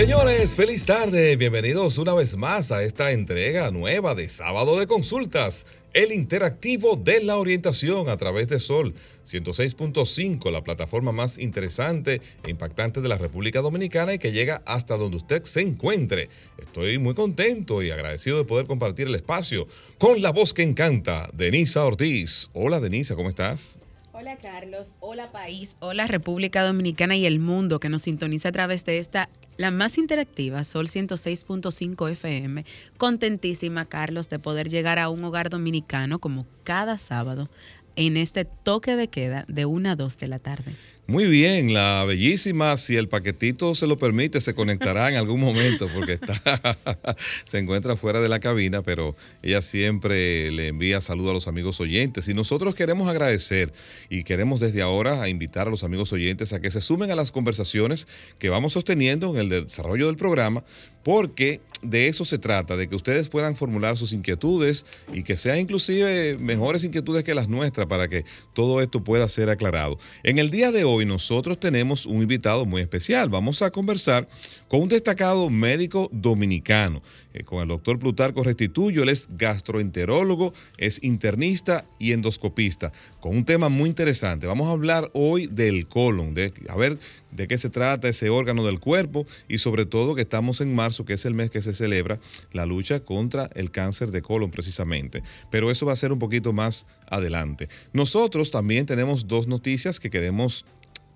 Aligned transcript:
Señores, 0.00 0.54
feliz 0.54 0.86
tarde. 0.86 1.36
Bienvenidos 1.36 1.98
una 1.98 2.14
vez 2.14 2.34
más 2.34 2.72
a 2.72 2.82
esta 2.82 3.12
entrega 3.12 3.70
nueva 3.70 4.14
de 4.14 4.30
Sábado 4.30 4.78
de 4.78 4.86
Consultas, 4.86 5.66
el 5.92 6.12
interactivo 6.12 6.96
de 6.96 7.22
la 7.22 7.36
orientación 7.36 8.08
a 8.08 8.16
través 8.16 8.48
de 8.48 8.60
Sol 8.60 8.94
106.5, 9.26 10.50
la 10.50 10.64
plataforma 10.64 11.12
más 11.12 11.36
interesante 11.36 12.22
e 12.42 12.48
impactante 12.48 13.02
de 13.02 13.10
la 13.10 13.18
República 13.18 13.60
Dominicana 13.60 14.14
y 14.14 14.18
que 14.18 14.32
llega 14.32 14.62
hasta 14.64 14.96
donde 14.96 15.18
usted 15.18 15.44
se 15.44 15.60
encuentre. 15.60 16.30
Estoy 16.56 16.98
muy 16.98 17.12
contento 17.12 17.82
y 17.82 17.90
agradecido 17.90 18.38
de 18.38 18.44
poder 18.44 18.64
compartir 18.64 19.06
el 19.06 19.14
espacio 19.14 19.68
con 19.98 20.22
la 20.22 20.32
voz 20.32 20.54
que 20.54 20.62
encanta, 20.62 21.28
Denisa 21.34 21.84
Ortiz. 21.84 22.48
Hola 22.54 22.80
Denisa, 22.80 23.16
¿cómo 23.16 23.28
estás? 23.28 23.78
Hola 24.20 24.36
Carlos, 24.36 24.96
hola 25.00 25.32
país, 25.32 25.78
hola 25.80 26.06
República 26.06 26.62
Dominicana 26.62 27.16
y 27.16 27.24
el 27.24 27.40
mundo 27.40 27.80
que 27.80 27.88
nos 27.88 28.02
sintoniza 28.02 28.50
a 28.50 28.52
través 28.52 28.84
de 28.84 28.98
esta, 28.98 29.30
la 29.56 29.70
más 29.70 29.96
interactiva, 29.96 30.62
Sol 30.62 30.88
106.5 30.88 32.10
FM. 32.10 32.66
Contentísima 32.98 33.86
Carlos 33.86 34.28
de 34.28 34.38
poder 34.38 34.68
llegar 34.68 34.98
a 34.98 35.08
un 35.08 35.24
hogar 35.24 35.48
dominicano 35.48 36.18
como 36.18 36.44
cada 36.64 36.98
sábado 36.98 37.48
en 37.96 38.18
este 38.18 38.44
toque 38.44 38.94
de 38.94 39.08
queda 39.08 39.46
de 39.48 39.64
1 39.64 39.88
a 39.88 39.96
2 39.96 40.18
de 40.18 40.28
la 40.28 40.38
tarde. 40.38 40.74
Muy 41.10 41.26
bien, 41.26 41.74
la 41.74 42.04
bellísima, 42.04 42.76
si 42.76 42.94
el 42.94 43.08
paquetito 43.08 43.74
se 43.74 43.88
lo 43.88 43.96
permite, 43.96 44.40
se 44.40 44.54
conectará 44.54 45.08
en 45.08 45.16
algún 45.16 45.40
momento 45.40 45.88
porque 45.92 46.12
está, 46.12 46.78
se 47.44 47.58
encuentra 47.58 47.96
fuera 47.96 48.20
de 48.20 48.28
la 48.28 48.38
cabina, 48.38 48.82
pero 48.82 49.16
ella 49.42 49.60
siempre 49.60 50.52
le 50.52 50.68
envía 50.68 51.00
saludos 51.00 51.32
a 51.32 51.34
los 51.34 51.48
amigos 51.48 51.80
oyentes. 51.80 52.28
Y 52.28 52.34
nosotros 52.34 52.76
queremos 52.76 53.08
agradecer 53.08 53.72
y 54.08 54.22
queremos 54.22 54.60
desde 54.60 54.82
ahora 54.82 55.28
invitar 55.28 55.66
a 55.66 55.70
los 55.70 55.82
amigos 55.82 56.12
oyentes 56.12 56.52
a 56.52 56.60
que 56.60 56.70
se 56.70 56.80
sumen 56.80 57.10
a 57.10 57.16
las 57.16 57.32
conversaciones 57.32 58.06
que 58.38 58.48
vamos 58.48 58.74
sosteniendo 58.74 59.34
en 59.34 59.40
el 59.40 59.48
desarrollo 59.48 60.06
del 60.06 60.16
programa, 60.16 60.62
porque 61.02 61.60
de 61.82 62.06
eso 62.06 62.24
se 62.24 62.38
trata, 62.38 62.76
de 62.76 62.88
que 62.88 62.94
ustedes 62.94 63.28
puedan 63.28 63.56
formular 63.56 63.96
sus 63.96 64.12
inquietudes 64.12 64.86
y 65.12 65.22
que 65.22 65.36
sean 65.36 65.58
inclusive 65.58 66.36
mejores 66.38 66.84
inquietudes 66.84 67.24
que 67.24 67.34
las 67.34 67.48
nuestras 67.48 67.86
para 67.86 68.06
que 68.06 68.24
todo 68.54 68.80
esto 68.80 69.02
pueda 69.02 69.28
ser 69.28 69.50
aclarado. 69.50 69.98
En 70.22 70.38
el 70.38 70.50
día 70.50 70.70
de 70.70 70.84
hoy 70.84 70.99
nosotros 71.06 71.58
tenemos 71.58 72.06
un 72.06 72.22
invitado 72.22 72.64
muy 72.66 72.82
especial. 72.82 73.28
Vamos 73.28 73.62
a 73.62 73.70
conversar 73.70 74.28
con 74.68 74.82
un 74.82 74.88
destacado 74.88 75.50
médico 75.50 76.08
dominicano, 76.12 77.02
eh, 77.34 77.44
con 77.44 77.62
el 77.62 77.68
doctor 77.68 77.98
Plutarco 77.98 78.42
Restituyo. 78.42 79.02
Él 79.02 79.08
es 79.08 79.28
gastroenterólogo, 79.30 80.52
es 80.78 81.02
internista 81.02 81.84
y 81.98 82.12
endoscopista, 82.12 82.92
con 83.20 83.36
un 83.36 83.44
tema 83.44 83.68
muy 83.68 83.88
interesante. 83.88 84.46
Vamos 84.46 84.68
a 84.68 84.72
hablar 84.72 85.10
hoy 85.12 85.46
del 85.46 85.86
colon, 85.86 86.34
de 86.34 86.52
a 86.68 86.76
ver 86.76 86.98
de 87.30 87.46
qué 87.48 87.58
se 87.58 87.70
trata 87.70 88.08
ese 88.08 88.30
órgano 88.30 88.64
del 88.64 88.80
cuerpo 88.80 89.26
y 89.48 89.58
sobre 89.58 89.86
todo 89.86 90.14
que 90.14 90.22
estamos 90.22 90.60
en 90.60 90.74
marzo, 90.74 91.04
que 91.04 91.14
es 91.14 91.24
el 91.24 91.34
mes 91.34 91.50
que 91.50 91.62
se 91.62 91.74
celebra 91.74 92.18
la 92.52 92.66
lucha 92.66 93.00
contra 93.00 93.50
el 93.54 93.70
cáncer 93.70 94.10
de 94.10 94.22
colon 94.22 94.50
precisamente. 94.50 95.22
Pero 95.50 95.70
eso 95.70 95.86
va 95.86 95.92
a 95.92 95.96
ser 95.96 96.12
un 96.12 96.18
poquito 96.18 96.52
más 96.52 96.86
adelante. 97.08 97.68
Nosotros 97.92 98.50
también 98.50 98.86
tenemos 98.86 99.28
dos 99.28 99.46
noticias 99.46 100.00
que 100.00 100.10
queremos 100.10 100.64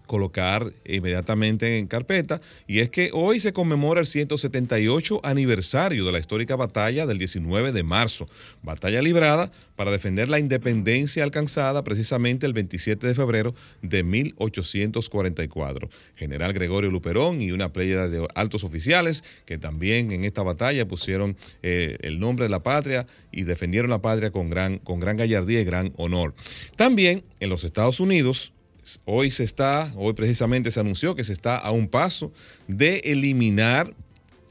colocar 0.07 0.73
inmediatamente 0.85 1.79
en 1.79 1.87
carpeta 1.87 2.41
y 2.67 2.81
es 2.81 2.91
que 2.91 3.11
hoy 3.13 3.41
se 3.41 3.53
conmemora 3.53 4.01
el 4.01 4.07
178 4.07 5.21
aniversario 5.23 6.05
de 6.05 6.13
la 6.13 6.19
histórica 6.19 6.57
batalla 6.57 7.07
del 7.07 7.19
19 7.19 7.73
de 7.73 7.83
marzo, 7.83 8.29
batalla 8.63 9.01
librada 9.01 9.51
para 9.77 9.91
defender 9.91 10.29
la 10.29 10.39
independencia 10.39 11.25
alcanzada 11.25 11.83
precisamente 11.85 12.47
el 12.47 12.53
27 12.53 13.07
de 13.07 13.15
febrero 13.15 13.55
de 13.83 14.03
1844. 14.03 15.89
General 16.17 16.53
Gregorio 16.53 16.91
Luperón 16.91 17.41
y 17.41 17.51
una 17.51 17.73
playa 17.73 18.09
de 18.09 18.27
altos 18.35 18.65
oficiales 18.65 19.25
que 19.47 19.59
también 19.59 20.13
en 20.13 20.25
esta 20.25 20.43
batalla 20.43 20.87
pusieron 20.87 21.37
eh, 21.63 21.97
el 22.03 22.21
nombre 22.21 22.45
de 22.45 22.51
la 22.51 22.63
patria 22.63 23.07
y 23.33 23.43
defendieron 23.43 23.91
la 23.91 24.03
patria 24.03 24.31
con 24.31 24.51
gran, 24.51 24.79
con 24.79 25.01
gran 25.01 25.17
gallardía 25.17 25.61
y 25.61 25.65
gran 25.65 25.93
honor. 25.97 26.35
También 26.77 27.25
en 27.41 27.51
los 27.51 27.65
Estados 27.65 28.01
Unidos, 28.01 28.53
Hoy 29.05 29.31
se 29.31 29.45
está, 29.45 29.93
hoy 29.97 30.13
precisamente 30.13 30.71
se 30.71 30.81
anunció 30.81 31.15
que 31.15 31.25
se 31.25 31.33
está 31.33 31.57
a 31.57 31.71
un 31.71 31.89
paso 31.89 32.33
de 32.69 32.99
eliminar 33.05 33.95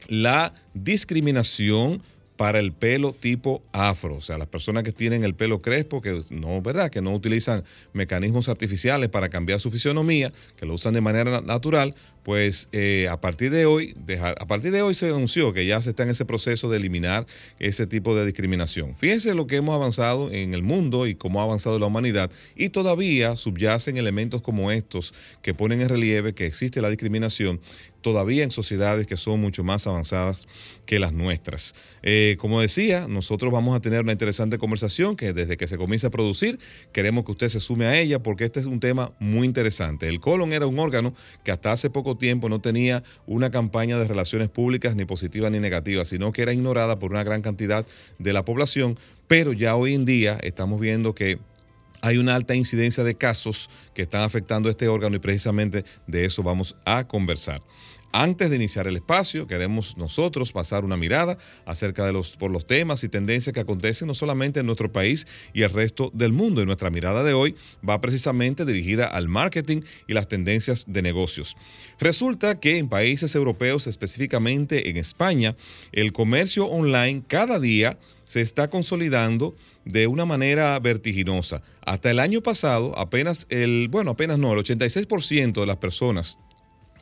la 0.08 0.52
discriminación 0.74 2.02
para 2.36 2.58
el 2.58 2.72
pelo 2.72 3.12
tipo 3.12 3.62
afro, 3.72 4.16
o 4.16 4.20
sea, 4.20 4.38
las 4.38 4.48
personas 4.48 4.82
que 4.82 4.92
tienen 4.92 5.22
el 5.22 5.34
pelo 5.34 5.62
crespo, 5.62 6.00
que 6.00 6.22
no, 6.30 6.60
¿verdad? 6.60 6.90
Que 6.90 7.00
no 7.00 7.12
utilizan 7.12 7.62
mecanismos 7.92 8.48
artificiales 8.48 9.08
para 9.08 9.28
cambiar 9.28 9.60
su 9.60 9.70
fisionomía, 9.70 10.32
que 10.56 10.66
lo 10.66 10.74
usan 10.74 10.94
de 10.94 11.00
manera 11.00 11.40
natural, 11.42 11.94
pues 12.24 12.68
eh, 12.72 13.06
a 13.10 13.20
partir 13.20 13.50
de 13.50 13.66
hoy, 13.66 13.94
a 14.18 14.46
partir 14.46 14.72
de 14.72 14.82
hoy 14.82 14.94
se 14.94 15.06
anunció 15.06 15.52
que 15.52 15.66
ya 15.66 15.80
se 15.82 15.90
está 15.90 16.02
en 16.04 16.10
ese 16.10 16.24
proceso 16.24 16.70
de 16.70 16.78
eliminar 16.78 17.26
ese 17.58 17.86
tipo 17.86 18.16
de 18.16 18.24
discriminación. 18.24 18.96
Fíjense 18.96 19.34
lo 19.34 19.46
que 19.46 19.56
hemos 19.56 19.74
avanzado 19.74 20.30
en 20.32 20.54
el 20.54 20.62
mundo 20.62 21.06
y 21.06 21.14
cómo 21.14 21.40
ha 21.40 21.44
avanzado 21.44 21.78
la 21.78 21.86
humanidad 21.86 22.30
y 22.56 22.70
todavía 22.70 23.36
subyacen 23.36 23.98
elementos 23.98 24.40
como 24.40 24.70
estos 24.70 25.12
que 25.42 25.54
ponen 25.54 25.82
en 25.82 25.90
relieve 25.90 26.34
que 26.34 26.46
existe 26.46 26.80
la 26.80 26.88
discriminación 26.88 27.60
todavía 28.04 28.44
en 28.44 28.50
sociedades 28.50 29.06
que 29.06 29.16
son 29.16 29.40
mucho 29.40 29.64
más 29.64 29.86
avanzadas 29.86 30.46
que 30.84 30.98
las 30.98 31.12
nuestras. 31.14 31.74
Eh, 32.02 32.36
como 32.38 32.60
decía, 32.60 33.08
nosotros 33.08 33.50
vamos 33.50 33.74
a 33.74 33.80
tener 33.80 34.02
una 34.02 34.12
interesante 34.12 34.58
conversación 34.58 35.16
que 35.16 35.32
desde 35.32 35.56
que 35.56 35.66
se 35.66 35.78
comienza 35.78 36.08
a 36.08 36.10
producir 36.10 36.58
queremos 36.92 37.24
que 37.24 37.32
usted 37.32 37.48
se 37.48 37.60
sume 37.60 37.86
a 37.86 37.98
ella 37.98 38.22
porque 38.22 38.44
este 38.44 38.60
es 38.60 38.66
un 38.66 38.78
tema 38.78 39.12
muy 39.18 39.46
interesante. 39.46 40.06
El 40.06 40.20
colon 40.20 40.52
era 40.52 40.66
un 40.66 40.78
órgano 40.78 41.14
que 41.42 41.50
hasta 41.50 41.72
hace 41.72 41.88
poco 41.88 42.13
tiempo 42.16 42.48
no 42.48 42.60
tenía 42.60 43.02
una 43.26 43.50
campaña 43.50 43.98
de 43.98 44.06
relaciones 44.06 44.48
públicas 44.48 44.96
ni 44.96 45.04
positiva 45.04 45.50
ni 45.50 45.60
negativa, 45.60 46.04
sino 46.04 46.32
que 46.32 46.42
era 46.42 46.52
ignorada 46.52 46.98
por 46.98 47.12
una 47.12 47.24
gran 47.24 47.42
cantidad 47.42 47.86
de 48.18 48.32
la 48.32 48.44
población, 48.44 48.98
pero 49.26 49.52
ya 49.52 49.76
hoy 49.76 49.94
en 49.94 50.04
día 50.04 50.38
estamos 50.42 50.80
viendo 50.80 51.14
que 51.14 51.38
hay 52.04 52.18
una 52.18 52.34
alta 52.34 52.54
incidencia 52.54 53.02
de 53.02 53.14
casos 53.14 53.70
que 53.94 54.02
están 54.02 54.22
afectando 54.22 54.68
este 54.68 54.88
órgano 54.88 55.16
y 55.16 55.20
precisamente 55.20 55.84
de 56.06 56.26
eso 56.26 56.42
vamos 56.42 56.76
a 56.84 57.08
conversar. 57.08 57.62
Antes 58.16 58.48
de 58.48 58.54
iniciar 58.54 58.86
el 58.86 58.94
espacio, 58.94 59.48
queremos 59.48 59.96
nosotros 59.96 60.52
pasar 60.52 60.84
una 60.84 60.96
mirada 60.96 61.36
acerca 61.66 62.06
de 62.06 62.12
los, 62.12 62.30
por 62.30 62.52
los 62.52 62.64
temas 62.64 63.02
y 63.02 63.08
tendencias 63.08 63.52
que 63.52 63.58
acontecen 63.58 64.06
no 64.06 64.14
solamente 64.14 64.60
en 64.60 64.66
nuestro 64.66 64.92
país 64.92 65.26
y 65.52 65.62
el 65.62 65.70
resto 65.70 66.12
del 66.14 66.32
mundo. 66.32 66.62
Y 66.62 66.64
nuestra 66.64 66.90
mirada 66.90 67.24
de 67.24 67.32
hoy 67.32 67.56
va 67.86 68.00
precisamente 68.00 68.64
dirigida 68.64 69.08
al 69.08 69.26
marketing 69.26 69.80
y 70.06 70.14
las 70.14 70.28
tendencias 70.28 70.84
de 70.86 71.02
negocios. 71.02 71.56
Resulta 71.98 72.60
que 72.60 72.78
en 72.78 72.88
países 72.88 73.34
europeos, 73.34 73.88
específicamente 73.88 74.90
en 74.90 74.96
España, 74.96 75.56
el 75.90 76.12
comercio 76.12 76.66
online 76.66 77.24
cada 77.26 77.58
día 77.58 77.98
se 78.26 78.42
está 78.42 78.70
consolidando 78.70 79.56
de 79.84 80.06
una 80.06 80.24
manera 80.24 80.78
vertiginosa. 80.78 81.62
Hasta 81.84 82.12
el 82.12 82.20
año 82.20 82.42
pasado, 82.42 82.96
apenas 82.96 83.48
el, 83.48 83.88
bueno, 83.90 84.12
apenas 84.12 84.38
no, 84.38 84.52
el 84.52 84.60
86% 84.60 85.58
de 85.58 85.66
las 85.66 85.78
personas 85.78 86.38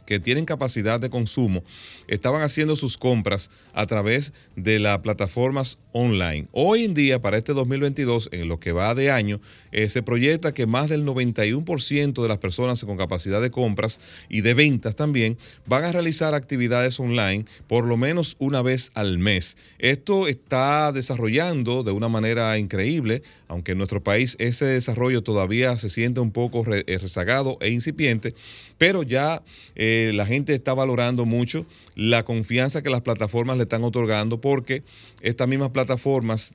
que 0.07 0.21
tienen 0.21 0.45
capacidad 0.45 1.01
de 1.01 1.11
consumo 1.11 1.63
estaban 2.09 2.43
haciendo 2.43 2.77
sus 2.77 2.99
compras 2.99 3.51
a 3.73 3.87
través 3.87 4.33
de 4.57 4.79
las 4.79 4.99
plataformas 5.01 5.79
online. 5.93 6.49
Hoy 6.53 6.85
en 6.85 6.95
día, 6.95 7.21
para 7.21 7.39
este 7.39 7.53
2022, 7.53 8.29
en 8.33 8.49
lo 8.49 8.61
que 8.61 8.73
va 8.73 8.95
de 8.95 9.11
año, 9.11 9.41
eh, 9.73 9.89
se 9.89 10.03
proyecta 10.03 10.55
que 10.55 10.67
más 10.67 10.91
del 10.91 11.05
91% 11.05 12.23
de 12.23 12.29
las 12.29 12.39
personas 12.39 12.85
con 12.85 12.97
capacidad 12.97 13.41
de 13.41 13.51
compras 13.51 14.01
y 14.29 14.43
de 14.43 14.55
ventas 14.55 14.97
también 14.97 15.39
van 15.67 15.85
a 15.85 15.93
realizar 15.93 16.35
actividades 16.35 17.01
online 17.01 17.45
por 17.67 17.87
lo 17.87 17.97
menos 17.97 18.37
una 18.39 18.63
vez 18.63 18.91
al 18.95 19.19
mes. 19.19 19.57
Esto 19.79 20.29
está 20.29 20.93
desarrollando 20.93 21.83
de 21.83 21.93
una 21.93 22.09
manera 22.09 22.57
increíble, 22.59 23.23
aunque 23.49 23.73
en 23.73 23.79
nuestro 23.79 24.03
país 24.03 24.37
ese 24.39 24.65
desarrollo 24.65 25.23
todavía 25.23 25.77
se 25.79 25.91
siente 25.91 26.21
un 26.21 26.33
poco 26.33 26.65
eh, 26.73 26.99
rezagado 27.01 27.59
e 27.61 27.71
incipiente, 27.71 28.35
pero 28.79 29.03
ya 29.03 29.43
eh, 29.75 30.13
la 30.15 30.27
gente 30.27 30.55
está 30.55 30.75
valorando 30.75 31.25
mucho 31.25 31.67
la 31.95 32.25
confianza 32.25 32.83
que 32.83 32.91
las 32.91 33.03
plataformas 33.03 33.57
le 33.57 33.65
están 33.65 33.85
otorgando 33.85 34.41
porque 34.41 34.83
estas 35.23 35.49
mismas 35.49 35.71
plataformas 35.71 36.55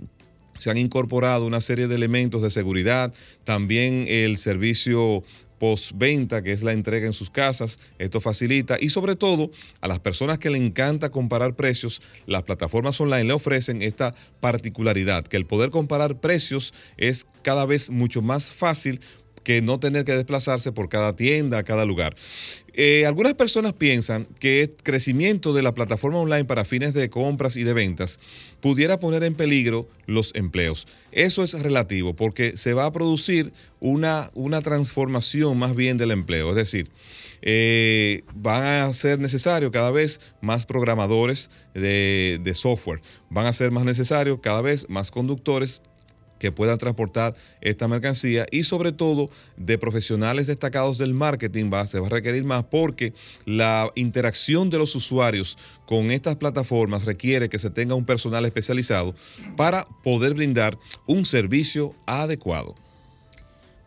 se 0.57 0.69
han 0.69 0.77
incorporado 0.77 1.45
una 1.45 1.61
serie 1.61 1.87
de 1.87 1.95
elementos 1.95 2.41
de 2.41 2.49
seguridad, 2.49 3.13
también 3.43 4.05
el 4.07 4.37
servicio 4.37 5.23
postventa, 5.59 6.41
que 6.41 6.51
es 6.51 6.63
la 6.63 6.73
entrega 6.73 7.07
en 7.07 7.13
sus 7.13 7.29
casas. 7.29 7.79
Esto 7.99 8.21
facilita 8.21 8.77
y 8.79 8.89
sobre 8.89 9.15
todo 9.15 9.51
a 9.81 9.87
las 9.87 9.99
personas 9.99 10.37
que 10.37 10.49
le 10.49 10.57
encanta 10.57 11.09
comparar 11.09 11.55
precios, 11.55 12.01
las 12.25 12.43
plataformas 12.43 12.99
online 13.01 13.25
le 13.25 13.33
ofrecen 13.33 13.81
esta 13.81 14.11
particularidad, 14.39 15.23
que 15.23 15.37
el 15.37 15.45
poder 15.45 15.69
comparar 15.69 16.19
precios 16.19 16.73
es 16.97 17.25
cada 17.41 17.65
vez 17.65 17.89
mucho 17.89 18.21
más 18.21 18.45
fácil 18.45 19.01
que 19.47 19.61
no 19.61 19.79
tener 19.79 20.03
que 20.03 20.11
desplazarse 20.11 20.73
por 20.73 20.89
cada 20.89 21.15
tienda, 21.15 21.63
cada 21.63 21.85
lugar. 21.85 22.17
Eh, 22.73 23.05
algunas 23.05 23.33
personas 23.33 23.71
piensan 23.71 24.27
que 24.41 24.63
el 24.63 24.75
crecimiento 24.83 25.53
de 25.53 25.61
la 25.61 25.73
plataforma 25.73 26.19
online 26.19 26.43
para 26.43 26.65
fines 26.65 26.93
de 26.93 27.09
compras 27.09 27.55
y 27.55 27.63
de 27.63 27.71
ventas 27.71 28.19
pudiera 28.59 28.99
poner 28.99 29.23
en 29.23 29.35
peligro 29.35 29.87
los 30.05 30.31
empleos. 30.35 30.85
Eso 31.13 31.45
es 31.45 31.53
relativo 31.53 32.13
porque 32.13 32.57
se 32.57 32.73
va 32.73 32.87
a 32.87 32.91
producir 32.91 33.53
una, 33.79 34.31
una 34.33 34.61
transformación 34.61 35.57
más 35.57 35.77
bien 35.77 35.95
del 35.95 36.11
empleo. 36.11 36.49
Es 36.49 36.57
decir, 36.57 36.89
eh, 37.41 38.23
van 38.35 38.63
a 38.63 38.93
ser 38.93 39.17
necesarios 39.17 39.71
cada 39.71 39.91
vez 39.91 40.19
más 40.41 40.65
programadores 40.65 41.49
de, 41.73 42.37
de 42.43 42.53
software, 42.53 42.99
van 43.29 43.45
a 43.45 43.53
ser 43.53 43.71
más 43.71 43.85
necesarios 43.85 44.39
cada 44.41 44.59
vez 44.59 44.89
más 44.89 45.09
conductores 45.09 45.83
que 46.39 46.51
puedan 46.51 46.77
transportar 46.77 47.35
esta 47.61 47.87
mercancía 47.87 48.45
y 48.51 48.63
sobre 48.63 48.91
todo 48.91 49.29
de 49.57 49.77
profesionales 49.77 50.47
destacados 50.47 50.97
del 50.97 51.13
marketing 51.13 51.71
va, 51.73 51.87
se 51.87 51.99
va 51.99 52.07
a 52.07 52.11
requerir 52.11 52.43
más 52.43 52.63
porque 52.63 53.13
la 53.45 53.89
interacción 53.95 54.69
de 54.69 54.77
los 54.77 54.95
usuarios 54.95 55.57
con 55.85 56.11
estas 56.11 56.35
plataformas 56.35 57.05
requiere 57.05 57.49
que 57.49 57.59
se 57.59 57.69
tenga 57.69 57.95
un 57.95 58.05
personal 58.05 58.45
especializado 58.45 59.15
para 59.55 59.87
poder 60.03 60.33
brindar 60.33 60.77
un 61.05 61.25
servicio 61.25 61.95
adecuado. 62.05 62.75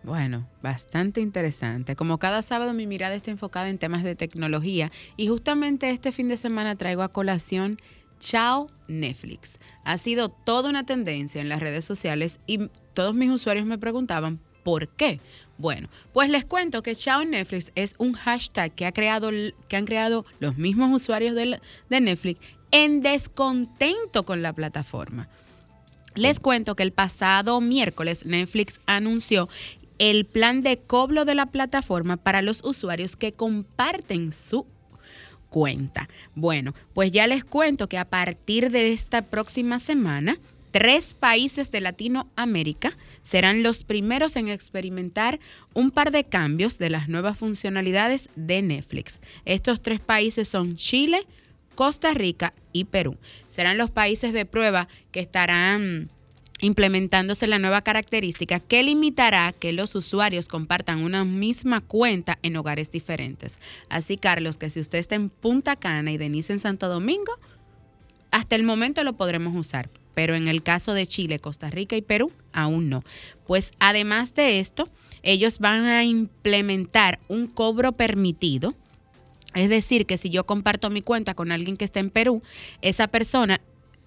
Bueno, 0.03 0.49
bastante 0.63 1.21
interesante. 1.21 1.95
Como 1.95 2.19
cada 2.19 2.41
sábado 2.43 2.73
mi 2.73 2.87
mirada 2.87 3.15
está 3.15 3.31
enfocada 3.31 3.69
en 3.69 3.77
temas 3.77 4.03
de 4.03 4.17
tecnología 4.17 4.91
y 5.17 5.29
justamente 5.29 5.91
este 5.91 6.11
fin 6.11 6.27
de 6.27 6.39
semana 6.39 6.75
traigo 6.77 7.03
a 7.03 7.13
colación 7.13 7.77
Chao 8.21 8.71
Netflix. 8.87 9.59
Ha 9.83 9.99
sido 9.99 10.29
toda 10.29 10.71
una 10.71 10.87
tendencia 10.87 11.41
en 11.41 11.49
las 11.49 11.61
redes 11.61 11.85
sociales 11.85 12.39
y 12.47 12.69
todos 12.95 13.15
mis 13.15 13.31
usuarios 13.31 13.67
me 13.67 13.79
preguntaban, 13.79 14.39
¿por 14.63 14.89
qué? 14.89 15.21
Bueno, 15.59 15.89
pues 16.13 16.31
les 16.31 16.45
cuento 16.45 16.83
que 16.83 16.95
Chao 16.95 17.25
Netflix 17.25 17.73
es 17.75 17.95
un 17.99 18.13
hashtag 18.13 18.73
que, 18.73 18.87
ha 18.87 18.93
creado, 18.93 19.31
que 19.69 19.77
han 19.77 19.87
creado 19.87 20.25
los 20.39 20.57
mismos 20.57 21.03
usuarios 21.03 21.35
de, 21.35 21.61
de 21.89 22.01
Netflix 22.01 22.41
en 22.71 23.01
descontento 23.01 24.25
con 24.25 24.43
la 24.43 24.53
plataforma. 24.53 25.29
Les 26.15 26.41
cuento 26.41 26.77
que 26.77 26.83
el 26.83 26.93
pasado 26.93 27.61
miércoles 27.61 28.27
Netflix 28.27 28.81
anunció 28.87 29.49
el 29.99 30.25
plan 30.25 30.63
de 30.63 30.79
cobro 30.79 31.25
de 31.25 31.35
la 31.35 31.47
plataforma 31.47 32.17
para 32.17 32.43
los 32.43 32.65
usuarios 32.65 33.17
que 33.17 33.33
comparten 33.33 34.33
su 34.33 34.67
cuenta. 35.51 36.09
Bueno, 36.35 36.75
pues 36.95 37.11
ya 37.11 37.27
les 37.27 37.45
cuento 37.45 37.89
que 37.89 37.99
a 37.99 38.07
partir 38.07 38.71
de 38.71 38.93
esta 38.93 39.23
próxima 39.23 39.79
semana, 39.79 40.39
tres 40.71 41.15
países 41.15 41.71
de 41.71 41.81
Latinoamérica 41.81 42.97
serán 43.25 43.63
los 43.63 43.85
primeros 43.85 44.37
en 44.37 44.49
experimentar 44.49 45.41
un 45.75 45.91
par 45.91 46.11
de 46.11 46.25
cambios 46.25 46.79
de 46.79 46.91
las 46.91 47.09
nuevas 47.09 47.37
funcionalidades 47.37 48.31
de 48.37 48.63
Netflix. 48.63 49.21
Estos 49.45 49.83
tres 49.83 50.01
países 50.01 50.49
son 50.49 50.77
Chile, 50.77 51.27
Costa 51.75 52.15
Rica 52.15 52.55
y 52.73 52.85
Perú. 52.85 53.17
Serán 53.51 53.79
los 53.79 53.91
países 53.91 54.33
de 54.33 54.47
prueba 54.47 54.89
que 55.13 55.21
estarán 55.21 56.11
implementándose 56.61 57.47
la 57.47 57.59
nueva 57.59 57.83
característica 57.83 58.61
que 58.61 58.83
limitará 58.83 59.53
que 59.53 59.73
los 59.73 59.95
usuarios 59.95 60.49
compartan 60.49 61.03
una 61.03 61.25
misma 61.25 61.81
cuenta 61.81 62.39
en 62.43 62.57
hogares 62.57 62.91
diferentes. 62.91 63.59
Así, 63.89 64.17
Carlos, 64.17 64.59
que 64.59 64.71
si 64.71 64.81
usted 64.81 64.99
está 64.99 65.15
en 65.15 65.31
Punta 65.31 65.77
Cana 65.77 66.13
y 66.13 66.19
Denise 66.19 66.53
en 66.53 66.61
Santo 66.61 66.89
Domingo, 66.89 67.33
hasta 68.31 68.57
el 68.57 68.63
momento 68.63 69.03
lo 69.05 69.15
podremos 69.15 69.57
usar, 69.57 69.89
pero 70.15 70.35
en 70.35 70.49
el 70.49 70.63
caso 70.63 70.93
de 70.95 71.07
Chile, 71.07 71.39
Costa 71.39 71.71
Rica 71.71 71.97
y 71.97 72.03
Perú, 72.03 72.33
aún 72.53 72.89
no. 72.89 73.03
Pues 73.47 73.73
además 73.79 74.35
de 74.35 74.61
esto, 74.61 74.89
ellos 75.23 75.59
van 75.59 75.85
a 75.85 76.05
implementar 76.05 77.19
un 77.29 77.47
cobro 77.47 77.93
permitido. 77.93 78.75
Es 79.55 79.69
decir, 79.69 80.07
que 80.07 80.17
si 80.17 80.31
yo 80.31 80.47
comparto 80.47 80.91
mi 80.91 81.03
cuenta 81.03 81.35
con 81.35 81.51
alguien 81.51 81.77
que 81.77 81.85
está 81.85 81.99
en 81.99 82.11
Perú, 82.11 82.41
esa 82.83 83.09
persona 83.09 83.61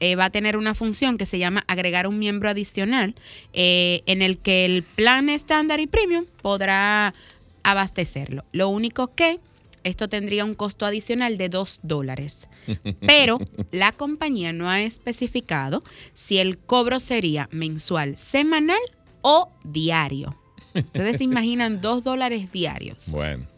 eh, 0.03 0.17
va 0.17 0.25
a 0.25 0.29
tener 0.29 0.57
una 0.57 0.75
función 0.75 1.17
que 1.17 1.25
se 1.25 1.39
llama 1.39 1.63
agregar 1.65 2.07
un 2.07 2.19
miembro 2.19 2.49
adicional 2.49 3.15
eh, 3.53 4.01
en 4.05 4.21
el 4.21 4.37
que 4.37 4.65
el 4.65 4.83
plan 4.83 5.29
estándar 5.29 5.79
y 5.79 5.87
premium 5.87 6.25
podrá 6.41 7.13
abastecerlo. 7.63 8.43
Lo 8.51 8.67
único 8.67 9.15
que 9.15 9.39
esto 9.85 10.09
tendría 10.09 10.43
un 10.43 10.55
costo 10.55 10.85
adicional 10.85 11.37
de 11.37 11.47
2 11.47 11.79
dólares. 11.83 12.49
Pero 13.07 13.39
la 13.71 13.93
compañía 13.93 14.51
no 14.51 14.69
ha 14.69 14.81
especificado 14.81 15.85
si 16.13 16.37
el 16.39 16.57
cobro 16.57 16.99
sería 16.99 17.47
mensual, 17.53 18.17
semanal 18.17 18.81
o 19.21 19.51
diario. 19.63 20.35
Ustedes 20.75 21.19
se 21.19 21.23
imaginan 21.23 21.79
2 21.79 22.03
dólares 22.03 22.51
diarios. 22.51 23.09
Bueno. 23.09 23.52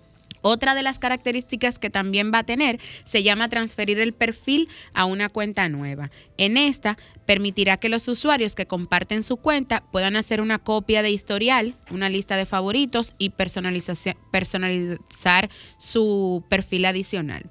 Otra 0.47 0.75
de 0.75 0.83
las 0.83 0.99
características 0.99 1.79
que 1.79 1.89
también 1.89 2.31
va 2.31 2.37
a 2.37 2.43
tener 2.43 2.79
se 3.03 3.23
llama 3.23 3.49
transferir 3.49 3.99
el 3.99 4.13
perfil 4.13 4.69
a 4.93 5.05
una 5.05 5.27
cuenta 5.27 5.67
nueva. 5.69 6.11
En 6.37 6.55
esta 6.55 6.99
permitirá 7.25 7.77
que 7.77 7.89
los 7.89 8.07
usuarios 8.07 8.53
que 8.53 8.67
comparten 8.67 9.23
su 9.23 9.37
cuenta 9.37 9.81
puedan 9.91 10.15
hacer 10.15 10.41
una 10.41 10.59
copia 10.59 11.01
de 11.01 11.09
historial, 11.09 11.73
una 11.89 12.09
lista 12.09 12.37
de 12.37 12.45
favoritos 12.45 13.15
y 13.17 13.31
personalizar 13.31 15.49
su 15.79 16.43
perfil 16.47 16.85
adicional. 16.85 17.49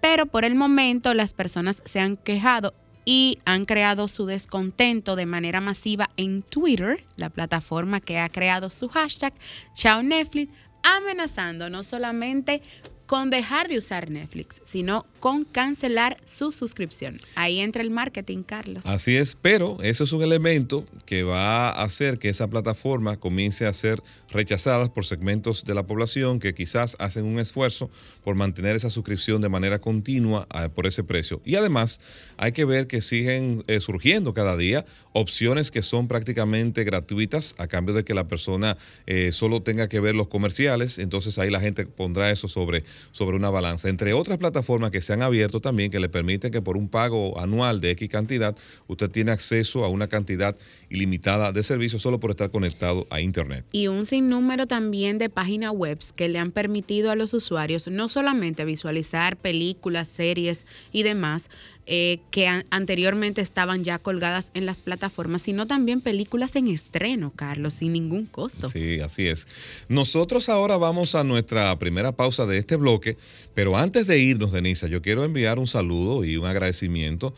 Pero 0.00 0.24
por 0.24 0.46
el 0.46 0.54
momento 0.54 1.12
las 1.12 1.34
personas 1.34 1.82
se 1.84 2.00
han 2.00 2.16
quejado 2.16 2.72
y 3.04 3.38
han 3.44 3.66
creado 3.66 4.08
su 4.08 4.24
descontento 4.24 5.14
de 5.14 5.26
manera 5.26 5.60
masiva 5.60 6.08
en 6.16 6.42
Twitter, 6.42 7.04
la 7.16 7.28
plataforma 7.28 8.00
que 8.00 8.18
ha 8.18 8.30
creado 8.30 8.70
su 8.70 8.88
hashtag 8.88 9.34
Chao 9.74 10.02
Netflix, 10.02 10.50
amenazando 10.82 11.70
no 11.70 11.84
solamente 11.84 12.62
con 13.10 13.28
dejar 13.28 13.66
de 13.66 13.76
usar 13.76 14.08
Netflix, 14.08 14.62
sino 14.64 15.04
con 15.18 15.44
cancelar 15.44 16.16
su 16.24 16.52
suscripción. 16.52 17.18
Ahí 17.34 17.58
entra 17.58 17.82
el 17.82 17.90
marketing, 17.90 18.44
Carlos. 18.44 18.86
Así 18.86 19.16
es, 19.16 19.36
pero 19.42 19.78
eso 19.82 20.04
es 20.04 20.12
un 20.12 20.22
elemento 20.22 20.86
que 21.06 21.24
va 21.24 21.70
a 21.70 21.82
hacer 21.82 22.20
que 22.20 22.28
esa 22.28 22.46
plataforma 22.46 23.16
comience 23.16 23.66
a 23.66 23.72
ser 23.72 24.00
rechazada 24.30 24.92
por 24.92 25.04
segmentos 25.04 25.64
de 25.64 25.74
la 25.74 25.84
población 25.88 26.38
que 26.38 26.54
quizás 26.54 26.94
hacen 27.00 27.24
un 27.24 27.40
esfuerzo 27.40 27.90
por 28.22 28.36
mantener 28.36 28.76
esa 28.76 28.90
suscripción 28.90 29.42
de 29.42 29.48
manera 29.48 29.80
continua 29.80 30.46
ah, 30.50 30.68
por 30.68 30.86
ese 30.86 31.02
precio. 31.02 31.42
Y 31.44 31.56
además 31.56 32.00
hay 32.36 32.52
que 32.52 32.64
ver 32.64 32.86
que 32.86 33.00
siguen 33.00 33.64
eh, 33.66 33.80
surgiendo 33.80 34.34
cada 34.34 34.56
día 34.56 34.84
opciones 35.12 35.72
que 35.72 35.82
son 35.82 36.06
prácticamente 36.06 36.84
gratuitas 36.84 37.56
a 37.58 37.66
cambio 37.66 37.92
de 37.92 38.04
que 38.04 38.14
la 38.14 38.28
persona 38.28 38.76
eh, 39.06 39.32
solo 39.32 39.62
tenga 39.62 39.88
que 39.88 39.98
ver 39.98 40.14
los 40.14 40.28
comerciales. 40.28 41.00
Entonces 41.00 41.40
ahí 41.40 41.50
la 41.50 41.60
gente 41.60 41.86
pondrá 41.86 42.30
eso 42.30 42.46
sobre 42.46 42.84
sobre 43.12 43.36
una 43.36 43.50
balanza. 43.50 43.88
Entre 43.88 44.12
otras 44.12 44.38
plataformas 44.38 44.90
que 44.90 45.00
se 45.00 45.12
han 45.12 45.22
abierto 45.22 45.60
también 45.60 45.90
que 45.90 46.00
le 46.00 46.08
permiten 46.08 46.50
que 46.50 46.62
por 46.62 46.76
un 46.76 46.88
pago 46.88 47.38
anual 47.40 47.80
de 47.80 47.90
X 47.90 48.08
cantidad, 48.08 48.56
usted 48.86 49.10
tiene 49.10 49.30
acceso 49.30 49.84
a 49.84 49.88
una 49.88 50.08
cantidad 50.08 50.56
ilimitada 50.88 51.52
de 51.52 51.62
servicios 51.62 52.02
solo 52.02 52.20
por 52.20 52.30
estar 52.30 52.50
conectado 52.50 53.06
a 53.10 53.20
Internet. 53.20 53.64
Y 53.72 53.88
un 53.88 54.06
sinnúmero 54.06 54.66
también 54.66 55.18
de 55.18 55.28
páginas 55.28 55.72
web 55.72 55.98
que 56.16 56.28
le 56.28 56.38
han 56.38 56.52
permitido 56.52 57.10
a 57.10 57.16
los 57.16 57.34
usuarios 57.34 57.88
no 57.88 58.08
solamente 58.08 58.64
visualizar 58.64 59.36
películas, 59.36 60.08
series 60.08 60.66
y 60.92 61.02
demás, 61.02 61.50
eh, 61.86 62.20
que 62.30 62.46
anteriormente 62.70 63.40
estaban 63.40 63.82
ya 63.82 63.98
colgadas 63.98 64.50
en 64.54 64.66
las 64.66 64.80
plataformas, 64.82 65.42
sino 65.42 65.66
también 65.66 66.00
películas 66.00 66.54
en 66.56 66.68
estreno, 66.68 67.32
Carlos, 67.34 67.74
sin 67.74 67.92
ningún 67.92 68.26
costo. 68.26 68.70
Sí, 68.70 69.00
así 69.00 69.26
es. 69.26 69.46
Nosotros 69.88 70.48
ahora 70.48 70.76
vamos 70.76 71.14
a 71.14 71.24
nuestra 71.24 71.76
primera 71.78 72.12
pausa 72.12 72.46
de 72.46 72.58
este 72.58 72.76
bloque, 72.76 73.16
pero 73.54 73.76
antes 73.76 74.06
de 74.06 74.18
irnos, 74.18 74.52
Denisa, 74.52 74.86
yo 74.86 75.02
quiero 75.02 75.24
enviar 75.24 75.58
un 75.58 75.66
saludo 75.66 76.24
y 76.24 76.36
un 76.36 76.46
agradecimiento 76.46 77.34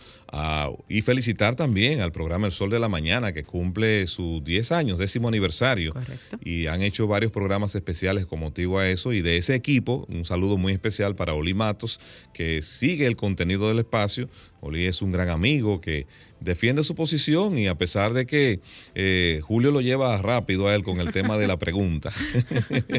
y 0.89 1.03
felicitar 1.03 1.57
también 1.57 2.01
al 2.01 2.11
programa 2.11 2.47
El 2.47 2.53
Sol 2.53 2.71
de 2.71 2.79
la 2.79 2.89
Mañana, 2.89 3.33
que 3.33 3.45
cumple 3.45 4.07
sus 4.07 4.43
10 4.43 4.73
años, 4.73 4.99
décimo 4.99 5.29
aniversario. 5.29 5.93
Correcto. 5.93 6.39
Y 6.43 6.67
han 6.67 6.83
hecho 6.83 7.07
varios 7.07 7.33
programas 7.33 7.75
especiales 7.75 8.25
con 8.25 8.41
motivo 8.41 8.79
a 8.79 8.89
eso. 8.89 9.13
Y 9.13 9.21
de 9.21 9.37
ese 9.37 9.55
equipo, 9.55 10.07
un 10.09 10.25
saludo 10.25 10.57
muy 10.57 10.73
especial 10.73 11.15
para 11.15 11.35
Oli 11.35 11.55
Matos, 11.55 12.01
que 12.33 12.63
sigue 12.63 13.07
el 13.07 13.17
contenido 13.17 13.69
del 13.69 13.81
espacio. 13.81 14.31
Oli 14.61 14.87
es 14.87 15.03
un 15.03 15.13
gran 15.13 15.29
amigo 15.29 15.81
que 15.81 16.07
defiende 16.43 16.85
su 16.85 16.95
posición 16.95 17.59
y 17.59 17.69
a 17.69 17.77
pesar 17.77 18.13
de 18.13 18.27
que 18.27 18.61
eh, 18.95 19.41
Julio 19.43 19.71
lo 19.71 19.81
lleva 19.81 20.17
rápido 20.19 20.69
a 20.69 20.75
él 20.75 20.83
con 20.83 21.01
el 21.01 21.13
tema 21.13 21.37
de 21.37 21.47
la 21.47 21.59
pregunta, 21.59 22.13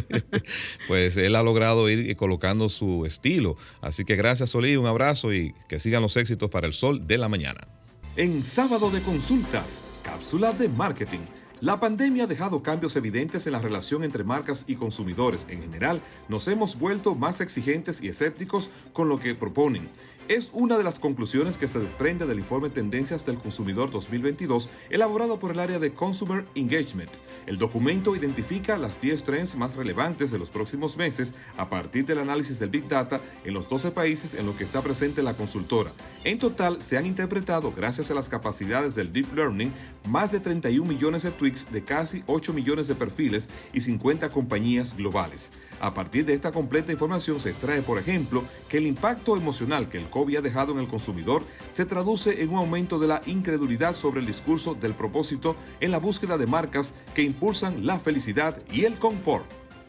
pues 0.87 1.17
él 1.17 1.35
ha 1.35 1.43
logrado 1.43 1.89
ir 1.89 2.15
colocando 2.15 2.69
su 2.69 3.05
estilo. 3.05 3.57
Así 3.81 4.05
que 4.05 4.15
gracias 4.15 4.49
Solí, 4.51 4.75
un 4.75 4.85
abrazo 4.85 5.33
y 5.33 5.53
que 5.67 5.79
sigan 5.79 6.01
los 6.01 6.17
éxitos 6.17 6.49
para 6.49 6.67
el 6.67 6.73
sol 6.73 7.07
de 7.07 7.17
la 7.17 7.29
mañana. 7.29 7.67
En 8.15 8.43
sábado 8.43 8.91
de 8.91 9.01
consultas 9.01 9.79
cápsula 10.03 10.51
de 10.51 10.69
marketing. 10.69 11.21
La 11.61 11.79
pandemia 11.79 12.25
ha 12.25 12.27
dejado 12.27 12.61
cambios 12.61 12.95
evidentes 12.97 13.47
en 13.47 13.53
la 13.53 13.59
relación 13.59 14.03
entre 14.03 14.25
marcas 14.25 14.65
y 14.67 14.75
consumidores. 14.75 15.47
En 15.49 15.61
general, 15.61 16.01
nos 16.27 16.47
hemos 16.49 16.77
vuelto 16.77 17.15
más 17.15 17.39
exigentes 17.39 18.01
y 18.01 18.09
escépticos 18.09 18.69
con 18.91 19.07
lo 19.07 19.17
que 19.17 19.33
proponen. 19.33 19.87
Es 20.29 20.51
una 20.53 20.77
de 20.77 20.85
las 20.85 20.99
conclusiones 20.99 21.57
que 21.57 21.67
se 21.67 21.79
desprende 21.79 22.25
del 22.25 22.39
informe 22.39 22.69
Tendencias 22.69 23.25
del 23.25 23.37
Consumidor 23.39 23.91
2022 23.91 24.69
elaborado 24.89 25.37
por 25.37 25.51
el 25.51 25.59
área 25.59 25.79
de 25.79 25.93
Consumer 25.93 26.45
Engagement. 26.55 27.11
El 27.45 27.57
documento 27.57 28.15
identifica 28.15 28.77
las 28.77 29.01
10 29.01 29.21
trends 29.25 29.55
más 29.57 29.75
relevantes 29.75 30.31
de 30.31 30.39
los 30.39 30.49
próximos 30.49 30.95
meses 30.95 31.35
a 31.57 31.69
partir 31.69 32.05
del 32.05 32.19
análisis 32.19 32.57
del 32.57 32.69
Big 32.69 32.87
Data 32.87 33.19
en 33.43 33.53
los 33.53 33.67
12 33.67 33.91
países 33.91 34.33
en 34.33 34.45
los 34.45 34.55
que 34.55 34.63
está 34.63 34.81
presente 34.81 35.21
la 35.21 35.33
consultora. 35.33 35.91
En 36.23 36.39
total, 36.39 36.81
se 36.81 36.97
han 36.97 37.05
interpretado, 37.05 37.73
gracias 37.75 38.09
a 38.09 38.13
las 38.13 38.29
capacidades 38.29 38.95
del 38.95 39.11
Deep 39.11 39.35
Learning, 39.35 39.73
más 40.07 40.31
de 40.31 40.39
31 40.39 40.87
millones 40.87 41.23
de 41.23 41.31
tweets 41.31 41.69
de 41.69 41.83
casi 41.83 42.23
8 42.27 42.53
millones 42.53 42.87
de 42.87 42.95
perfiles 42.95 43.49
y 43.73 43.81
50 43.81 44.29
compañías 44.29 44.95
globales. 44.95 45.51
A 45.83 45.93
partir 45.93 46.25
de 46.25 46.33
esta 46.33 46.53
completa 46.53 46.93
información 46.93 47.41
se 47.41 47.49
extrae, 47.49 47.81
por 47.81 47.99
ejemplo, 47.99 48.45
que 48.69 48.77
el 48.77 48.87
impacto 48.87 49.35
emocional 49.35 49.89
que 49.89 49.97
el 49.97 50.05
COVID 50.05 50.37
ha 50.37 50.41
dejado 50.41 50.71
en 50.71 50.79
el 50.79 50.87
consumidor 50.87 51.43
se 51.73 51.85
traduce 51.85 52.41
en 52.41 52.51
un 52.51 52.55
aumento 52.55 52.99
de 52.99 53.07
la 53.07 53.21
incredulidad 53.25 53.93
sobre 53.93 54.21
el 54.21 54.25
discurso 54.25 54.75
del 54.75 54.93
propósito 54.93 55.57
en 55.81 55.91
la 55.91 55.97
búsqueda 55.97 56.37
de 56.37 56.47
marcas 56.47 56.93
que 57.13 57.23
impulsan 57.23 57.85
la 57.85 57.99
felicidad 57.99 58.61
y 58.71 58.85
el 58.85 58.97
confort. 58.97 59.43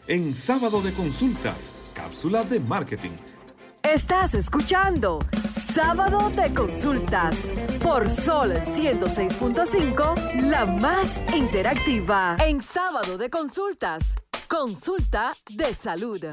En 0.08 0.34
sábado 0.34 0.82
de 0.82 0.90
consultas, 0.90 1.70
cápsula 1.94 2.42
de 2.42 2.58
marketing. 2.58 3.12
Estás 3.84 4.34
escuchando 4.34 5.20
Sábado 5.74 6.30
de 6.30 6.52
Consultas 6.54 7.36
por 7.82 8.08
Sol 8.08 8.52
106.5, 8.52 10.48
la 10.48 10.64
más 10.66 11.22
interactiva. 11.36 12.36
En 12.40 12.62
Sábado 12.62 13.18
de 13.18 13.28
Consultas, 13.28 14.16
consulta 14.48 15.32
de 15.48 15.74
salud. 15.74 16.24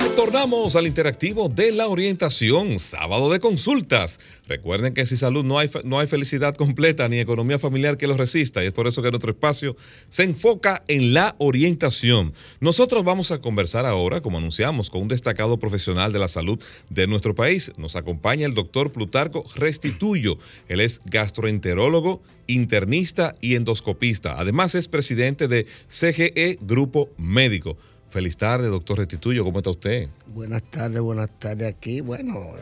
Retornamos 0.00 0.76
al 0.76 0.86
interactivo 0.86 1.48
de 1.48 1.72
la 1.72 1.86
orientación, 1.86 2.78
sábado 2.78 3.30
de 3.30 3.38
consultas. 3.38 4.18
Recuerden 4.48 4.94
que 4.94 5.04
sin 5.04 5.18
salud 5.18 5.44
no 5.44 5.58
hay, 5.58 5.70
no 5.84 5.98
hay 5.98 6.06
felicidad 6.06 6.54
completa 6.54 7.08
ni 7.08 7.18
economía 7.18 7.58
familiar 7.58 7.98
que 7.98 8.06
lo 8.06 8.16
resista 8.16 8.62
y 8.62 8.66
es 8.66 8.72
por 8.72 8.86
eso 8.86 9.02
que 9.02 9.10
nuestro 9.10 9.30
espacio 9.30 9.76
se 10.08 10.24
enfoca 10.24 10.82
en 10.88 11.12
la 11.12 11.36
orientación. 11.38 12.32
Nosotros 12.60 13.04
vamos 13.04 13.30
a 13.30 13.40
conversar 13.40 13.84
ahora, 13.84 14.20
como 14.20 14.38
anunciamos, 14.38 14.88
con 14.88 15.02
un 15.02 15.08
destacado 15.08 15.58
profesional 15.58 16.12
de 16.12 16.18
la 16.18 16.28
salud 16.28 16.58
de 16.88 17.06
nuestro 17.06 17.34
país. 17.34 17.72
Nos 17.76 17.94
acompaña 17.94 18.46
el 18.46 18.54
doctor 18.54 18.92
Plutarco 18.92 19.44
Restituyo. 19.54 20.38
Él 20.68 20.80
es 20.80 21.00
gastroenterólogo, 21.04 22.22
internista 22.46 23.32
y 23.40 23.54
endoscopista. 23.54 24.36
Además 24.38 24.74
es 24.74 24.88
presidente 24.88 25.46
de 25.46 25.66
CGE 25.88 26.58
Grupo 26.62 27.10
Médico. 27.18 27.76
Feliz 28.10 28.36
tarde, 28.36 28.66
doctor 28.66 28.98
Restituyo, 28.98 29.44
¿cómo 29.44 29.58
está 29.58 29.70
usted? 29.70 30.08
Buenas 30.26 30.62
tardes, 30.64 31.00
buenas 31.00 31.28
tardes 31.38 31.68
aquí. 31.68 32.00
Bueno, 32.00 32.54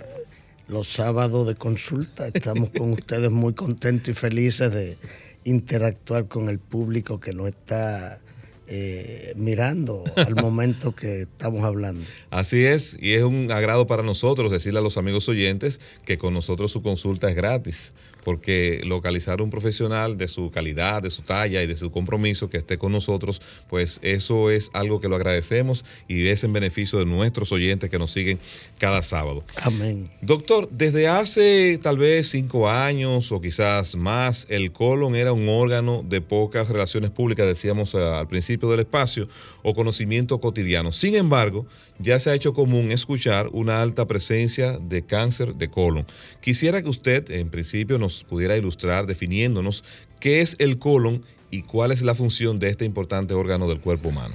los 0.68 0.88
sábados 0.88 1.48
de 1.48 1.54
consulta 1.54 2.28
estamos 2.28 2.68
con 2.68 2.92
ustedes 2.92 3.30
muy 3.30 3.54
contentos 3.54 4.10
y 4.10 4.14
felices 4.14 4.70
de 4.70 4.98
interactuar 5.44 6.28
con 6.28 6.50
el 6.50 6.58
público 6.58 7.18
que 7.18 7.32
nos 7.32 7.48
está 7.48 8.20
eh, 8.66 9.32
mirando 9.36 10.04
al 10.16 10.34
momento 10.42 10.94
que 10.94 11.22
estamos 11.22 11.64
hablando. 11.64 12.04
Así 12.28 12.66
es, 12.66 12.98
y 13.00 13.14
es 13.14 13.24
un 13.24 13.50
agrado 13.50 13.86
para 13.86 14.02
nosotros 14.02 14.52
decirle 14.52 14.80
a 14.80 14.82
los 14.82 14.98
amigos 14.98 15.30
oyentes 15.30 15.80
que 16.04 16.18
con 16.18 16.34
nosotros 16.34 16.70
su 16.70 16.82
consulta 16.82 17.30
es 17.30 17.36
gratis 17.36 17.94
porque 18.28 18.82
localizar 18.84 19.40
un 19.40 19.48
profesional 19.48 20.18
de 20.18 20.28
su 20.28 20.50
calidad, 20.50 21.00
de 21.00 21.08
su 21.08 21.22
talla 21.22 21.62
y 21.62 21.66
de 21.66 21.78
su 21.78 21.90
compromiso 21.90 22.50
que 22.50 22.58
esté 22.58 22.76
con 22.76 22.92
nosotros, 22.92 23.40
pues 23.70 24.00
eso 24.02 24.50
es 24.50 24.68
algo 24.74 25.00
que 25.00 25.08
lo 25.08 25.16
agradecemos 25.16 25.82
y 26.08 26.26
es 26.26 26.44
en 26.44 26.52
beneficio 26.52 26.98
de 26.98 27.06
nuestros 27.06 27.52
oyentes 27.52 27.88
que 27.88 27.98
nos 27.98 28.12
siguen 28.12 28.38
cada 28.76 29.02
sábado. 29.02 29.44
Amén. 29.62 30.10
Doctor, 30.20 30.68
desde 30.70 31.08
hace 31.08 31.78
tal 31.82 31.96
vez 31.96 32.28
cinco 32.28 32.68
años 32.68 33.32
o 33.32 33.40
quizás 33.40 33.96
más, 33.96 34.44
el 34.50 34.72
colon 34.72 35.16
era 35.16 35.32
un 35.32 35.48
órgano 35.48 36.04
de 36.06 36.20
pocas 36.20 36.68
relaciones 36.68 37.10
públicas, 37.10 37.46
decíamos 37.46 37.94
al 37.94 38.28
principio 38.28 38.68
del 38.68 38.80
espacio, 38.80 39.26
o 39.62 39.74
conocimiento 39.74 40.38
cotidiano. 40.38 40.92
Sin 40.92 41.14
embargo, 41.14 41.66
ya 41.98 42.18
se 42.18 42.30
ha 42.30 42.34
hecho 42.34 42.54
común 42.54 42.90
escuchar 42.90 43.48
una 43.52 43.82
alta 43.82 44.06
presencia 44.06 44.78
de 44.78 45.02
cáncer 45.02 45.54
de 45.54 45.68
colon. 45.68 46.06
Quisiera 46.40 46.82
que 46.82 46.88
usted, 46.88 47.30
en 47.30 47.50
principio, 47.50 47.98
nos 47.98 48.24
pudiera 48.24 48.56
ilustrar 48.56 49.06
definiéndonos 49.06 49.84
qué 50.20 50.40
es 50.40 50.56
el 50.58 50.78
colon 50.78 51.24
y 51.50 51.62
cuál 51.62 51.92
es 51.92 52.02
la 52.02 52.14
función 52.14 52.58
de 52.58 52.68
este 52.68 52.84
importante 52.84 53.34
órgano 53.34 53.68
del 53.68 53.80
cuerpo 53.80 54.10
humano. 54.10 54.34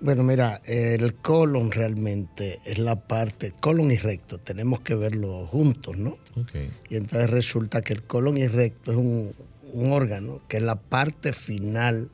Bueno, 0.00 0.22
mira, 0.22 0.60
el 0.66 1.14
colon 1.14 1.70
realmente 1.70 2.60
es 2.64 2.78
la 2.78 2.96
parte, 2.96 3.52
colon 3.60 3.90
y 3.90 3.96
recto, 3.96 4.38
tenemos 4.38 4.80
que 4.80 4.94
verlo 4.94 5.46
juntos, 5.46 5.96
¿no? 5.96 6.18
Okay. 6.36 6.70
Y 6.90 6.96
entonces 6.96 7.30
resulta 7.30 7.80
que 7.80 7.94
el 7.94 8.02
colon 8.02 8.36
y 8.36 8.46
recto 8.46 8.90
es 8.90 8.98
un, 8.98 9.32
un 9.72 9.92
órgano 9.92 10.42
que 10.48 10.58
es 10.58 10.62
la 10.62 10.76
parte 10.76 11.32
final 11.32 12.10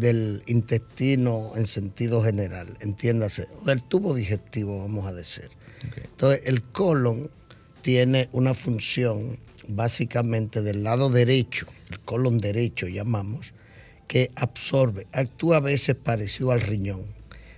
del 0.00 0.42
intestino 0.46 1.52
en 1.56 1.66
sentido 1.66 2.22
general, 2.22 2.68
entiéndase, 2.80 3.48
del 3.64 3.82
tubo 3.82 4.14
digestivo, 4.14 4.78
vamos 4.80 5.06
a 5.06 5.12
decir. 5.12 5.48
Okay. 5.90 6.04
Entonces, 6.04 6.42
el 6.46 6.62
colon 6.62 7.30
tiene 7.82 8.28
una 8.32 8.54
función 8.54 9.38
básicamente 9.68 10.62
del 10.62 10.84
lado 10.84 11.10
derecho, 11.10 11.66
el 11.90 12.00
colon 12.00 12.38
derecho 12.38 12.88
llamamos, 12.88 13.52
que 14.06 14.30
absorbe, 14.36 15.06
actúa 15.12 15.58
a 15.58 15.60
veces 15.60 15.96
parecido 15.96 16.52
al 16.52 16.60
riñón. 16.60 17.02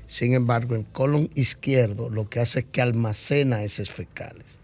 Sin 0.07 0.33
embargo, 0.33 0.75
el 0.75 0.87
colon 0.87 1.31
izquierdo 1.35 2.09
lo 2.09 2.29
que 2.29 2.41
hace 2.41 2.61
es 2.61 2.65
que 2.67 2.81
almacena 2.81 3.63
heces 3.63 3.91
fecales. 3.91 4.59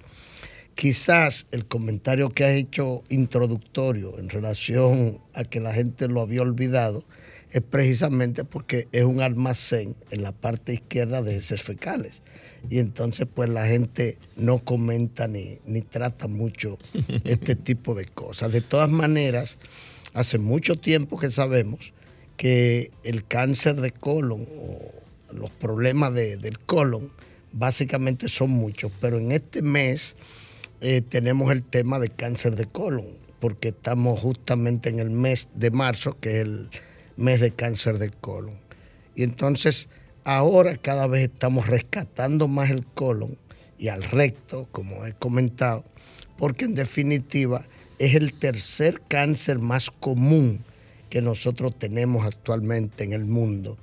Quizás 0.75 1.47
el 1.53 1.67
comentario 1.67 2.31
que 2.31 2.45
has 2.45 2.55
hecho 2.55 3.05
introductorio 3.09 4.19
en 4.19 4.29
relación 4.31 5.21
a 5.35 5.45
que 5.45 5.61
la 5.61 5.73
gente 5.73 6.09
lo 6.09 6.21
había 6.21 6.43
olvidado 6.43 7.05
es 7.51 7.61
precisamente 7.63 8.45
porque 8.45 8.89
es 8.93 9.05
un 9.05 9.21
almacén 9.21 9.95
en 10.11 10.23
la 10.23 10.33
parte 10.33 10.75
izquierda 10.75 11.23
de 11.23 11.37
heces 11.37 11.63
fecales. 11.63 12.23
Y 12.71 12.79
entonces 12.79 13.27
pues 13.33 13.51
la 13.51 13.67
gente 13.67 14.19
no 14.37 14.59
comenta 14.59 15.29
ni, 15.29 15.59
ni 15.67 15.83
trata 15.83 16.29
mucho 16.29 16.79
este 17.25 17.55
tipo 17.55 17.95
de 17.95 18.07
cosas. 18.07 18.53
De 18.53 18.61
todas 18.61 18.91
maneras, 18.91 19.59
hace 20.15 20.39
mucho 20.39 20.77
tiempo 20.77 21.19
que 21.19 21.31
sabemos 21.31 21.93
que 22.37 22.91
el 23.05 23.25
cáncer 23.27 23.81
de 23.81 23.93
colon 23.93 24.47
o 24.59 25.05
los 25.33 25.51
problemas 25.51 26.15
de, 26.15 26.37
del 26.37 26.59
colon 26.59 27.11
básicamente 27.53 28.29
son 28.29 28.51
muchos, 28.51 28.91
pero 29.01 29.19
en 29.19 29.33
este 29.33 29.63
mes 29.63 30.17
eh, 30.81 31.03
tenemos 31.03 31.53
el 31.53 31.63
tema 31.63 31.99
de 31.99 32.09
cáncer 32.09 32.57
de 32.57 32.67
colon, 32.67 33.07
porque 33.41 33.69
estamos 33.69 34.21
justamente 34.21 34.89
en 34.89 34.99
el 34.99 35.11
mes 35.11 35.49
de 35.55 35.71
marzo, 35.71 36.17
que 36.21 36.41
es 36.41 36.45
el 36.45 36.71
mes 37.17 37.41
de 37.41 37.51
cáncer 37.51 37.99
de 37.99 38.11
colon. 38.11 38.59
Y 39.15 39.23
entonces 39.23 39.89
ahora 40.25 40.77
cada 40.77 41.07
vez 41.07 41.25
estamos 41.25 41.67
rescatando 41.67 42.49
más 42.49 42.71
el 42.71 42.85
colon 42.85 43.37
y 43.79 43.89
al 43.89 44.03
recto, 44.03 44.69
como 44.73 45.05
he 45.05 45.13
comentado, 45.13 45.85
porque 46.39 46.65
en 46.65 46.75
definitiva 46.75 47.65
es 47.99 48.15
el 48.15 48.33
tercer 48.35 49.03
cáncer 49.09 49.59
más 49.59 49.91
común 49.91 50.65
que 51.11 51.23
nosotros 51.23 51.79
tenemos 51.79 52.27
actualmente 52.27 53.05
en 53.05 53.13
el 53.13 53.25
mundo. 53.25 53.77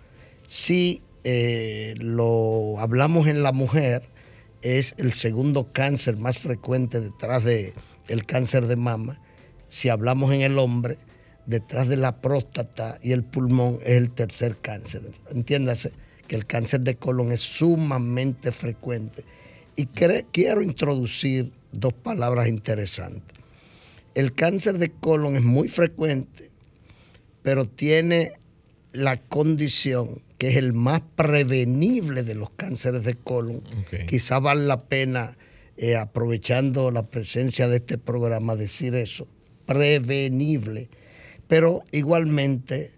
Si 0.47 1.01
eh, 1.23 1.95
lo 1.97 2.75
hablamos 2.79 3.27
en 3.27 3.43
la 3.43 3.51
mujer, 3.51 4.03
es 4.61 4.95
el 4.97 5.13
segundo 5.13 5.71
cáncer 5.71 6.17
más 6.17 6.39
frecuente 6.39 6.99
detrás 6.99 7.43
del 7.43 7.73
el 8.07 8.25
cáncer 8.25 8.67
de 8.67 8.75
mama. 8.75 9.19
Si 9.69 9.89
hablamos 9.89 10.33
en 10.33 10.41
el 10.41 10.57
hombre, 10.57 10.97
detrás 11.51 11.87
de 11.87 11.97
la 11.97 12.19
próstata 12.21 12.97
y 13.03 13.11
el 13.11 13.23
pulmón 13.23 13.77
es 13.83 13.97
el 13.97 14.09
tercer 14.09 14.57
cáncer. 14.57 15.03
Entiéndase 15.29 15.91
que 16.27 16.35
el 16.35 16.47
cáncer 16.47 16.81
de 16.81 16.95
colon 16.95 17.31
es 17.31 17.41
sumamente 17.41 18.51
frecuente. 18.51 19.23
Y 19.75 19.85
quiero 19.85 20.61
introducir 20.61 21.51
dos 21.71 21.93
palabras 21.93 22.47
interesantes. 22.47 23.37
El 24.15 24.33
cáncer 24.33 24.77
de 24.77 24.89
colon 24.89 25.35
es 25.35 25.43
muy 25.43 25.67
frecuente, 25.67 26.49
pero 27.43 27.65
tiene 27.65 28.33
la 28.93 29.17
condición 29.17 30.21
que 30.37 30.49
es 30.49 30.55
el 30.57 30.73
más 30.73 31.01
prevenible 31.15 32.23
de 32.23 32.35
los 32.35 32.49
cánceres 32.51 33.03
de 33.03 33.15
colon. 33.15 33.61
Okay. 33.85 34.05
Quizá 34.05 34.39
vale 34.39 34.65
la 34.65 34.79
pena, 34.79 35.37
eh, 35.77 35.95
aprovechando 35.95 36.91
la 36.91 37.03
presencia 37.03 37.67
de 37.67 37.77
este 37.77 37.97
programa, 37.97 38.55
decir 38.55 38.95
eso, 38.95 39.27
prevenible, 39.65 40.89
pero 41.51 41.83
igualmente 41.91 42.91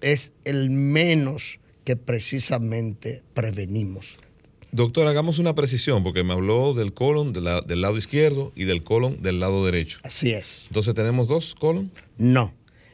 es 0.00 0.32
el 0.44 0.70
menos 0.70 1.60
que 1.84 1.94
precisamente 1.94 3.22
prevenimos. 3.32 4.14
Doctor, 4.72 5.06
hagamos 5.06 5.38
una 5.38 5.54
precisión, 5.54 6.02
porque 6.02 6.24
me 6.24 6.32
habló 6.32 6.74
del 6.74 6.94
colon 6.94 7.32
del 7.32 7.80
lado 7.80 7.96
izquierdo 7.96 8.50
y 8.56 8.64
del 8.64 8.82
colon 8.82 9.22
del 9.22 9.38
lado 9.38 9.64
derecho. 9.64 10.00
Así 10.02 10.32
es. 10.32 10.62
Entonces, 10.66 10.94
¿tenemos 10.94 11.28
dos 11.28 11.54
colon? 11.54 11.92
No, 12.18 12.52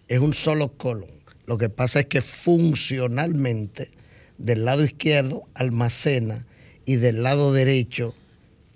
es 0.09 0.19
un 0.19 0.35
solo 0.35 0.77
colon. 0.77 1.09
Lo 1.47 1.57
que 1.57 1.71
pasa 1.71 2.01
es 2.01 2.07
que 2.07 2.21
funcionalmente 2.21 3.91
del 4.37 4.67
lado 4.67 4.85
izquierdo 4.85 5.45
almacena 5.55 6.47
y 6.85 6.97
del 6.97 7.23
lado 7.23 7.55
derecho 7.55 8.15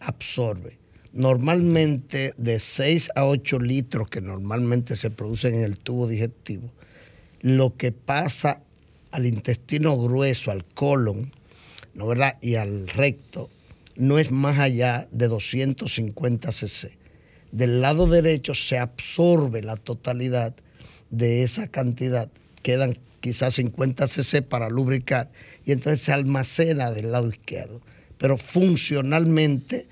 absorbe. 0.01 0.79
Normalmente 1.13 2.33
de 2.39 2.59
6 2.59 3.11
a 3.15 3.27
8 3.27 3.59
litros 3.59 4.09
que 4.09 4.21
normalmente 4.21 4.97
se 4.97 5.11
producen 5.11 5.55
en 5.55 5.65
el 5.65 5.77
tubo 5.77 6.09
digestivo, 6.09 6.71
lo 7.41 7.77
que 7.77 7.93
pasa 7.93 8.63
al 9.11 9.27
intestino 9.27 9.97
grueso, 9.99 10.51
al 10.51 10.65
colon, 10.65 11.33
¿no 11.95 12.07
verdad? 12.07 12.39
Y 12.41 12.55
al 12.55 12.89
recto, 12.89 13.51
no 13.97 14.19
es 14.19 14.31
más 14.31 14.59
allá 14.59 15.07
de 15.11 15.29
250 15.29 16.51
cc. 16.51 16.93
Del 17.51 17.83
lado 17.83 18.07
derecho 18.07 18.55
se 18.55 18.79
absorbe 18.79 19.63
la 19.63 19.77
totalidad 19.77 20.55
de 21.11 21.43
esa 21.43 21.69
cantidad, 21.69 22.31
quedan 22.63 22.97
quizás 23.21 23.55
50 23.55 24.07
cc 24.09 24.43
para 24.43 24.71
lubricar 24.71 25.31
y 25.65 25.73
entonces 25.73 26.01
se 26.01 26.13
almacena 26.13 26.91
del 26.91 27.13
lado 27.13 27.29
izquierdo. 27.29 27.83
Pero 28.17 28.39
funcionalmente 28.39 29.87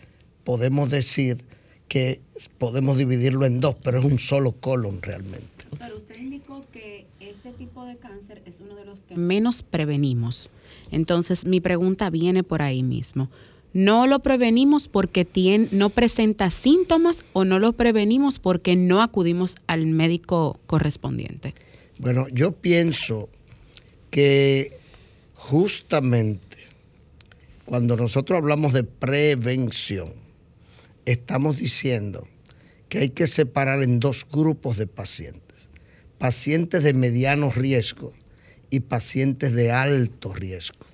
podemos 0.50 0.90
decir 0.90 1.44
que 1.86 2.18
podemos 2.58 2.98
dividirlo 2.98 3.46
en 3.46 3.60
dos, 3.60 3.76
pero 3.84 4.00
es 4.00 4.04
un 4.04 4.18
solo 4.18 4.50
colon 4.50 5.00
realmente. 5.00 5.64
Pero 5.78 5.96
usted 5.96 6.16
indicó 6.18 6.60
que 6.72 7.06
este 7.20 7.52
tipo 7.52 7.84
de 7.84 7.96
cáncer 7.98 8.42
es 8.46 8.56
uno 8.58 8.74
de 8.74 8.84
los 8.84 9.04
que 9.04 9.14
menos 9.14 9.62
prevenimos. 9.62 10.50
Entonces, 10.90 11.44
mi 11.44 11.60
pregunta 11.60 12.10
viene 12.10 12.42
por 12.42 12.62
ahí 12.62 12.82
mismo. 12.82 13.30
¿No 13.74 14.08
lo 14.08 14.18
prevenimos 14.18 14.88
porque 14.88 15.24
tiene, 15.24 15.68
no 15.70 15.90
presenta 15.90 16.50
síntomas 16.50 17.24
o 17.32 17.44
no 17.44 17.60
lo 17.60 17.74
prevenimos 17.74 18.40
porque 18.40 18.74
no 18.74 19.02
acudimos 19.02 19.54
al 19.68 19.86
médico 19.86 20.58
correspondiente? 20.66 21.54
Bueno, 22.00 22.26
yo 22.32 22.50
pienso 22.50 23.28
que 24.10 24.80
justamente 25.34 26.56
cuando 27.66 27.94
nosotros 27.94 28.36
hablamos 28.36 28.72
de 28.72 28.82
prevención, 28.82 30.19
estamos 31.06 31.58
diciendo 31.58 32.26
que 32.88 32.98
hay 32.98 33.08
que 33.10 33.26
separar 33.26 33.82
en 33.82 34.00
dos 34.00 34.26
grupos 34.30 34.76
de 34.76 34.86
pacientes. 34.86 35.68
Pacientes 36.18 36.82
de 36.82 36.92
mediano 36.92 37.50
riesgo 37.50 38.12
y 38.68 38.80
pacientes 38.80 39.52
de 39.52 39.72
alto 39.72 40.34
riesgo. 40.34 40.86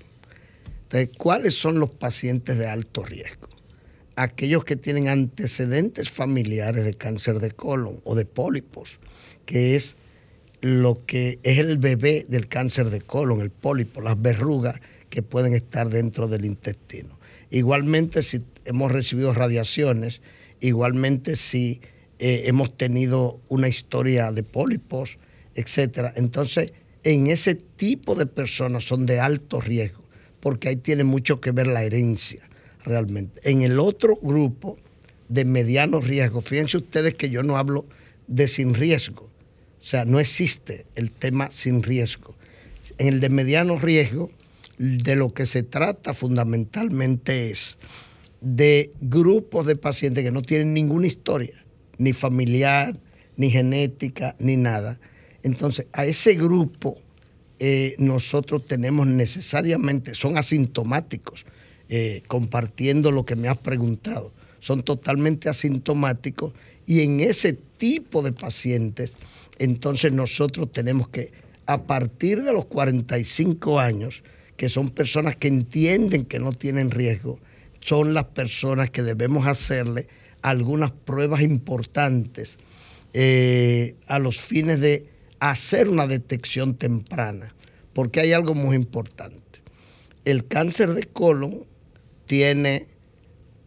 Entonces, 0.83 1.11
¿cuáles 1.19 1.55
son 1.55 1.81
los 1.81 1.91
pacientes 1.91 2.59
de 2.59 2.69
alto 2.69 3.05
riesgo? 3.05 3.49
Aquellos 4.15 4.65
que 4.65 4.77
tienen 4.77 5.09
antecedentes 5.09 6.11
familiares 6.11 6.85
de 6.85 6.95
cáncer 6.95 7.41
de 7.41 7.51
colon 7.51 8.01
o 8.05 8.15
de 8.15 8.25
pólipos, 8.25 8.99
que 9.45 9.75
es 9.75 9.97
lo 10.61 10.97
que 11.05 11.39
es 11.43 11.59
el 11.59 11.79
bebé 11.79 12.25
del 12.29 12.49
cáncer 12.49 12.91
de 12.91 13.01
colon, 13.01 13.41
el 13.41 13.51
pólipo, 13.51 14.01
las 14.01 14.21
verrugas 14.21 14.81
que 15.11 15.23
pueden 15.23 15.55
estar 15.55 15.91
dentro 15.91 16.29
del 16.29 16.45
intestino. 16.45 17.19
Igualmente, 17.51 18.23
si 18.23 18.43
hemos 18.67 18.93
recibido 18.93 19.33
radiaciones, 19.33 20.21
igualmente 20.61 21.37
si 21.37 21.81
eh, 22.19 22.43
hemos 22.47 22.77
tenido 22.77 23.41
una 23.49 23.69
historia 23.69 24.33
de 24.33 24.43
pólipos, 24.43 25.17
etcétera. 25.55 26.13
Entonces, 26.17 26.73
en 27.03 27.29
ese 27.29 27.55
tipo 27.55 28.15
de 28.15 28.27
personas 28.27 28.85
son 28.85 29.07
de 29.07 29.21
alto 29.21 29.61
riesgo, 29.61 30.03
porque 30.41 30.69
ahí 30.69 30.77
tiene 30.77 31.05
mucho 31.05 31.41
que 31.41 31.53
ver 31.53 31.67
la 31.67 31.83
herencia, 31.83 32.49
realmente. 32.85 33.41
En 33.49 33.63
el 33.63 33.79
otro 33.79 34.19
grupo 34.21 34.79
de 35.29 35.45
mediano 35.45 36.01
riesgo, 36.01 36.41
fíjense 36.41 36.77
ustedes 36.79 37.15
que 37.15 37.31
yo 37.31 37.43
no 37.43 37.59
hablo 37.59 37.87
de 38.27 38.49
sin 38.49 38.75
riesgo, 38.75 39.25
o 39.79 39.85
sea, 39.89 40.05
no 40.05 40.19
existe 40.19 40.85
el 40.97 41.13
tema 41.13 41.51
sin 41.51 41.83
riesgo. 41.83 42.35
En 42.99 43.09
el 43.09 43.21
de 43.21 43.29
mediano 43.29 43.79
riesgo, 43.79 44.31
de 44.79 45.17
lo 45.17 45.33
que 45.33 45.47
se 45.47 45.63
trata 45.63 46.13
fundamentalmente 46.13 47.51
es 47.51 47.79
de 48.55 48.93
grupos 49.01 49.67
de 49.67 49.75
pacientes 49.75 50.23
que 50.23 50.31
no 50.31 50.41
tienen 50.41 50.73
ninguna 50.73 51.09
historia, 51.09 51.65
ni 51.99 52.13
familiar, 52.13 52.97
ni 53.37 53.51
genética, 53.51 54.37
ni 54.39 54.57
nada. 54.57 55.01
Entonces, 55.43 55.89
a 55.93 56.07
ese 56.07 56.35
grupo 56.35 56.97
eh, 57.59 57.97
nosotros 57.99 58.65
tenemos 58.65 59.09
necesariamente, 59.09 60.15
son 60.15 60.39
asintomáticos, 60.39 61.45
eh, 61.89 62.23
compartiendo 62.29 63.11
lo 63.11 63.27
que 63.27 63.35
me 63.35 63.49
has 63.49 63.59
preguntado, 63.59 64.33
son 64.61 64.85
totalmente 64.85 65.49
asintomáticos 65.49 66.53
y 66.87 67.01
en 67.01 67.19
ese 67.19 67.53
tipo 67.53 68.23
de 68.23 68.31
pacientes, 68.31 69.15
entonces 69.59 70.13
nosotros 70.13 70.71
tenemos 70.71 71.09
que, 71.09 71.33
a 71.67 71.83
partir 71.83 72.45
de 72.45 72.53
los 72.53 72.67
45 72.67 73.81
años, 73.81 74.23
que 74.57 74.69
son 74.69 74.91
personas 74.91 75.35
que 75.35 75.49
entienden 75.49 76.25
que 76.25 76.39
no 76.39 76.53
tienen 76.53 76.93
riesgo, 76.93 77.41
son 77.87 78.15
las 78.15 78.25
personas 78.25 78.91
que 78.91 79.05
debemos 79.05 79.47
hacerle 79.47 80.09
algunas 80.43 80.91
pruebas 80.91 81.43
importantes 81.43 82.59
eh, 83.13 83.95
a 84.09 84.19
los 84.19 84.41
fines 84.41 84.81
de 84.81 85.07
hacer 85.39 85.89
una 85.89 86.09
detección 86.09 86.75
temprana, 86.75 87.55
porque 87.93 88.19
hay 88.19 88.33
algo 88.33 88.55
muy 88.55 88.75
importante. 88.75 89.41
El 90.25 90.49
cáncer 90.49 90.95
de 90.95 91.05
colon 91.05 91.65
tiene 92.27 92.89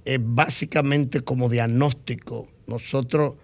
eh, 0.03 0.19
básicamente 0.21 1.21
como 1.21 1.47
diagnóstico, 1.47 2.49
nosotros 2.67 3.36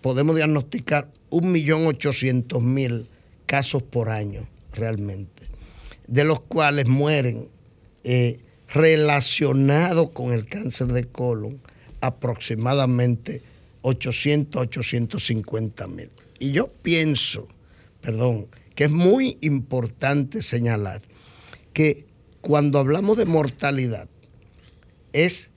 podemos 0.00 0.34
diagnosticar 0.34 1.10
1.800.000 1.30 3.06
casos 3.44 3.82
por 3.82 4.08
año 4.08 4.48
realmente, 4.72 5.42
de 6.06 6.24
los 6.24 6.40
cuales 6.40 6.86
mueren 6.88 7.48
eh, 8.02 8.40
relacionado 8.68 10.12
con 10.12 10.32
el 10.32 10.46
cáncer 10.46 10.88
de 10.88 11.06
colon 11.06 11.60
aproximadamente 12.00 13.42
800 13.82 14.62
850 14.62 15.86
mil. 15.86 16.10
Y 16.38 16.50
yo 16.50 16.68
pienso, 16.82 17.48
perdón, 18.00 18.48
que 18.74 18.84
es 18.84 18.90
muy 18.90 19.38
importante 19.40 20.42
señalar 20.42 21.02
que 21.72 22.06
cuando 22.40 22.78
hablamos 22.78 23.16
de 23.16 23.24
mortalidad 23.24 24.08
es 25.12 25.50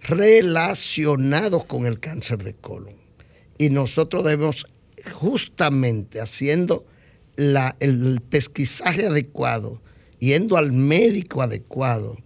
relacionado 0.00 1.64
con 1.66 1.86
el 1.86 2.00
cáncer 2.00 2.42
de 2.42 2.54
colon. 2.54 2.94
Y 3.58 3.70
nosotros 3.70 4.24
debemos 4.24 4.66
justamente 5.12 6.20
haciendo 6.20 6.86
el 7.36 8.20
pesquisaje 8.28 9.06
adecuado, 9.06 9.80
yendo 10.18 10.56
al 10.56 10.72
médico 10.72 11.42
adecuado, 11.42 12.16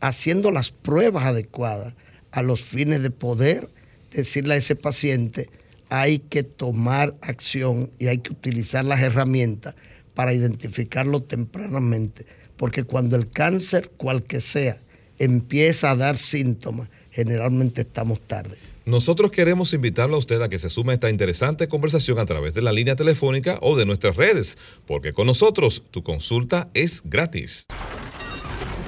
haciendo 0.00 0.50
las 0.50 0.70
pruebas 0.70 1.24
adecuadas 1.24 1.94
a 2.30 2.42
los 2.42 2.62
fines 2.62 3.02
de 3.02 3.10
poder 3.10 3.68
decirle 4.10 4.54
a 4.54 4.56
ese 4.58 4.76
paciente, 4.76 5.48
hay 5.88 6.18
que 6.18 6.42
tomar 6.42 7.14
acción 7.20 7.90
y 7.98 8.08
hay 8.08 8.18
que 8.18 8.32
utilizar 8.32 8.84
las 8.84 9.00
herramientas 9.00 9.74
para 10.14 10.32
identificarlo 10.32 11.22
tempranamente, 11.22 12.26
porque 12.56 12.84
cuando 12.84 13.16
el 13.16 13.30
cáncer, 13.30 13.90
cual 13.96 14.22
que 14.22 14.40
sea, 14.40 14.80
empieza 15.18 15.90
a 15.90 15.96
dar 15.96 16.16
síntomas, 16.16 16.88
generalmente 17.10 17.82
estamos 17.82 18.20
tarde. 18.20 18.56
Nosotros 18.84 19.30
queremos 19.30 19.72
invitarlo 19.72 20.16
a 20.16 20.18
usted 20.18 20.42
a 20.42 20.48
que 20.48 20.58
se 20.58 20.68
sume 20.68 20.92
a 20.92 20.94
esta 20.94 21.10
interesante 21.10 21.68
conversación 21.68 22.18
a 22.18 22.26
través 22.26 22.52
de 22.54 22.62
la 22.62 22.72
línea 22.72 22.96
telefónica 22.96 23.58
o 23.62 23.76
de 23.76 23.86
nuestras 23.86 24.16
redes, 24.16 24.58
porque 24.86 25.12
con 25.12 25.26
nosotros 25.26 25.82
tu 25.90 26.02
consulta 26.02 26.68
es 26.74 27.00
gratis. 27.04 27.66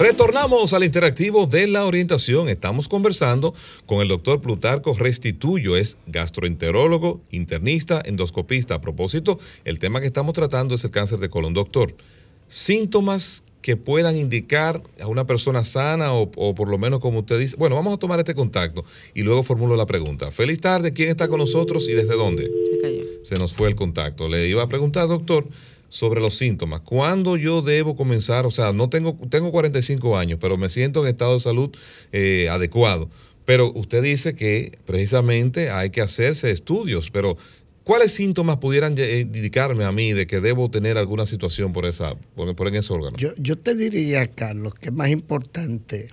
Retornamos 0.00 0.72
al 0.72 0.82
interactivo 0.82 1.44
de 1.44 1.66
la 1.66 1.84
orientación. 1.84 2.48
Estamos 2.48 2.88
conversando 2.88 3.52
con 3.84 4.00
el 4.00 4.08
doctor 4.08 4.40
Plutarco 4.40 4.94
Restituyo, 4.94 5.76
es 5.76 5.98
gastroenterólogo, 6.06 7.20
internista, 7.30 8.00
endoscopista. 8.02 8.76
A 8.76 8.80
propósito, 8.80 9.38
el 9.66 9.78
tema 9.78 10.00
que 10.00 10.06
estamos 10.06 10.32
tratando 10.32 10.74
es 10.74 10.84
el 10.84 10.90
cáncer 10.90 11.18
de 11.18 11.28
colon. 11.28 11.52
Doctor, 11.52 11.94
síntomas 12.46 13.42
que 13.60 13.76
puedan 13.76 14.16
indicar 14.16 14.82
a 15.02 15.06
una 15.06 15.26
persona 15.26 15.66
sana 15.66 16.14
o, 16.14 16.30
o, 16.34 16.54
por 16.54 16.68
lo 16.68 16.78
menos 16.78 17.00
como 17.00 17.18
usted 17.18 17.38
dice. 17.38 17.56
Bueno, 17.58 17.76
vamos 17.76 17.92
a 17.92 17.98
tomar 17.98 18.18
este 18.20 18.34
contacto 18.34 18.86
y 19.12 19.20
luego 19.20 19.42
formulo 19.42 19.76
la 19.76 19.84
pregunta. 19.84 20.30
Feliz 20.30 20.60
tarde, 20.60 20.94
¿quién 20.94 21.10
está 21.10 21.28
con 21.28 21.40
nosotros 21.40 21.86
y 21.86 21.92
desde 21.92 22.14
dónde? 22.14 22.44
Se 22.44 22.80
cayó. 22.80 23.02
Se 23.22 23.34
nos 23.34 23.52
fue 23.52 23.68
el 23.68 23.74
contacto. 23.74 24.28
Le 24.28 24.48
iba 24.48 24.62
a 24.62 24.68
preguntar, 24.70 25.08
doctor, 25.08 25.46
sobre 25.90 26.20
los 26.20 26.36
síntomas. 26.36 26.80
¿Cuándo 26.80 27.36
yo 27.36 27.60
debo 27.60 27.94
comenzar? 27.96 28.46
O 28.46 28.50
sea, 28.50 28.72
no 28.72 28.88
tengo, 28.88 29.18
tengo 29.28 29.52
45 29.52 30.16
años, 30.16 30.38
pero 30.40 30.56
me 30.56 30.70
siento 30.70 31.02
en 31.02 31.10
estado 31.10 31.34
de 31.34 31.40
salud 31.40 31.70
eh, 32.12 32.48
adecuado. 32.48 33.10
Pero 33.44 33.70
usted 33.72 34.02
dice 34.02 34.34
que 34.34 34.78
precisamente 34.86 35.70
hay 35.70 35.90
que 35.90 36.00
hacerse 36.00 36.50
estudios, 36.50 37.10
pero 37.10 37.36
¿cuáles 37.84 38.12
síntomas 38.12 38.58
pudieran 38.58 38.94
eh, 38.96 39.20
indicarme 39.20 39.84
a 39.84 39.92
mí 39.92 40.12
de 40.12 40.26
que 40.26 40.40
debo 40.40 40.70
tener 40.70 40.96
alguna 40.96 41.26
situación 41.26 41.72
por, 41.72 41.84
esa, 41.84 42.14
por, 42.34 42.54
por 42.54 42.68
en 42.68 42.76
ese 42.76 42.92
órgano? 42.92 43.16
Yo, 43.18 43.34
yo 43.36 43.58
te 43.58 43.74
diría, 43.74 44.26
Carlos, 44.28 44.74
que 44.74 44.86
es 44.86 44.94
más 44.94 45.10
importante 45.10 46.08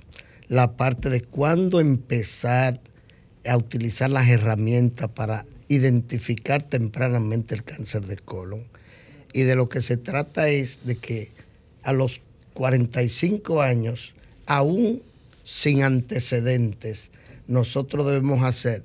la 0.47 0.75
parte 0.75 1.09
de 1.09 1.21
cuándo 1.21 1.79
empezar 1.79 2.81
a 3.45 3.57
utilizar 3.57 4.09
las 4.09 4.27
herramientas 4.27 5.09
para 5.09 5.45
identificar 5.67 6.63
tempranamente 6.63 7.55
el 7.55 7.63
cáncer 7.63 8.05
de 8.05 8.17
colon. 8.17 8.63
Y 9.37 9.43
de 9.43 9.53
lo 9.53 9.69
que 9.69 9.83
se 9.83 9.97
trata 9.97 10.49
es 10.49 10.79
de 10.83 10.97
que 10.97 11.29
a 11.83 11.93
los 11.93 12.21
45 12.55 13.61
años, 13.61 14.15
aún 14.47 15.03
sin 15.43 15.83
antecedentes, 15.83 17.11
nosotros 17.45 18.07
debemos 18.07 18.41
hacer 18.41 18.81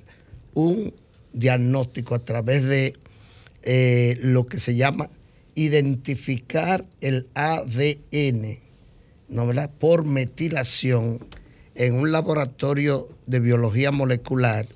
un 0.53 0.93
diagnóstico 1.33 2.13
a 2.13 2.19
través 2.19 2.65
de 2.65 2.93
eh, 3.63 4.15
lo 4.21 4.45
que 4.45 4.59
se 4.59 4.75
llama 4.75 5.09
identificar 5.55 6.85
el 7.01 7.25
ADN, 7.33 8.59
¿no 9.29 9.47
verdad? 9.47 9.71
Por 9.79 10.05
metilación 10.05 11.17
en 11.73 11.95
un 11.95 12.11
laboratorio 12.11 13.09
de 13.25 13.39
biología 13.39 13.89
molecular 13.89 14.67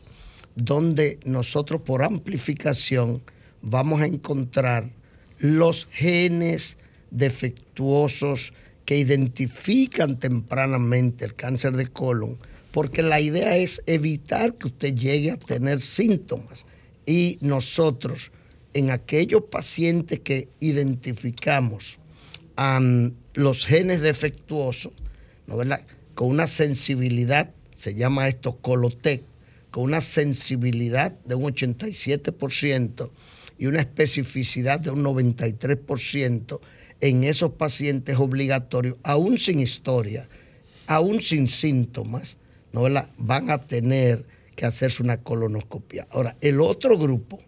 donde 0.55 1.19
nosotros 1.23 1.81
por 1.81 2.01
amplificación 2.01 3.21
vamos 3.61 4.01
a 4.01 4.07
encontrar 4.07 4.96
los 5.39 5.87
genes 5.91 6.77
defectuosos 7.11 8.53
que 8.85 8.97
identifican 8.97 10.17
tempranamente 10.17 11.25
el 11.25 11.35
cáncer 11.35 11.73
de 11.73 11.87
colon, 11.87 12.37
porque 12.71 13.01
la 13.01 13.19
idea 13.19 13.57
es 13.57 13.81
evitar 13.85 14.55
que 14.55 14.67
usted 14.67 14.95
llegue 14.95 15.31
a 15.31 15.37
tener 15.37 15.81
síntomas. 15.81 16.65
Y 17.05 17.37
nosotros, 17.41 18.31
en 18.73 18.91
aquellos 18.91 19.43
pacientes 19.43 20.19
que 20.19 20.47
identificamos 20.59 21.97
um, 22.57 23.11
los 23.33 23.65
genes 23.65 24.01
defectuosos, 24.01 24.93
con 26.13 26.29
una 26.29 26.47
sensibilidad, 26.47 27.51
se 27.75 27.95
llama 27.95 28.27
esto 28.27 28.57
Colotec, 28.57 29.23
con 29.69 29.83
una 29.83 30.01
sensibilidad 30.01 31.11
de 31.25 31.35
un 31.35 31.53
87% 31.53 33.11
y 33.57 33.65
una 33.67 33.79
especificidad 33.79 34.79
de 34.79 34.91
un 34.91 35.03
93%, 35.03 36.59
en 36.99 37.23
esos 37.23 37.51
pacientes 37.51 38.17
obligatorios, 38.17 38.97
aún 39.03 39.37
sin 39.37 39.59
historia, 39.59 40.27
aún 40.87 41.21
sin 41.21 41.47
síntomas, 41.47 42.37
¿no 42.71 42.83
van 43.17 43.49
a 43.51 43.67
tener 43.67 44.25
que 44.57 44.65
hacerse 44.65 45.03
una 45.03 45.17
colonoscopia. 45.17 46.07
Ahora, 46.09 46.35
el 46.41 46.59
otro 46.59 46.97
grupo, 46.97 47.39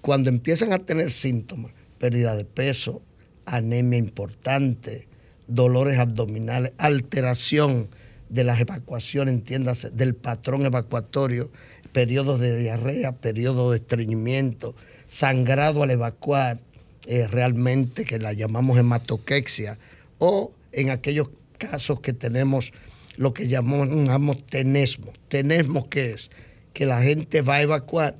cuando 0.00 0.28
empiezan 0.28 0.72
a 0.72 0.80
tener 0.80 1.12
síntomas, 1.12 1.72
pérdida 1.98 2.36
de 2.36 2.44
peso, 2.44 3.00
anemia 3.46 3.98
importante, 3.98 5.06
dolores 5.46 5.98
abdominales, 5.98 6.72
alteración 6.76 7.88
de 8.28 8.44
las 8.44 8.60
evacuaciones, 8.60 9.34
entiéndase, 9.34 9.90
del 9.90 10.14
patrón 10.16 10.66
evacuatorio, 10.66 11.52
periodos 11.92 12.40
de 12.40 12.58
diarrea, 12.58 13.12
periodos 13.12 13.70
de 13.70 13.76
estreñimiento, 13.76 14.74
sangrado 15.06 15.82
al 15.82 15.90
evacuar, 15.90 16.60
eh, 17.06 17.26
realmente 17.28 18.04
que 18.04 18.18
la 18.18 18.32
llamamos 18.32 18.78
hematoquexia, 18.78 19.78
o 20.18 20.52
en 20.72 20.90
aquellos 20.90 21.28
casos 21.58 22.00
que 22.00 22.12
tenemos 22.12 22.72
lo 23.16 23.32
que 23.34 23.48
llamamos 23.48 24.46
tenesmo. 24.46 25.12
Tenesmo 25.28 25.88
que 25.88 26.12
es 26.12 26.30
que 26.72 26.86
la 26.86 27.02
gente 27.02 27.42
va 27.42 27.56
a 27.56 27.62
evacuar 27.62 28.16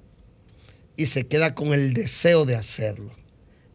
y 0.97 1.07
se 1.07 1.27
queda 1.27 1.55
con 1.55 1.73
el 1.73 1.93
deseo 1.93 2.45
de 2.45 2.57
hacerlo. 2.57 3.13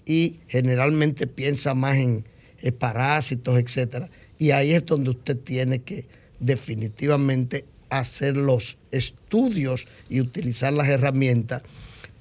Y 0.06 0.40
generalmente 0.48 1.28
piensa 1.28 1.74
más 1.74 1.98
en, 1.98 2.26
en 2.62 2.74
parásitos, 2.74 3.60
etcétera. 3.60 4.10
Y 4.38 4.52
ahí 4.52 4.72
es 4.72 4.86
donde 4.86 5.12
usted 5.12 5.38
tiene 5.38 5.80
que 5.80 6.06
definitivamente 6.40 7.66
hacer 7.90 8.38
los 8.38 8.78
estudios 8.92 9.86
y 10.10 10.22
utilizar 10.22 10.72
las 10.72 10.88
herramientas 10.88 11.64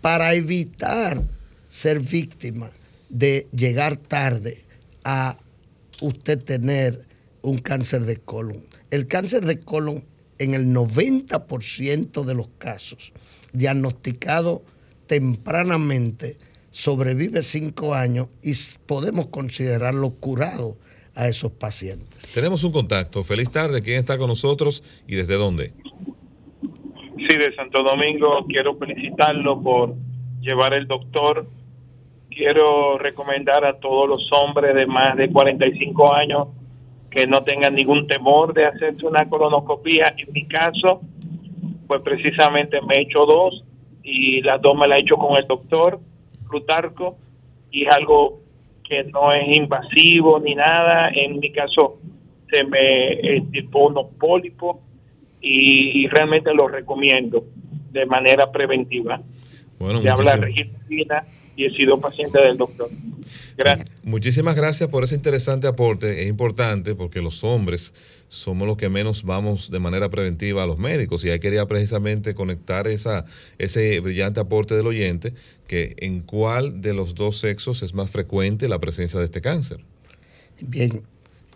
para 0.00 0.34
evitar 0.34 1.22
ser 1.68 2.00
víctima 2.00 2.70
de 3.08 3.46
llegar 3.52 3.96
tarde 3.96 4.64
a 5.04 5.38
usted 6.00 6.42
tener 6.42 7.06
un 7.42 7.58
cáncer 7.58 8.04
de 8.04 8.16
colon. 8.16 8.64
El 8.90 9.06
cáncer 9.06 9.44
de 9.44 9.60
colon 9.60 10.04
en 10.38 10.54
el 10.54 10.66
90% 10.66 12.24
de 12.24 12.34
los 12.34 12.48
casos 12.58 13.12
diagnosticado 13.52 14.62
tempranamente 15.06 16.36
sobrevive 16.70 17.42
cinco 17.42 17.94
años 17.94 18.28
y 18.42 18.54
podemos 18.86 19.26
considerarlo 19.26 20.10
curado 20.10 20.76
a 21.14 21.28
esos 21.28 21.50
pacientes. 21.50 22.30
Tenemos 22.32 22.62
un 22.62 22.70
contacto. 22.70 23.24
Feliz 23.24 23.50
tarde. 23.50 23.82
¿Quién 23.82 23.98
está 23.98 24.18
con 24.18 24.28
nosotros 24.28 24.84
y 25.08 25.16
desde 25.16 25.34
dónde? 25.34 25.72
Sí, 27.18 27.36
de 27.36 27.52
Santo 27.56 27.82
Domingo. 27.82 28.44
Quiero 28.46 28.76
felicitarlo 28.76 29.60
por 29.60 29.94
llevar 30.40 30.72
el 30.72 30.86
doctor. 30.86 31.46
Quiero 32.30 32.96
recomendar 32.96 33.64
a 33.64 33.80
todos 33.80 34.08
los 34.08 34.30
hombres 34.32 34.74
de 34.74 34.86
más 34.86 35.16
de 35.16 35.28
45 35.28 36.14
años 36.14 36.48
que 37.10 37.26
no 37.26 37.42
tengan 37.42 37.74
ningún 37.74 38.06
temor 38.06 38.54
de 38.54 38.66
hacerse 38.66 39.04
una 39.04 39.28
colonoscopia. 39.28 40.14
En 40.16 40.32
mi 40.32 40.46
caso, 40.46 41.00
pues 41.88 42.02
precisamente 42.02 42.80
me 42.82 42.96
he 42.98 43.00
hecho 43.00 43.26
dos 43.26 43.64
y 44.04 44.40
las 44.42 44.62
dos 44.62 44.76
me 44.76 44.86
las 44.86 44.98
he 44.98 45.02
hecho 45.02 45.16
con 45.16 45.36
el 45.36 45.46
doctor 45.48 45.98
Plutarco 46.48 47.16
y 47.72 47.84
es 47.84 47.90
algo 47.90 48.40
que 48.84 49.02
no 49.04 49.32
es 49.32 49.56
invasivo 49.56 50.38
ni 50.38 50.54
nada. 50.54 51.10
En 51.12 51.40
mi 51.40 51.50
caso 51.50 51.98
se 52.48 52.62
me 52.62 53.38
estirpó 53.38 53.88
unos 53.88 54.06
pólipos 54.20 54.76
y, 55.40 56.04
y 56.04 56.06
realmente 56.08 56.52
lo 56.54 56.68
recomiendo 56.68 57.44
de 57.92 58.06
manera 58.06 58.50
preventiva. 58.52 59.20
Bueno, 59.78 60.02
Se 60.02 60.08
habla 60.10 60.36
muchísimas- 60.36 60.78
Regina 60.88 61.24
y 61.56 61.64
he 61.64 61.70
sido 61.70 61.98
paciente 62.00 62.40
del 62.40 62.56
doctor. 62.56 62.88
Gracias. 63.56 63.88
Muchísimas 64.04 64.54
gracias 64.54 64.88
por 64.88 65.02
ese 65.02 65.16
interesante 65.16 65.66
aporte. 65.66 66.22
Es 66.22 66.28
importante 66.28 66.94
porque 66.94 67.20
los 67.20 67.42
hombres 67.42 67.92
somos 68.28 68.68
los 68.68 68.76
que 68.76 68.88
menos 68.88 69.24
vamos 69.24 69.68
de 69.70 69.80
manera 69.80 70.08
preventiva 70.08 70.62
a 70.62 70.66
los 70.66 70.78
médicos. 70.78 71.24
Y 71.24 71.30
ahí 71.30 71.40
quería 71.40 71.66
precisamente 71.66 72.34
conectar 72.34 72.86
esa, 72.86 73.24
ese 73.58 73.98
brillante 73.98 74.38
aporte 74.38 74.76
del 74.76 74.86
oyente, 74.86 75.34
que 75.66 75.94
en 75.98 76.20
cuál 76.20 76.80
de 76.80 76.94
los 76.94 77.16
dos 77.16 77.38
sexos 77.38 77.82
es 77.82 77.92
más 77.92 78.12
frecuente 78.12 78.68
la 78.68 78.78
presencia 78.78 79.18
de 79.18 79.24
este 79.24 79.40
cáncer. 79.40 79.80
Bien, 80.60 81.02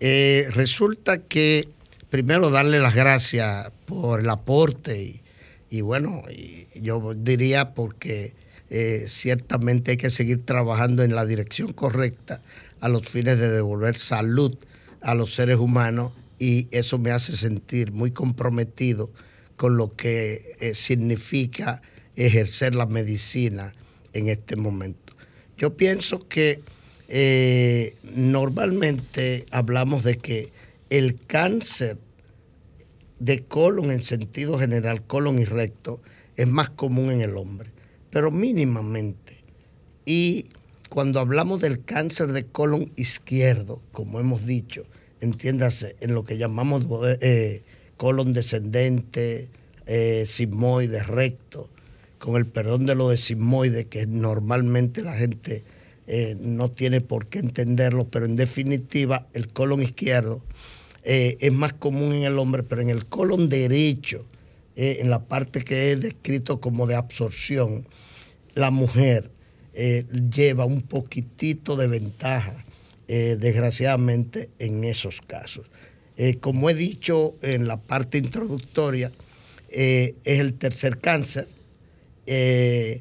eh, 0.01 0.47
resulta 0.53 1.19
que 1.19 1.69
primero 2.13 2.51
darle 2.51 2.79
las 2.79 2.95
gracias 2.95 3.73
por 3.87 4.21
el 4.21 4.29
aporte 4.29 5.23
y, 5.71 5.81
bueno, 5.81 6.25
y 6.31 6.67
yo 6.79 7.15
diría 7.17 7.73
porque 7.73 8.35
eh, 8.69 9.05
ciertamente 9.09 9.93
hay 9.93 9.97
que 9.97 10.11
seguir 10.11 10.45
trabajando 10.45 11.05
en 11.05 11.15
la 11.15 11.25
dirección 11.25 11.73
correcta 11.73 12.43
a 12.83 12.91
los 12.91 13.09
fines 13.09 13.39
de 13.39 13.49
devolver 13.49 13.97
salud 13.97 14.59
a 15.01 15.15
los 15.15 15.33
seres 15.33 15.57
humanos 15.57 16.13
y 16.39 16.69
eso 16.71 16.99
me 16.99 17.13
hace 17.13 17.35
sentir 17.35 17.93
muy 17.93 18.11
comprometido 18.11 19.11
con 19.57 19.79
lo 19.79 19.97
que 19.97 20.55
eh, 20.61 20.75
significa 20.75 21.81
ejercer 22.15 22.75
la 22.75 22.85
medicina 22.85 23.73
en 24.13 24.29
este 24.29 24.57
momento. 24.57 25.15
Yo 25.57 25.79
pienso 25.79 26.29
que 26.29 26.61
eh, 27.09 27.97
normalmente 28.03 29.47
hablamos 29.51 30.05
de 30.05 30.19
que 30.19 30.53
el 30.93 31.17
cáncer 31.27 31.97
de 33.19 33.45
colon 33.45 33.91
en 33.91 34.03
sentido 34.03 34.59
general, 34.59 35.03
colon 35.07 35.39
y 35.39 35.47
recto, 35.47 36.03
es 36.37 36.47
más 36.47 36.69
común 36.69 37.11
en 37.11 37.23
el 37.23 37.39
hombre, 37.39 37.71
pero 38.11 38.31
mínimamente. 38.31 39.39
Y 40.05 40.49
cuando 40.91 41.19
hablamos 41.19 41.63
del 41.63 41.83
cáncer 41.83 42.33
de 42.33 42.45
colon 42.45 42.93
izquierdo, 42.97 43.81
como 43.93 44.21
hemos 44.21 44.45
dicho, 44.45 44.85
entiéndase, 45.23 45.97
en 46.01 46.13
lo 46.13 46.25
que 46.25 46.37
llamamos 46.37 46.85
eh, 47.23 47.63
colon 47.97 48.35
descendente, 48.35 49.49
eh, 49.87 50.27
recto, 51.07 51.71
con 52.19 52.37
el 52.37 52.45
perdón 52.45 52.85
de 52.85 52.97
lo 52.97 53.09
de 53.09 53.17
sigmoide, 53.17 53.87
que 53.87 54.07
normalmente 54.07 55.01
la 55.01 55.17
gente 55.17 55.65
eh, 56.07 56.37
no 56.39 56.71
tiene 56.71 57.01
por 57.01 57.29
qué 57.29 57.39
entenderlo, 57.39 58.09
pero 58.09 58.27
en 58.27 58.37
definitiva 58.37 59.27
el 59.33 59.49
colon 59.49 59.81
izquierdo 59.81 60.43
eh, 61.05 61.37
es 61.41 61.53
más 61.53 61.73
común 61.73 62.15
en 62.15 62.25
el 62.25 62.39
hombre, 62.39 62.63
pero 62.63 62.81
en 62.81 62.91
el 62.91 63.07
colon 63.07 63.49
derecho, 63.49 64.25
eh, 64.77 64.99
en 65.01 65.11
la 65.11 65.25
parte 65.25 65.65
que 65.65 65.93
es 65.93 66.01
descrito 66.01 66.61
como 66.61 66.87
de 66.87 66.95
absorción, 66.95 67.87
la 68.55 68.71
mujer 68.71 69.31
lleva 69.75 70.67
un 70.67 70.83
poquitito 70.83 71.77
de 71.77 71.87
ventaja, 71.87 72.67
desgraciadamente, 73.09 74.51
en 74.59 74.85
esos 74.85 75.23
casos. 75.23 75.67
como 76.43 76.69
he 76.69 76.75
dicho 76.75 77.37
en 77.41 77.67
la 77.67 77.81
parte 77.81 78.19
introductoria, 78.19 79.13
es 79.71 80.15
el 80.25 80.53
tercer 80.59 80.99
cáncer, 80.99 81.49
es 82.27 83.01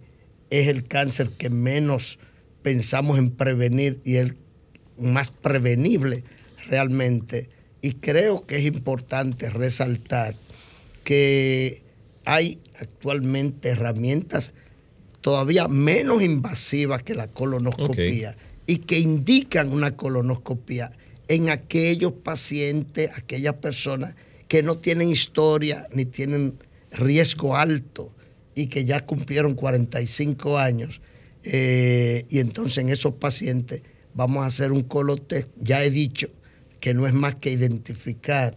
el 0.49 0.87
cáncer 0.87 1.31
que 1.31 1.49
menos 1.49 2.19
pensamos 2.61 3.17
en 3.17 3.31
prevenir 3.31 3.99
y 4.05 4.15
el 4.15 4.37
más 4.97 5.31
prevenible 5.31 6.23
realmente. 6.69 7.49
Y 7.81 7.93
creo 7.93 8.45
que 8.45 8.57
es 8.57 8.65
importante 8.65 9.49
resaltar 9.49 10.35
que 11.03 11.81
hay 12.25 12.59
actualmente 12.79 13.69
herramientas 13.69 14.51
todavía 15.21 15.67
menos 15.67 16.21
invasivas 16.21 17.03
que 17.03 17.15
la 17.15 17.27
colonoscopía 17.27 18.35
y 18.65 18.77
que 18.77 18.99
indican 18.99 19.71
una 19.71 19.95
colonoscopía 19.95 20.91
en 21.27 21.49
aquellos 21.49 22.13
pacientes, 22.13 23.11
aquellas 23.15 23.55
personas 23.55 24.15
que 24.47 24.63
no 24.63 24.77
tienen 24.77 25.09
historia 25.09 25.87
ni 25.93 26.05
tienen 26.05 26.57
riesgo 26.91 27.55
alto 27.55 28.11
y 28.53 28.67
que 28.67 28.85
ya 28.85 29.05
cumplieron 29.05 29.53
45 29.53 30.57
años 30.57 31.01
eh, 31.43 32.25
y 32.29 32.39
entonces 32.39 32.79
en 32.79 32.89
esos 32.89 33.13
pacientes 33.15 33.81
vamos 34.13 34.43
a 34.43 34.47
hacer 34.47 34.71
un 34.71 34.83
colotest. 34.83 35.47
Ya 35.59 35.83
he 35.83 35.89
dicho 35.89 36.29
que 36.81 36.93
no 36.93 37.07
es 37.07 37.13
más 37.13 37.35
que 37.35 37.51
identificar 37.51 38.55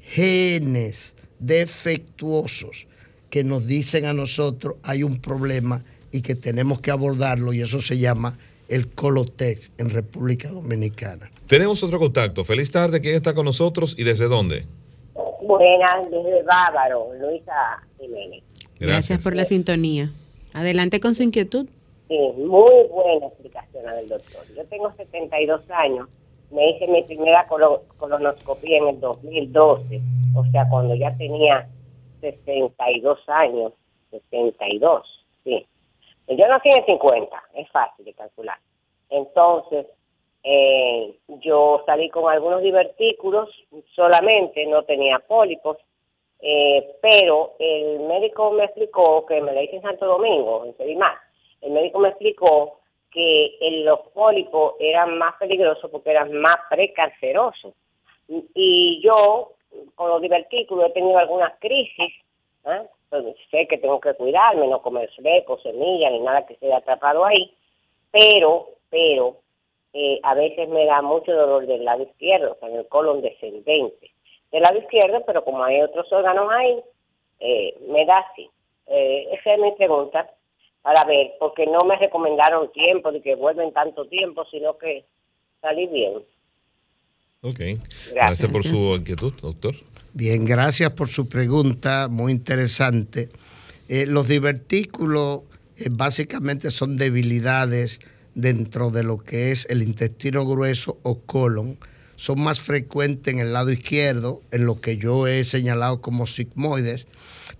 genes 0.00 1.14
defectuosos 1.40 2.86
que 3.30 3.42
nos 3.42 3.66
dicen 3.66 4.04
a 4.04 4.12
nosotros 4.12 4.76
hay 4.84 5.02
un 5.02 5.20
problema 5.20 5.82
y 6.12 6.22
que 6.22 6.36
tenemos 6.36 6.80
que 6.80 6.92
abordarlo 6.92 7.52
y 7.52 7.60
eso 7.60 7.80
se 7.80 7.98
llama 7.98 8.38
el 8.68 8.88
Colotex 8.88 9.72
en 9.78 9.90
República 9.90 10.48
Dominicana. 10.48 11.30
Tenemos 11.46 11.82
otro 11.82 11.98
contacto. 11.98 12.44
Feliz 12.44 12.70
tarde. 12.72 13.00
¿Quién 13.00 13.14
está 13.14 13.34
con 13.34 13.44
nosotros 13.44 13.94
y 13.98 14.04
desde 14.04 14.26
dónde? 14.26 14.64
Buenas, 15.42 16.10
desde 16.10 16.42
Bávaro, 16.42 17.08
Luisa 17.20 17.82
Jiménez. 18.00 18.42
Gracias 18.80 19.22
por 19.22 19.34
la 19.34 19.44
sintonía. 19.44 20.10
Adelante 20.52 21.00
con 21.00 21.14
su 21.14 21.22
inquietud. 21.22 21.66
Sí, 22.08 22.18
muy 22.36 22.86
buena 22.90 23.26
explicación 23.26 23.84
del 23.84 24.08
doctor. 24.08 24.42
Yo 24.56 24.64
tengo 24.64 24.92
72 24.96 25.60
años, 25.70 26.08
me 26.50 26.70
hice 26.70 26.86
mi 26.86 27.02
primera 27.02 27.46
colonoscopia 27.46 28.78
en 28.78 28.88
el 28.88 29.00
2012, 29.00 30.00
o 30.36 30.44
sea, 30.46 30.68
cuando 30.68 30.94
ya 30.94 31.16
tenía 31.16 31.68
62 32.20 33.18
años, 33.28 33.72
62, 34.10 35.26
sí. 35.44 35.66
Yo 36.28 36.48
nací 36.48 36.68
en 36.68 36.84
50, 36.84 37.42
es 37.54 37.68
fácil 37.70 38.04
de 38.04 38.12
calcular. 38.14 38.58
Entonces, 39.10 39.86
eh, 40.42 41.14
yo 41.40 41.82
salí 41.86 42.08
con 42.10 42.30
algunos 42.32 42.62
divertículos, 42.62 43.48
solamente 43.94 44.66
no 44.66 44.82
tenía 44.84 45.18
pólipos, 45.20 45.78
eh, 46.40 46.96
pero 47.00 47.54
el 47.58 48.00
médico 48.00 48.52
me 48.52 48.64
explicó 48.64 49.24
que 49.26 49.40
me 49.40 49.52
la 49.52 49.62
hice 49.62 49.76
en 49.76 49.82
Santo 49.82 50.06
Domingo, 50.06 50.64
en 50.64 50.76
Sedimar, 50.76 51.16
el 51.62 51.72
médico 51.72 51.98
me 51.98 52.08
explicó 52.10 52.80
que 53.16 53.82
los 53.82 54.00
pólipos 54.12 54.74
eran 54.78 55.16
más 55.16 55.36
peligrosos 55.36 55.90
porque 55.90 56.10
eran 56.10 56.34
más 56.34 56.60
precancerosos. 56.68 57.72
Y 58.28 59.00
yo, 59.02 59.52
con 59.94 60.10
los 60.10 60.20
divertículos, 60.20 60.90
he 60.90 60.92
tenido 60.92 61.16
algunas 61.16 61.58
crisis. 61.58 62.12
¿eh? 62.66 62.82
sé 63.50 63.66
que 63.68 63.78
tengo 63.78 64.00
que 64.00 64.12
cuidarme, 64.12 64.68
no 64.68 64.82
comer 64.82 65.08
flecos, 65.16 65.62
semillas, 65.62 66.12
ni 66.12 66.20
nada 66.20 66.44
que 66.44 66.56
se 66.56 66.66
haya 66.66 66.76
atrapado 66.76 67.24
ahí. 67.24 67.50
Pero, 68.10 68.68
pero, 68.90 69.36
eh, 69.94 70.20
a 70.22 70.34
veces 70.34 70.68
me 70.68 70.84
da 70.84 71.00
mucho 71.00 71.32
dolor 71.32 71.66
del 71.66 71.86
lado 71.86 72.02
izquierdo, 72.02 72.52
o 72.52 72.56
sea, 72.56 72.68
en 72.68 72.76
el 72.76 72.88
colon 72.88 73.22
descendente. 73.22 74.10
Del 74.52 74.62
lado 74.62 74.78
izquierdo, 74.78 75.24
pero 75.24 75.42
como 75.42 75.64
hay 75.64 75.80
otros 75.80 76.12
órganos 76.12 76.50
ahí, 76.52 76.82
eh, 77.40 77.78
me 77.88 78.04
da 78.04 78.18
así. 78.18 78.50
esa 78.86 79.54
es 79.54 79.58
mi 79.58 79.72
pregunta 79.72 80.30
para 80.86 81.04
ver, 81.04 81.32
porque 81.40 81.66
no 81.66 81.84
me 81.84 81.96
recomendaron 81.96 82.70
tiempo 82.70 83.10
de 83.10 83.20
que 83.20 83.34
vuelven 83.34 83.72
tanto 83.72 84.06
tiempo, 84.06 84.44
sino 84.48 84.78
que 84.78 85.04
salí 85.60 85.88
bien. 85.88 86.12
Ok. 87.40 87.58
Gracias, 88.14 88.48
por 88.52 88.62
su 88.62 88.94
inquietud, 88.94 89.32
doctor. 89.42 89.74
Bien, 90.12 90.44
gracias 90.44 90.92
por 90.92 91.08
su 91.08 91.28
pregunta, 91.28 92.06
muy 92.08 92.30
interesante. 92.30 93.30
Eh, 93.88 94.06
los 94.06 94.28
divertículos 94.28 95.40
eh, 95.76 95.88
básicamente 95.90 96.70
son 96.70 96.94
debilidades 96.94 97.98
dentro 98.36 98.90
de 98.90 99.02
lo 99.02 99.18
que 99.18 99.50
es 99.50 99.68
el 99.68 99.82
intestino 99.82 100.46
grueso 100.46 101.00
o 101.02 101.18
colon. 101.18 101.80
Son 102.14 102.40
más 102.40 102.60
frecuentes 102.60 103.34
en 103.34 103.40
el 103.40 103.52
lado 103.52 103.72
izquierdo, 103.72 104.40
en 104.52 104.66
lo 104.66 104.80
que 104.80 104.98
yo 104.98 105.26
he 105.26 105.42
señalado 105.42 106.00
como 106.00 106.28
sigmoides, 106.28 107.08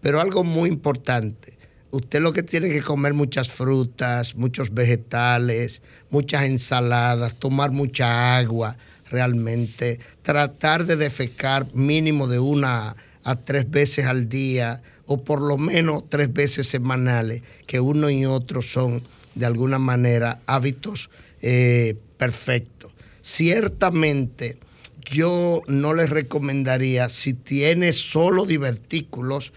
pero 0.01 0.21
algo 0.21 0.45
muy 0.45 0.71
importante 0.71 1.57
usted 1.91 2.21
lo 2.21 2.33
que 2.33 2.43
tiene 2.43 2.71
que 2.71 2.83
comer 2.83 3.15
muchas 3.15 3.49
frutas, 3.49 4.35
muchos 4.35 4.73
vegetales, 4.73 5.83
muchas 6.11 6.45
ensaladas, 6.45 7.35
tomar 7.39 7.71
mucha 7.71 8.37
agua, 8.37 8.77
realmente, 9.11 10.01
tratar 10.23 10.85
de 10.85 10.97
defecar 10.97 11.73
mínimo 11.75 12.27
de 12.27 12.39
una 12.39 12.97
a 13.25 13.37
tres 13.37 13.71
veces 13.71 14.07
al 14.07 14.29
día 14.29 14.83
o 15.07 15.23
por 15.23 15.41
lo 15.41 15.57
menos 15.57 16.05
tres 16.09 16.33
veces 16.33 16.67
semanales, 16.67 17.43
que 17.67 17.81
uno 17.81 18.11
y 18.11 18.25
otro 18.25 18.63
son 18.63 19.03
de 19.35 19.47
alguna 19.47 19.79
manera 19.79 20.41
hábitos 20.47 21.11
eh, 21.43 21.97
perfectos. 22.17 22.93
Ciertamente 23.23 24.59
yo 25.11 25.63
no 25.69 25.95
les 25.95 26.11
recomendaría, 26.11 27.09
si 27.09 27.35
tiene 27.35 27.93
solo 27.93 28.45
divertículos, 28.45 29.53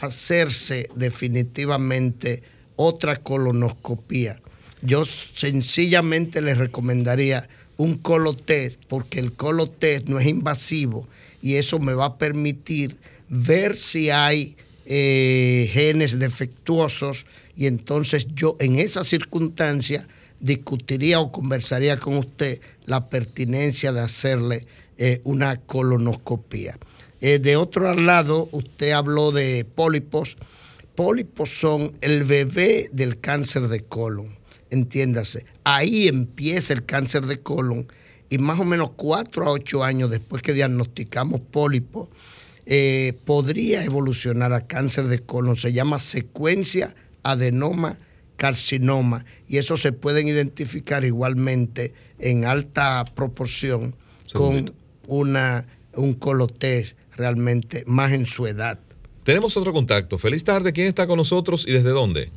hacerse 0.00 0.88
definitivamente 0.94 2.42
otra 2.76 3.16
colonoscopía. 3.16 4.40
Yo 4.82 5.04
sencillamente 5.04 6.42
les 6.42 6.58
recomendaría 6.58 7.48
un 7.76 7.96
colotest 7.96 8.78
porque 8.88 9.20
el 9.20 9.32
colotest 9.32 10.06
no 10.06 10.18
es 10.18 10.26
invasivo 10.26 11.08
y 11.40 11.54
eso 11.54 11.78
me 11.78 11.94
va 11.94 12.06
a 12.06 12.18
permitir 12.18 12.96
ver 13.28 13.76
si 13.76 14.10
hay 14.10 14.56
eh, 14.84 15.70
genes 15.72 16.18
defectuosos 16.18 17.24
y 17.56 17.66
entonces 17.66 18.26
yo 18.34 18.56
en 18.60 18.78
esa 18.78 19.04
circunstancia 19.04 20.06
discutiría 20.40 21.20
o 21.20 21.32
conversaría 21.32 21.96
con 21.96 22.18
usted 22.18 22.60
la 22.84 23.08
pertinencia 23.08 23.92
de 23.92 24.00
hacerle 24.00 24.66
eh, 24.98 25.20
una 25.24 25.56
colonoscopía. 25.56 26.78
Eh, 27.22 27.38
de 27.38 27.56
otro 27.56 27.94
lado, 27.94 28.48
usted 28.50 28.90
habló 28.90 29.30
de 29.30 29.64
pólipos. 29.64 30.36
Pólipos 30.96 31.50
son 31.50 31.96
el 32.00 32.24
bebé 32.24 32.90
del 32.92 33.20
cáncer 33.20 33.68
de 33.68 33.84
colon, 33.84 34.26
entiéndase. 34.70 35.46
Ahí 35.62 36.08
empieza 36.08 36.72
el 36.72 36.84
cáncer 36.84 37.26
de 37.26 37.40
colon 37.40 37.86
y 38.28 38.38
más 38.38 38.58
o 38.58 38.64
menos 38.64 38.90
cuatro 38.96 39.46
a 39.46 39.52
ocho 39.52 39.84
años 39.84 40.10
después 40.10 40.42
que 40.42 40.52
diagnosticamos 40.52 41.40
pólipos, 41.40 42.08
eh, 42.66 43.16
podría 43.24 43.84
evolucionar 43.84 44.52
a 44.52 44.66
cáncer 44.66 45.06
de 45.06 45.20
colon. 45.20 45.56
Se 45.56 45.72
llama 45.72 46.00
secuencia 46.00 46.92
adenoma 47.22 47.98
carcinoma 48.36 49.24
y 49.46 49.58
eso 49.58 49.76
se 49.76 49.92
pueden 49.92 50.26
identificar 50.26 51.04
igualmente 51.04 51.94
en 52.18 52.46
alta 52.46 53.04
proporción 53.14 53.94
con 54.32 54.74
una, 55.06 55.66
un 55.94 56.14
colotest 56.14 56.96
realmente 57.16 57.84
más 57.86 58.12
en 58.12 58.26
su 58.26 58.46
edad. 58.46 58.78
Tenemos 59.24 59.56
otro 59.56 59.72
contacto. 59.72 60.18
Feliz 60.18 60.42
tarde. 60.44 60.72
¿Quién 60.72 60.88
está 60.88 61.06
con 61.06 61.16
nosotros 61.16 61.66
y 61.66 61.72
desde 61.72 61.90
dónde? 61.90 62.30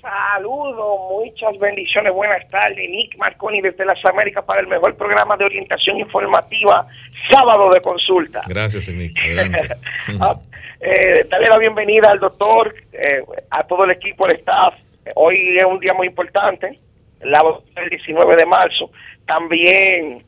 Saludos, 0.00 1.00
muchas 1.10 1.58
bendiciones, 1.58 2.12
buenas 2.12 2.48
tardes. 2.48 2.88
Nick 2.88 3.16
Marconi 3.16 3.60
desde 3.60 3.84
las 3.84 3.98
Américas 4.04 4.44
para 4.44 4.60
el 4.60 4.68
mejor 4.68 4.96
programa 4.96 5.36
de 5.36 5.44
orientación 5.44 5.98
informativa, 5.98 6.86
sábado 7.28 7.72
de 7.72 7.80
consulta. 7.80 8.42
Gracias, 8.46 8.88
Nick. 8.88 9.18
Adelante. 9.18 9.74
Ah, 10.20 10.36
eh, 10.80 11.26
darle 11.28 11.48
la 11.48 11.58
bienvenida 11.58 12.08
al 12.12 12.20
doctor, 12.20 12.72
eh, 12.92 13.22
a 13.50 13.64
todo 13.64 13.84
el 13.84 13.90
equipo, 13.90 14.26
el 14.26 14.36
staff. 14.36 14.74
Hoy 15.16 15.58
es 15.58 15.64
un 15.64 15.80
día 15.80 15.94
muy 15.94 16.06
importante, 16.06 16.78
el 17.20 17.90
19 17.90 18.36
de 18.36 18.46
marzo. 18.46 18.90
También 19.26 20.24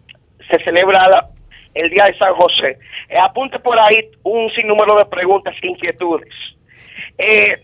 se 0.50 0.64
celebra 0.64 1.08
la, 1.08 1.28
el 1.74 1.90
día 1.90 2.04
de 2.04 2.18
San 2.18 2.34
José. 2.34 2.78
Eh, 3.08 3.18
apunte 3.18 3.58
por 3.58 3.78
ahí 3.78 4.10
un 4.22 4.50
sinnúmero 4.50 4.96
de 4.98 5.06
preguntas 5.06 5.54
e 5.62 5.66
inquietudes. 5.66 6.34
Eh, 7.16 7.62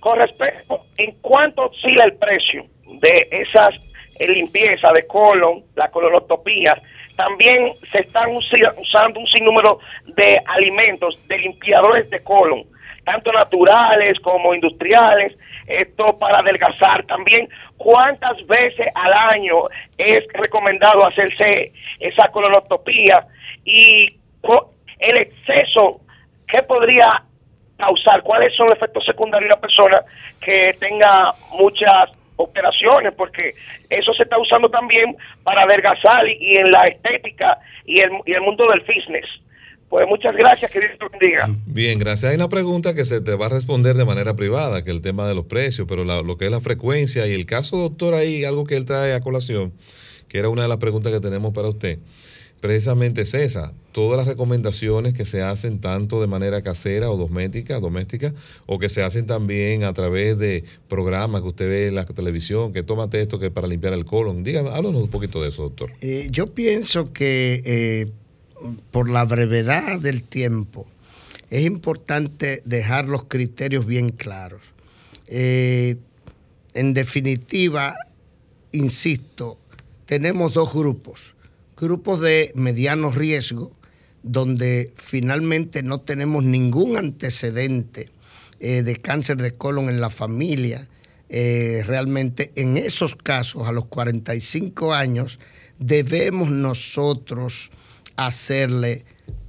con 0.00 0.18
respecto, 0.18 0.86
¿en 0.96 1.12
cuánto 1.20 1.66
oscila 1.66 2.04
el 2.04 2.14
precio 2.14 2.64
de 3.00 3.28
esas 3.30 3.74
en 4.18 4.32
limpieza 4.32 4.92
de 4.92 5.06
colon, 5.06 5.62
la 5.76 5.88
colonotopía. 5.90 6.80
También 7.16 7.72
se 7.90 8.00
están 8.00 8.30
usando 8.30 9.20
un 9.20 9.26
sinnúmero 9.26 9.80
de 10.06 10.40
alimentos, 10.46 11.18
de 11.26 11.38
limpiadores 11.38 12.08
de 12.10 12.20
colon, 12.22 12.64
tanto 13.04 13.32
naturales 13.32 14.18
como 14.20 14.54
industriales, 14.54 15.36
esto 15.66 16.16
para 16.18 16.38
adelgazar 16.38 17.04
también. 17.06 17.48
¿Cuántas 17.76 18.44
veces 18.46 18.86
al 18.94 19.12
año 19.12 19.64
es 19.98 20.24
recomendado 20.32 21.04
hacerse 21.04 21.72
esa 21.98 22.28
colonotopía? 22.28 23.26
Y 23.64 24.18
el 24.98 25.18
exceso, 25.18 26.00
¿qué 26.48 26.62
podría 26.62 27.22
causar? 27.76 28.22
¿Cuáles 28.22 28.54
son 28.56 28.66
los 28.68 28.76
efectos 28.76 29.04
secundarios 29.04 29.48
de 29.48 29.54
una 29.54 29.60
persona 29.60 30.02
que 30.40 30.76
tenga 30.78 31.32
muchas 31.58 32.10
operaciones? 32.36 33.12
Porque 33.16 33.54
eso 33.90 34.12
se 34.14 34.24
está 34.24 34.38
usando 34.38 34.68
también 34.68 35.16
para 35.44 35.62
adelgazar 35.62 36.28
y, 36.28 36.56
en 36.56 36.70
la 36.70 36.88
estética 36.88 37.58
y 37.84 38.00
el, 38.00 38.10
el 38.26 38.40
mundo 38.40 38.68
del 38.68 38.82
fitness. 38.82 39.26
Pues 39.88 40.06
muchas 40.06 40.36
gracias, 40.36 40.70
que 40.70 40.80
Dios 40.80 40.92
te 40.98 41.08
bendiga. 41.08 41.48
Bien, 41.64 41.98
gracias. 41.98 42.30
Hay 42.30 42.36
una 42.36 42.50
pregunta 42.50 42.94
que 42.94 43.06
se 43.06 43.22
te 43.22 43.34
va 43.34 43.46
a 43.46 43.48
responder 43.48 43.96
de 43.96 44.04
manera 44.04 44.36
privada, 44.36 44.84
que 44.84 44.90
el 44.90 45.00
tema 45.00 45.26
de 45.26 45.34
los 45.34 45.46
precios, 45.46 45.86
pero 45.88 46.04
lo 46.04 46.36
que 46.36 46.44
es 46.44 46.50
la 46.50 46.60
frecuencia 46.60 47.26
y 47.26 47.32
el 47.32 47.46
caso, 47.46 47.78
doctor, 47.78 48.12
ahí, 48.12 48.44
algo 48.44 48.66
que 48.66 48.76
él 48.76 48.84
trae 48.84 49.14
a 49.14 49.20
colación, 49.20 49.72
que 50.28 50.40
era 50.40 50.50
una 50.50 50.62
de 50.62 50.68
las 50.68 50.76
preguntas 50.76 51.10
que 51.10 51.20
tenemos 51.20 51.54
para 51.54 51.68
usted 51.68 51.98
precisamente 52.60 53.22
es 53.22 53.34
esa, 53.34 53.72
todas 53.92 54.16
las 54.16 54.26
recomendaciones 54.26 55.14
que 55.14 55.24
se 55.24 55.42
hacen 55.42 55.80
tanto 55.80 56.20
de 56.20 56.26
manera 56.26 56.62
casera 56.62 57.10
o 57.10 57.16
doméstica, 57.16 57.80
doméstica, 57.80 58.34
o 58.66 58.78
que 58.78 58.88
se 58.88 59.02
hacen 59.02 59.26
también 59.26 59.84
a 59.84 59.92
través 59.92 60.38
de 60.38 60.64
programas 60.88 61.42
que 61.42 61.48
usted 61.48 61.68
ve 61.68 61.86
en 61.88 61.94
la 61.94 62.04
televisión, 62.06 62.72
que 62.72 62.82
tómate 62.82 63.20
esto 63.20 63.38
que 63.38 63.50
para 63.50 63.66
limpiar 63.66 63.92
el 63.92 64.04
colon. 64.04 64.42
Dígame, 64.42 64.70
háblanos 64.70 65.02
un 65.02 65.10
poquito 65.10 65.42
de 65.42 65.48
eso, 65.50 65.62
doctor. 65.62 65.92
Eh, 66.00 66.28
yo 66.30 66.48
pienso 66.48 67.12
que 67.12 67.62
eh, 67.64 68.06
por 68.90 69.08
la 69.08 69.24
brevedad 69.24 70.00
del 70.00 70.22
tiempo 70.22 70.86
es 71.50 71.64
importante 71.64 72.62
dejar 72.64 73.08
los 73.08 73.24
criterios 73.24 73.86
bien 73.86 74.10
claros. 74.10 74.60
Eh, 75.28 75.96
en 76.74 76.94
definitiva, 76.94 77.96
insisto, 78.72 79.58
tenemos 80.06 80.54
dos 80.54 80.72
grupos 80.72 81.34
grupos 81.80 82.20
de 82.20 82.52
mediano 82.54 83.10
riesgo, 83.10 83.72
donde 84.22 84.92
finalmente 84.96 85.82
no 85.82 86.00
tenemos 86.00 86.44
ningún 86.44 86.96
antecedente 86.96 88.10
eh, 88.60 88.82
de 88.82 88.96
cáncer 88.96 89.36
de 89.36 89.52
colon 89.52 89.88
en 89.88 90.00
la 90.00 90.10
familia, 90.10 90.88
eh, 91.28 91.82
realmente 91.86 92.52
en 92.56 92.76
esos 92.76 93.14
casos, 93.14 93.68
a 93.68 93.72
los 93.72 93.86
45 93.86 94.94
años, 94.94 95.38
debemos 95.78 96.50
nosotros 96.50 97.70
hacerle 98.16 99.04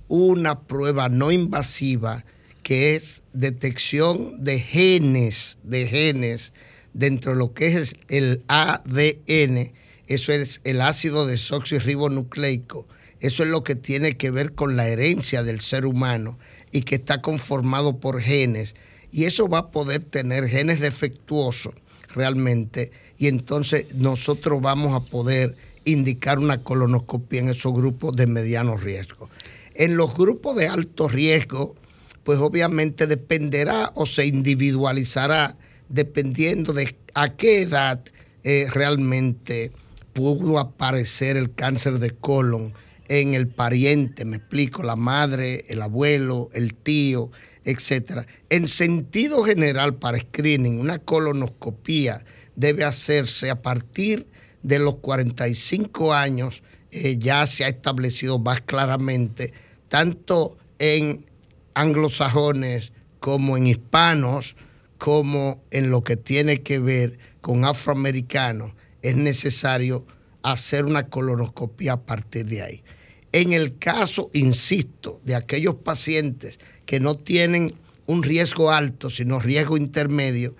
una 0.07 0.61
prueba 0.61 1.09
no 1.09 1.31
invasiva 1.31 2.25
que 2.63 2.95
es 2.95 3.23
detección 3.33 4.43
de 4.43 4.59
genes, 4.59 5.57
de 5.63 5.87
genes 5.87 6.53
dentro 6.93 7.31
de 7.31 7.37
lo 7.37 7.53
que 7.53 7.67
es 7.67 7.95
el 8.09 8.43
ADN 8.47 9.71
eso 10.09 10.33
es 10.33 10.59
el 10.63 10.81
ácido 10.81 11.27
desoxirribonucleico. 11.27 12.87
Eso 13.19 13.43
es 13.43 13.49
lo 13.49 13.63
que 13.63 13.75
tiene 13.75 14.17
que 14.17 14.31
ver 14.31 14.53
con 14.53 14.75
la 14.75 14.87
herencia 14.87 15.43
del 15.43 15.61
ser 15.61 15.85
humano 15.85 16.39
y 16.71 16.81
que 16.81 16.95
está 16.95 17.21
conformado 17.21 17.99
por 17.99 18.19
genes. 18.19 18.73
Y 19.11 19.25
eso 19.25 19.47
va 19.47 19.59
a 19.59 19.71
poder 19.71 20.03
tener 20.03 20.47
genes 20.47 20.79
defectuosos 20.79 21.75
realmente. 22.15 22.91
Y 23.17 23.27
entonces 23.27 23.85
nosotros 23.93 24.59
vamos 24.61 24.95
a 24.95 25.05
poder 25.05 25.55
indicar 25.85 26.39
una 26.39 26.63
colonoscopia 26.63 27.41
en 27.41 27.49
esos 27.49 27.73
grupos 27.73 28.15
de 28.15 28.25
mediano 28.25 28.77
riesgo. 28.77 29.29
En 29.75 29.95
los 29.95 30.15
grupos 30.15 30.55
de 30.55 30.69
alto 30.69 31.07
riesgo, 31.07 31.75
pues 32.23 32.39
obviamente 32.39 33.05
dependerá 33.05 33.91
o 33.93 34.07
se 34.07 34.25
individualizará 34.25 35.55
dependiendo 35.87 36.73
de 36.73 36.95
a 37.13 37.35
qué 37.35 37.61
edad 37.61 38.03
eh, 38.43 38.67
realmente 38.71 39.71
pudo 40.13 40.59
aparecer 40.59 41.37
el 41.37 41.53
cáncer 41.53 41.99
de 41.99 42.11
colon 42.11 42.73
en 43.09 43.33
el 43.33 43.47
pariente, 43.47 44.23
me 44.23 44.37
explico, 44.37 44.83
la 44.83 44.95
madre, 44.95 45.65
el 45.67 45.81
abuelo, 45.81 46.49
el 46.53 46.75
tío, 46.75 47.31
etc. 47.65 48.27
En 48.49 48.67
sentido 48.67 49.43
general, 49.43 49.95
para 49.95 50.19
screening, 50.19 50.79
una 50.79 50.99
colonoscopía 50.99 52.23
debe 52.55 52.83
hacerse 52.83 53.49
a 53.49 53.61
partir 53.61 54.27
de 54.61 54.79
los 54.79 54.97
45 54.97 56.13
años, 56.13 56.61
eh, 56.91 57.17
ya 57.17 57.45
se 57.47 57.65
ha 57.65 57.67
establecido 57.67 58.37
más 58.37 58.61
claramente, 58.61 59.53
tanto 59.87 60.57
en 60.77 61.25
anglosajones 61.73 62.91
como 63.19 63.57
en 63.57 63.67
hispanos, 63.67 64.55
como 64.97 65.63
en 65.71 65.89
lo 65.89 66.03
que 66.03 66.17
tiene 66.17 66.61
que 66.61 66.79
ver 66.79 67.17
con 67.41 67.65
afroamericanos 67.65 68.73
es 69.01 69.15
necesario 69.15 70.05
hacer 70.43 70.85
una 70.85 71.07
colonoscopia 71.07 71.93
a 71.93 72.01
partir 72.01 72.45
de 72.45 72.61
ahí. 72.61 72.83
En 73.31 73.53
el 73.53 73.77
caso, 73.77 74.29
insisto, 74.33 75.21
de 75.23 75.35
aquellos 75.35 75.75
pacientes 75.75 76.59
que 76.85 76.99
no 76.99 77.15
tienen 77.15 77.75
un 78.07 78.23
riesgo 78.23 78.71
alto, 78.71 79.09
sino 79.09 79.39
riesgo 79.39 79.77
intermedio, 79.77 80.55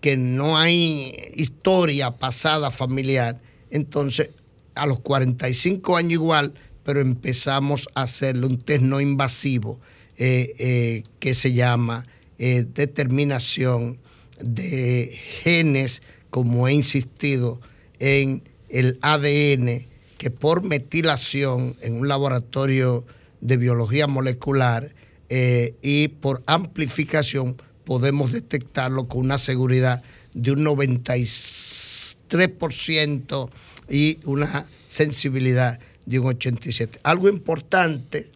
que 0.00 0.16
no 0.16 0.58
hay 0.58 1.32
historia 1.34 2.12
pasada 2.12 2.70
familiar, 2.70 3.40
entonces 3.70 4.30
a 4.74 4.86
los 4.86 5.00
45 5.00 5.96
años 5.96 6.12
igual, 6.12 6.54
pero 6.82 7.00
empezamos 7.00 7.88
a 7.94 8.02
hacerle 8.02 8.46
un 8.46 8.58
test 8.58 8.82
no 8.82 9.00
invasivo 9.00 9.80
eh, 10.16 10.54
eh, 10.58 11.02
que 11.18 11.34
se 11.34 11.52
llama 11.52 12.04
eh, 12.38 12.64
determinación 12.72 13.98
de 14.40 15.16
genes, 15.42 16.02
como 16.30 16.68
he 16.68 16.72
insistido, 16.72 17.60
en 18.04 18.44
el 18.68 18.98
ADN 19.00 19.88
que 20.18 20.30
por 20.30 20.62
metilación 20.62 21.74
en 21.80 21.94
un 21.94 22.06
laboratorio 22.06 23.06
de 23.40 23.56
biología 23.56 24.06
molecular 24.06 24.94
eh, 25.30 25.74
y 25.80 26.08
por 26.08 26.42
amplificación 26.44 27.56
podemos 27.84 28.32
detectarlo 28.32 29.08
con 29.08 29.22
una 29.22 29.38
seguridad 29.38 30.02
de 30.34 30.52
un 30.52 30.66
93% 30.66 33.48
y 33.88 34.18
una 34.26 34.66
sensibilidad 34.86 35.80
de 36.04 36.18
un 36.18 36.26
87%. 36.26 36.98
Algo 37.04 37.30
importante 37.30 38.30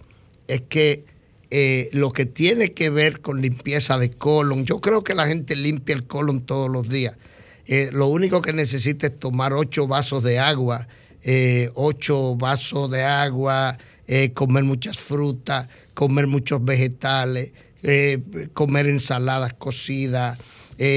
es 0.46 0.62
que 0.62 1.04
eh, 1.50 1.90
lo 1.92 2.14
que 2.14 2.24
tiene 2.24 2.72
que 2.72 2.88
ver 2.88 3.20
con 3.20 3.42
limpieza 3.42 3.98
de 3.98 4.08
colon, 4.10 4.64
yo 4.64 4.80
creo 4.80 5.04
que 5.04 5.14
la 5.14 5.26
gente 5.26 5.56
limpia 5.56 5.94
el 5.94 6.06
colon 6.06 6.40
todos 6.40 6.70
los 6.70 6.88
días 6.88 7.18
eh, 7.68 7.90
lo 7.92 8.06
único 8.06 8.40
que 8.40 8.54
necesita 8.54 9.08
es 9.08 9.18
tomar 9.18 9.52
ocho 9.52 9.86
vasos 9.86 10.22
de 10.22 10.38
agua, 10.38 10.88
eh, 11.22 11.70
ocho 11.74 12.34
vasos 12.34 12.90
de 12.90 13.04
agua, 13.04 13.76
eh, 14.06 14.32
comer 14.32 14.64
muchas 14.64 14.96
frutas, 14.96 15.68
comer 15.92 16.26
muchos 16.26 16.64
vegetales, 16.64 17.52
comer 18.54 18.86
ensaladas 18.86 19.52
cocidas, 19.52 20.38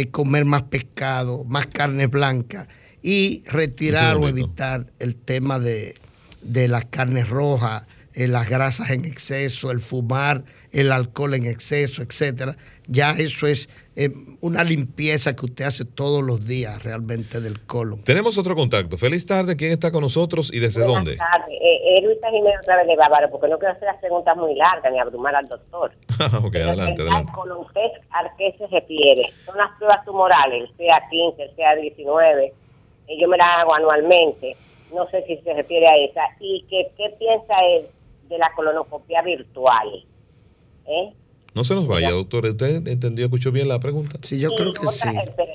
comer 0.10 0.46
más 0.46 0.64
pescado, 0.64 1.44
más 1.44 1.68
carne 1.68 2.08
blanca 2.08 2.68
y 3.04 3.44
retirar 3.46 4.16
o 4.18 4.28
evitar 4.28 4.88
el 4.98 5.16
tema 5.16 5.60
de, 5.60 5.96
de 6.42 6.68
las 6.68 6.86
carnes 6.86 7.30
rojas, 7.30 7.86
las 8.16 8.50
grasas 8.50 8.90
en 8.90 9.06
exceso, 9.06 9.70
el 9.72 9.80
fumar, 9.80 10.44
el 10.74 10.92
alcohol 10.92 11.34
en 11.34 11.46
exceso, 11.46 12.02
etcétera. 12.02 12.56
Ya 12.88 13.12
eso 13.12 13.48
es 13.48 13.70
eh, 13.96 14.10
una 14.42 14.64
limpieza 14.64 15.36
que 15.36 15.46
usted 15.46 15.66
hace 15.66 15.86
todos 15.86 16.24
los 16.24 16.48
días 16.48 16.84
realmente 16.84 17.40
del 17.42 17.66
colon. 17.66 18.04
Tenemos 18.04 18.38
otro 18.38 18.56
contacto. 18.56 18.98
Feliz 18.98 19.26
tarde. 19.26 19.56
¿Quién 19.56 19.72
está 19.72 19.92
con 19.92 20.02
nosotros 20.02 20.52
y 20.54 20.60
desde 20.60 20.82
Buenas 20.82 21.06
dónde? 21.06 21.18
Tardes. 21.18 21.58
Eh, 21.62 21.98
eh, 21.98 22.02
Luisa 22.02 22.30
Jiménez 22.30 22.60
otra 22.62 22.78
vez 22.78 22.88
de 22.88 22.96
Bávaro, 22.96 23.30
porque 23.30 23.48
no 23.48 23.60
quiero 23.60 23.74
hacer 23.74 23.88
las 23.88 24.00
preguntas 24.00 24.36
muy 24.38 24.56
largas 24.56 24.92
ni 24.92 25.00
abrumar 25.00 25.36
al 25.36 25.48
doctor. 25.48 25.92
ok, 26.44 26.56
adelante, 26.56 27.02
adelante. 27.02 27.32
Colon 27.34 27.66
test 27.74 28.04
a 28.12 28.36
qué 28.38 28.56
se 28.58 28.68
refiere. 28.68 29.32
Son 29.46 29.58
las 29.58 29.72
pruebas 29.78 30.04
tumorales, 30.06 30.70
el 30.70 30.78
CA15, 30.78 31.36
el 31.38 31.56
CA19. 31.56 32.52
yo 33.20 33.28
me 33.28 33.38
las 33.38 33.60
hago 33.60 33.74
anualmente. 33.74 34.56
No 34.94 35.08
sé 35.10 35.24
si 35.26 35.38
se 35.38 35.54
refiere 35.54 35.88
a 35.88 35.98
esa. 35.98 36.22
¿Y 36.40 36.66
qué, 36.70 36.92
qué 36.98 37.10
piensa 37.18 37.54
él 37.76 37.86
de 38.28 38.38
la 38.38 38.52
colonoscopia 38.56 39.22
virtual? 39.22 40.06
¿Eh? 40.88 41.14
No 41.54 41.64
se 41.64 41.76
nos 41.76 41.88
vaya, 41.88 42.12
doctor. 42.12 42.46
¿Usted 42.46 42.88
entendió, 42.88 43.26
escuchó 43.26 43.52
bien 43.52 43.68
la 43.68 43.80
pregunta? 43.80 44.18
Sí, 44.22 44.40
yo 44.40 44.50
creo 44.56 44.74
que 44.74 44.88
sí. 44.88 45.10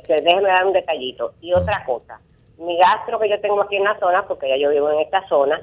déjeme 0.08 0.42
dar 0.42 0.66
un 0.66 0.74
detallito. 0.74 1.32
Y 1.40 1.54
otra 1.54 1.84
cosa, 1.86 2.20
mi 2.58 2.76
gastro 2.76 3.18
que 3.18 3.30
yo 3.30 3.40
tengo 3.40 3.62
aquí 3.62 3.76
en 3.76 3.84
la 3.84 3.98
zona, 3.98 4.26
porque 4.26 4.48
ya 4.48 4.56
yo 4.58 4.70
vivo 4.70 4.90
en 4.90 5.00
esta 5.00 5.26
zona, 5.28 5.58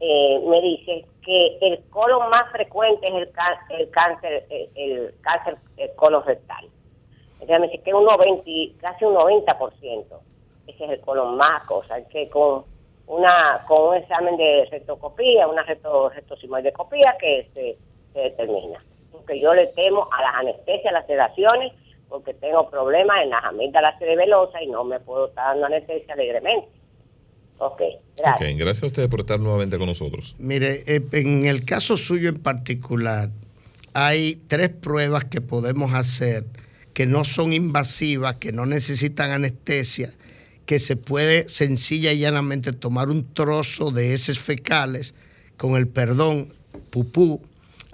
eh, 0.00 0.40
me 0.46 0.60
dice 0.62 1.04
que 1.22 1.58
el 1.60 1.82
colon 1.90 2.30
más 2.30 2.50
frecuente 2.50 3.06
es 3.08 3.14
el, 3.14 3.30
el 3.78 3.90
cáncer 3.90 4.46
el, 4.74 5.14
cáncer 5.20 5.58
colorectal. 5.96 6.66
me 7.46 7.68
dice 7.68 7.82
que 7.82 7.92
un 7.92 8.04
90, 8.04 8.42
casi 8.80 9.04
un 9.04 9.14
90%. 9.14 10.04
ese 10.66 10.84
es 10.84 10.90
el 10.90 11.00
colon 11.00 11.36
más 11.36 11.62
cosa, 11.64 12.02
que 12.08 12.28
con 12.30 12.64
una 13.06 13.62
con 13.68 13.88
un 13.88 13.96
examen 13.96 14.36
de 14.38 14.66
rectocopía, 14.70 15.46
una 15.46 15.62
recto, 15.62 16.08
rectosimoidecopía 16.08 17.16
que 17.20 17.50
se, 17.52 17.76
se 18.14 18.18
determina. 18.18 18.82
Porque 19.14 19.40
yo 19.40 19.54
le 19.54 19.68
temo 19.68 20.08
a 20.12 20.22
las 20.22 20.34
anestesias, 20.34 20.86
a 20.86 20.98
las 20.98 21.06
sedaciones, 21.06 21.72
porque 22.08 22.34
tengo 22.34 22.68
problemas 22.68 23.22
en 23.22 23.30
las 23.30 23.44
amígdalas 23.44 23.98
cerebelosas 23.98 24.60
y 24.62 24.66
no 24.66 24.84
me 24.84 25.00
puedo 25.00 25.28
estar 25.28 25.46
dando 25.46 25.66
anestesia 25.66 26.14
alegremente. 26.14 26.68
Ok, 27.58 27.80
gracias. 28.16 28.50
Ok, 28.50 28.58
gracias 28.58 28.82
a 28.82 28.86
ustedes 28.86 29.08
por 29.08 29.20
estar 29.20 29.38
nuevamente 29.38 29.78
con 29.78 29.86
nosotros. 29.86 30.34
Mire, 30.38 30.82
eh, 30.86 31.00
en 31.12 31.46
el 31.46 31.64
caso 31.64 31.96
suyo 31.96 32.28
en 32.28 32.42
particular, 32.42 33.30
hay 33.94 34.42
tres 34.48 34.70
pruebas 34.70 35.24
que 35.24 35.40
podemos 35.40 35.94
hacer 35.94 36.44
que 36.94 37.06
no 37.06 37.24
son 37.24 37.52
invasivas, 37.52 38.36
que 38.36 38.52
no 38.52 38.66
necesitan 38.66 39.30
anestesia, 39.30 40.10
que 40.66 40.78
se 40.78 40.96
puede 40.96 41.48
sencilla 41.48 42.12
y 42.12 42.18
llanamente 42.18 42.72
tomar 42.72 43.08
un 43.08 43.32
trozo 43.34 43.90
de 43.90 44.14
heces 44.14 44.38
fecales 44.38 45.14
con 45.56 45.76
el 45.76 45.88
perdón, 45.88 46.48
pupú, 46.90 47.42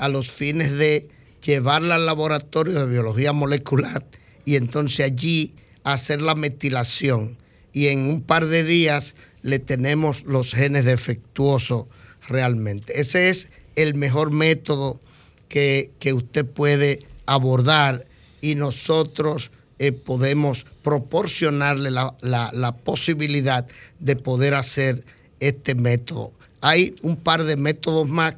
a 0.00 0.08
los 0.08 0.30
fines 0.32 0.78
de 0.78 1.08
llevarla 1.44 1.96
al 1.96 2.06
laboratorio 2.06 2.80
de 2.80 2.86
biología 2.86 3.32
molecular 3.32 4.04
y 4.46 4.56
entonces 4.56 5.04
allí 5.04 5.54
hacer 5.84 6.22
la 6.22 6.34
metilación. 6.34 7.36
Y 7.72 7.88
en 7.88 8.08
un 8.08 8.22
par 8.22 8.46
de 8.46 8.64
días 8.64 9.14
le 9.42 9.58
tenemos 9.58 10.24
los 10.24 10.52
genes 10.52 10.86
defectuosos 10.86 11.86
realmente. 12.26 12.98
Ese 12.98 13.28
es 13.28 13.50
el 13.76 13.94
mejor 13.94 14.32
método 14.32 15.00
que, 15.48 15.90
que 15.98 16.14
usted 16.14 16.46
puede 16.46 17.00
abordar 17.26 18.06
y 18.40 18.54
nosotros 18.54 19.50
eh, 19.78 19.92
podemos 19.92 20.64
proporcionarle 20.82 21.90
la, 21.90 22.14
la, 22.22 22.50
la, 22.54 22.72
posibilidad 22.72 23.66
de 23.98 24.16
poder 24.16 24.54
hacer 24.54 25.04
este 25.40 25.74
método. 25.74 26.32
Hay 26.62 26.94
un 27.02 27.16
par 27.16 27.44
de 27.44 27.56
métodos 27.56 28.08
más, 28.08 28.34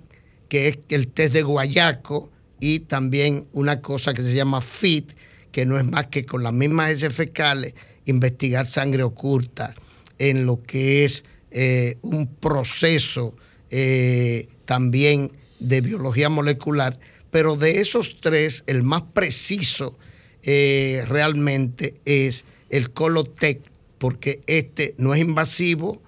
que 0.53 0.69
es 0.69 0.79
el 0.91 1.09
test 1.09 1.33
de 1.33 1.43
guayaco 1.43 2.31
y 2.61 2.81
también 2.81 3.47
una 3.55 3.81
cosa 3.81 4.13
que 4.13 4.21
se 4.21 4.35
llama 4.35 4.61
FIT, 4.61 5.15
que 5.51 5.65
no 5.65 5.79
es 5.79 5.85
más 5.87 6.09
que 6.09 6.27
con 6.27 6.43
las 6.43 6.53
mismas 6.53 6.91
heces 6.91 7.15
fecales 7.15 7.73
investigar 8.05 8.67
sangre 8.67 9.03
oculta 9.03 9.75
en 10.19 10.45
lo 10.45 10.63
que 10.63 11.07
es 11.07 11.25
eh, 11.53 11.97
un 12.03 12.27
proceso 12.27 13.35
eh, 13.71 14.47
también 14.67 15.33
de 15.59 15.81
biología 15.81 16.29
molecular, 16.29 16.99
pero 17.31 17.57
de 17.57 17.81
esos 17.81 18.21
tres, 18.21 18.63
el 18.67 18.83
más 18.83 19.05
preciso 19.15 19.97
eh, 20.43 21.03
realmente 21.09 21.95
es 22.05 22.45
el 22.69 22.91
Colotec, 22.91 23.63
porque 23.97 24.43
este 24.47 24.95
no 24.99 25.15
es 25.15 25.23
invasivo, 25.23 26.03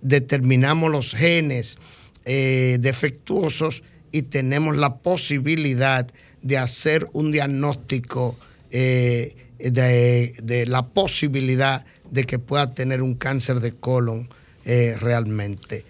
determinamos 0.00 0.90
los 0.90 1.14
genes 1.14 1.78
eh, 2.24 2.78
defectuosos 2.80 3.82
y 4.12 4.22
tenemos 4.22 4.76
la 4.76 4.96
posibilidad 4.96 6.06
de 6.42 6.58
hacer 6.58 7.06
un 7.12 7.32
diagnóstico 7.32 8.38
de, 8.70 9.36
de, 9.58 10.66
la 10.66 10.86
posibilidad 10.86 11.84
de 12.10 12.24
que 12.24 12.38
pueda 12.38 12.74
tener 12.74 13.02
un 13.02 13.14
cáncer 13.14 13.60
de 13.60 13.72
colon 13.72 14.28
realmente. 14.64 15.84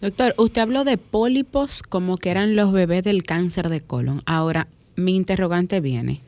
Doctor, 0.00 0.34
usted 0.36 0.62
habló 0.62 0.84
de 0.84 0.96
pólipos 0.96 1.82
como 1.82 2.18
que 2.18 2.30
eran 2.30 2.54
los 2.54 2.72
bebés 2.72 3.02
del 3.02 3.24
cáncer 3.24 3.68
de 3.68 3.80
colon. 3.80 4.22
Ahora, 4.26 4.68
mi 4.96 5.16
interrogante 5.16 5.80
viene. 5.80 6.20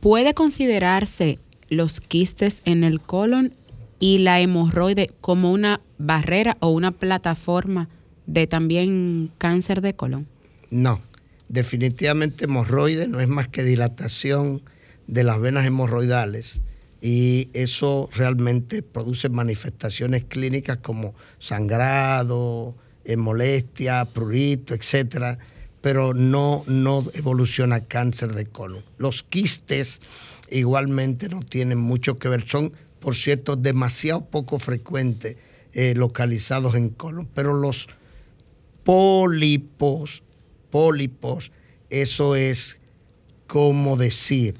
¿Puede 0.00 0.34
considerarse 0.34 1.38
los 1.68 2.00
quistes 2.00 2.62
en 2.64 2.84
el 2.84 3.00
colon 3.00 3.52
y 3.98 4.18
la 4.18 4.40
hemorroide 4.40 5.10
como 5.20 5.52
una 5.52 5.80
barrera 5.98 6.56
o 6.60 6.70
una 6.70 6.92
plataforma 6.92 7.88
de 8.26 8.46
también 8.46 9.30
cáncer 9.38 9.80
de 9.80 9.94
colon? 9.94 10.26
No, 10.70 11.00
definitivamente 11.48 12.44
hemorroide 12.44 13.08
no 13.08 13.20
es 13.20 13.28
más 13.28 13.48
que 13.48 13.62
dilatación 13.62 14.62
de 15.06 15.24
las 15.24 15.40
venas 15.40 15.66
hemorroidales 15.66 16.60
y 17.00 17.48
eso 17.52 18.08
realmente 18.12 18.82
produce 18.82 19.28
manifestaciones 19.28 20.24
clínicas 20.24 20.78
como 20.78 21.14
sangrado, 21.38 22.74
eh, 23.04 23.16
molestia, 23.16 24.04
prurito, 24.06 24.74
etcétera 24.74 25.38
pero 25.86 26.14
no, 26.14 26.64
no 26.66 27.04
evoluciona 27.14 27.84
cáncer 27.84 28.32
de 28.32 28.46
colon. 28.46 28.82
Los 28.98 29.22
quistes 29.22 30.00
igualmente 30.50 31.28
no 31.28 31.38
tienen 31.44 31.78
mucho 31.78 32.18
que 32.18 32.28
ver, 32.28 32.44
son, 32.44 32.72
por 33.06 33.14
cierto, 33.14 33.54
demasiado 33.54 34.24
poco 34.24 34.58
frecuentes 34.58 35.36
eh, 35.72 35.94
localizados 35.94 36.74
en 36.74 36.88
colon, 36.88 37.28
pero 37.32 37.54
los 37.54 37.86
pólipos, 38.82 40.24
pólipos, 40.70 41.52
eso 41.88 42.34
es 42.34 42.78
como 43.46 43.96
decir, 43.96 44.56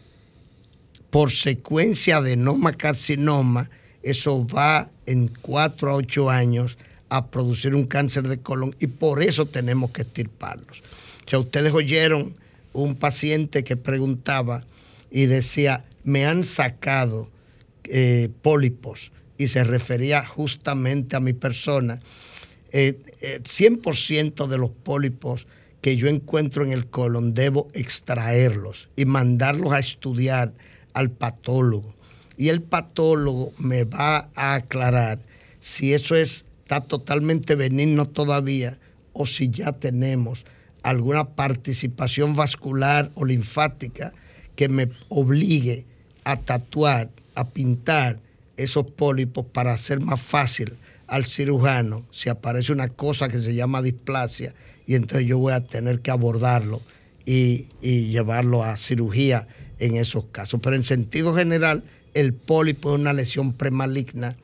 por 1.11 1.33
secuencia 1.33 2.21
de 2.21 2.37
noma 2.37 2.75
carcinoma, 2.75 3.69
eso 4.05 4.47
va 4.47 4.91
en 5.07 5.27
4 5.27 5.91
a 5.91 5.95
8 5.97 6.31
años 6.31 6.79
a 7.09 7.27
producir 7.33 7.75
un 7.75 7.87
cáncer 7.89 8.29
de 8.29 8.39
colon 8.39 8.77
y 8.79 8.87
por 8.87 9.25
eso 9.25 9.47
tenemos 9.47 9.91
que 9.91 10.03
estirparlos. 10.03 10.85
O 11.27 11.29
sea, 11.29 11.41
ustedes 11.41 11.73
oyeron 11.73 12.37
un 12.73 12.95
paciente 12.95 13.65
que 13.65 13.77
preguntaba 13.77 14.63
y 15.11 15.27
decía, 15.27 15.85
me 16.05 16.27
han 16.27 16.45
sacado 16.45 17.29
eh, 17.91 18.29
pólipos 18.43 19.13
y 19.39 19.49
se 19.49 19.65
refería 19.65 20.25
justamente 20.25 21.17
a 21.17 21.21
mi 21.21 21.33
persona. 21.33 22.01
100% 22.73 22.73
eh, 22.73 24.33
eh, 24.45 24.49
de 24.49 24.59
los 24.59 24.71
pólipos 24.71 25.47
que 25.81 25.97
yo 25.97 26.09
encuentro 26.09 26.65
en 26.65 26.73
el 26.73 26.87
colon 26.87 27.33
debo 27.33 27.69
extraerlos 27.73 28.89
y 28.97 29.05
mandarlos 29.05 29.73
a 29.73 29.79
estudiar 29.79 30.53
al 30.95 31.11
patólogo. 31.11 31.95
Y 32.37 32.49
el 32.49 32.63
patólogo 32.63 33.53
me 33.59 33.85
va 33.85 34.31
a 34.35 34.55
aclarar 34.55 35.21
si 35.61 35.95
eso 35.95 36.15
es, 36.17 36.45
está 36.63 36.81
totalmente 36.81 37.55
benigno 37.55 38.07
todavía 38.07 38.79
o 39.13 39.27
si 39.27 39.49
ya 39.49 39.73
tenemos 39.73 40.45
alguna 40.83 41.25
participación 41.25 42.37
vascular 42.37 43.11
o 43.15 43.25
linfática 43.25 44.13
que 44.55 44.69
me 44.69 44.91
obligue 45.09 45.85
a 46.25 46.37
tatuar, 46.41 47.11
a 47.37 47.51
pintar 47.51 48.19
esos 48.57 48.87
pólipos 48.91 49.47
para 49.47 49.73
hacer 49.73 50.01
más 50.01 50.21
fácil 50.21 50.77
al 51.07 51.25
cirujano 51.25 52.05
si 52.11 52.29
aparece 52.29 52.73
una 52.73 52.89
cosa 52.89 53.29
que 53.29 53.39
se 53.39 53.55
llama 53.55 53.83
displasia 53.83 54.55
y 54.87 54.95
entonces 54.95 55.29
yo 55.29 55.39
voy 55.39 55.53
a 55.53 55.67
tener 55.67 56.01
que 56.01 56.11
abordarlo 56.11 56.81
y, 57.25 57.67
llevarlo 57.83 58.63
a 58.63 58.77
cirugía 58.77 59.49
en 59.79 59.97
esos 59.97 60.27
casos. 60.27 60.61
Pero 60.63 60.77
en 60.77 60.85
sentido 60.85 61.35
general, 61.35 61.85
el 62.15 62.33
pólipo 62.33 62.95
es 62.95 63.01
una 63.01 63.13
lesión 63.13 63.53
premaligna 63.53 64.37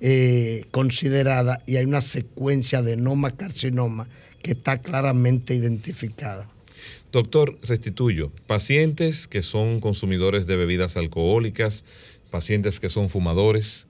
eh, 0.00 0.64
considerada 0.70 1.62
y 1.66 1.76
hay 1.76 1.84
una 1.84 2.00
secuencia 2.00 2.82
de 2.82 2.96
noma 2.96 3.32
carcinoma 3.36 4.08
que 4.42 4.52
está 4.52 4.78
claramente 4.78 5.54
identificada. 5.54 6.48
Doctor, 7.12 7.58
restituyo, 7.62 8.32
pacientes 8.46 9.28
que 9.28 9.42
son 9.42 9.80
consumidores 9.80 10.46
de 10.46 10.56
bebidas 10.56 10.96
alcohólicas, 10.96 11.84
pacientes 12.32 12.80
que 12.80 12.88
son 12.88 13.08
fumadores, 13.10 13.86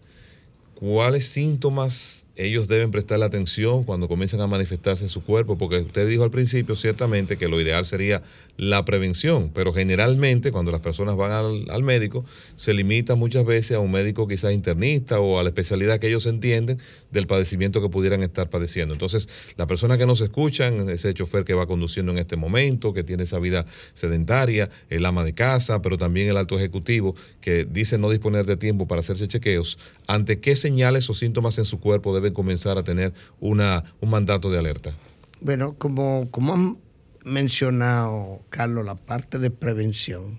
¿cuáles 0.74 1.26
síntomas 1.26 2.26
ellos 2.36 2.66
deben 2.66 2.90
prestarle 2.90 3.26
atención 3.26 3.84
cuando 3.84 4.08
comienzan 4.08 4.40
a 4.40 4.46
manifestarse 4.46 5.04
en 5.04 5.10
su 5.10 5.22
cuerpo, 5.22 5.58
porque 5.58 5.78
usted 5.78 6.08
dijo 6.08 6.24
al 6.24 6.30
principio 6.30 6.76
ciertamente 6.76 7.36
que 7.36 7.46
lo 7.46 7.60
ideal 7.60 7.84
sería 7.84 8.22
la 8.56 8.84
prevención, 8.84 9.50
pero 9.52 9.72
generalmente 9.74 10.50
cuando 10.50 10.70
las 10.70 10.80
personas 10.80 11.16
van 11.16 11.32
al, 11.68 11.82
médico 11.82 12.24
se 12.54 12.72
limita 12.72 13.16
muchas 13.16 13.44
veces 13.44 13.76
a 13.76 13.80
un 13.80 13.90
médico 13.90 14.28
quizás 14.28 14.52
internista 14.52 15.20
o 15.20 15.38
a 15.38 15.42
la 15.42 15.50
especialidad 15.50 15.98
que 15.98 16.08
ellos 16.08 16.26
entienden 16.26 16.78
del 17.10 17.26
padecimiento 17.26 17.82
que 17.82 17.88
pudieran 17.88 18.22
estar 18.22 18.48
padeciendo. 18.48 18.94
Entonces, 18.94 19.28
la 19.56 19.66
persona 19.66 19.98
que 19.98 20.06
nos 20.06 20.20
escuchan, 20.20 20.88
ese 20.88 21.12
chofer 21.12 21.44
que 21.44 21.54
va 21.54 21.66
conduciendo 21.66 22.12
en 22.12 22.18
este 22.18 22.36
momento, 22.36 22.94
que 22.94 23.04
tiene 23.04 23.24
esa 23.24 23.38
vida 23.38 23.66
sedentaria, 23.94 24.70
el 24.88 25.04
ama 25.04 25.24
de 25.24 25.34
casa, 25.34 25.82
pero 25.82 25.98
también 25.98 26.28
el 26.28 26.36
alto 26.36 26.56
ejecutivo, 26.56 27.14
que 27.40 27.64
dice 27.64 27.98
no 27.98 28.08
disponer 28.08 28.46
de 28.46 28.56
tiempo 28.56 28.86
para 28.86 29.00
hacerse 29.00 29.28
chequeos, 29.28 29.78
¿ante 30.06 30.40
qué 30.40 30.56
señales 30.56 31.10
o 31.10 31.14
síntomas 31.14 31.58
en 31.58 31.64
su 31.64 31.80
cuerpo 31.80 32.14
debe 32.14 32.21
comenzar 32.30 32.76
a 32.76 32.84
tener 32.84 33.14
una, 33.40 33.82
un 34.00 34.10
mandato 34.10 34.50
de 34.50 34.58
alerta? 34.58 34.92
Bueno, 35.40 35.74
como, 35.78 36.28
como 36.30 36.54
han 36.54 36.78
mencionado, 37.24 38.42
Carlos, 38.50 38.84
la 38.84 38.94
parte 38.94 39.38
de 39.38 39.50
prevención, 39.50 40.38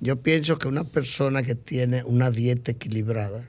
yo 0.00 0.22
pienso 0.22 0.58
que 0.58 0.68
una 0.68 0.84
persona 0.84 1.42
que 1.42 1.54
tiene 1.54 2.04
una 2.04 2.30
dieta 2.30 2.72
equilibrada, 2.72 3.48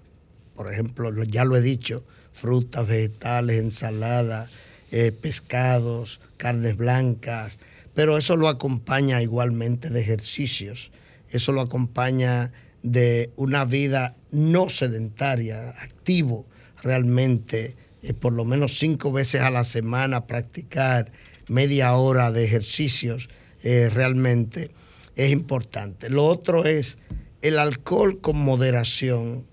por 0.56 0.72
ejemplo, 0.72 1.12
ya 1.24 1.44
lo 1.44 1.56
he 1.56 1.62
dicho, 1.62 2.04
frutas, 2.32 2.88
vegetales, 2.88 3.60
ensaladas, 3.60 4.50
eh, 4.92 5.12
pescados, 5.12 6.20
carnes 6.38 6.78
blancas, 6.78 7.58
pero 7.94 8.18
eso 8.18 8.36
lo 8.36 8.48
acompaña 8.48 9.22
igualmente 9.22 9.90
de 9.90 10.02
ejercicios, 10.02 10.92
eso 11.30 11.52
lo 11.52 11.62
acompaña 11.62 12.52
de 12.84 13.32
una 13.36 13.66
vida 13.66 14.16
no 14.32 14.70
sedentaria, 14.70 15.70
activo 15.70 16.46
realmente, 16.86 17.76
eh, 18.04 18.14
por 18.14 18.32
lo 18.32 18.46
menos 18.46 18.78
cinco 18.78 19.12
veces 19.12 19.42
a 19.42 19.50
la 19.50 19.64
semana, 19.64 20.28
practicar 20.28 21.12
media 21.48 21.94
hora 21.96 22.32
de 22.32 22.46
ejercicios, 22.46 23.28
eh, 23.64 23.90
realmente 23.92 24.70
es 25.16 25.32
importante. 25.32 26.10
Lo 26.10 26.26
otro 26.26 26.64
es 26.66 26.98
el 27.42 27.58
alcohol 27.58 28.22
con 28.22 28.38
moderación, 28.38 29.46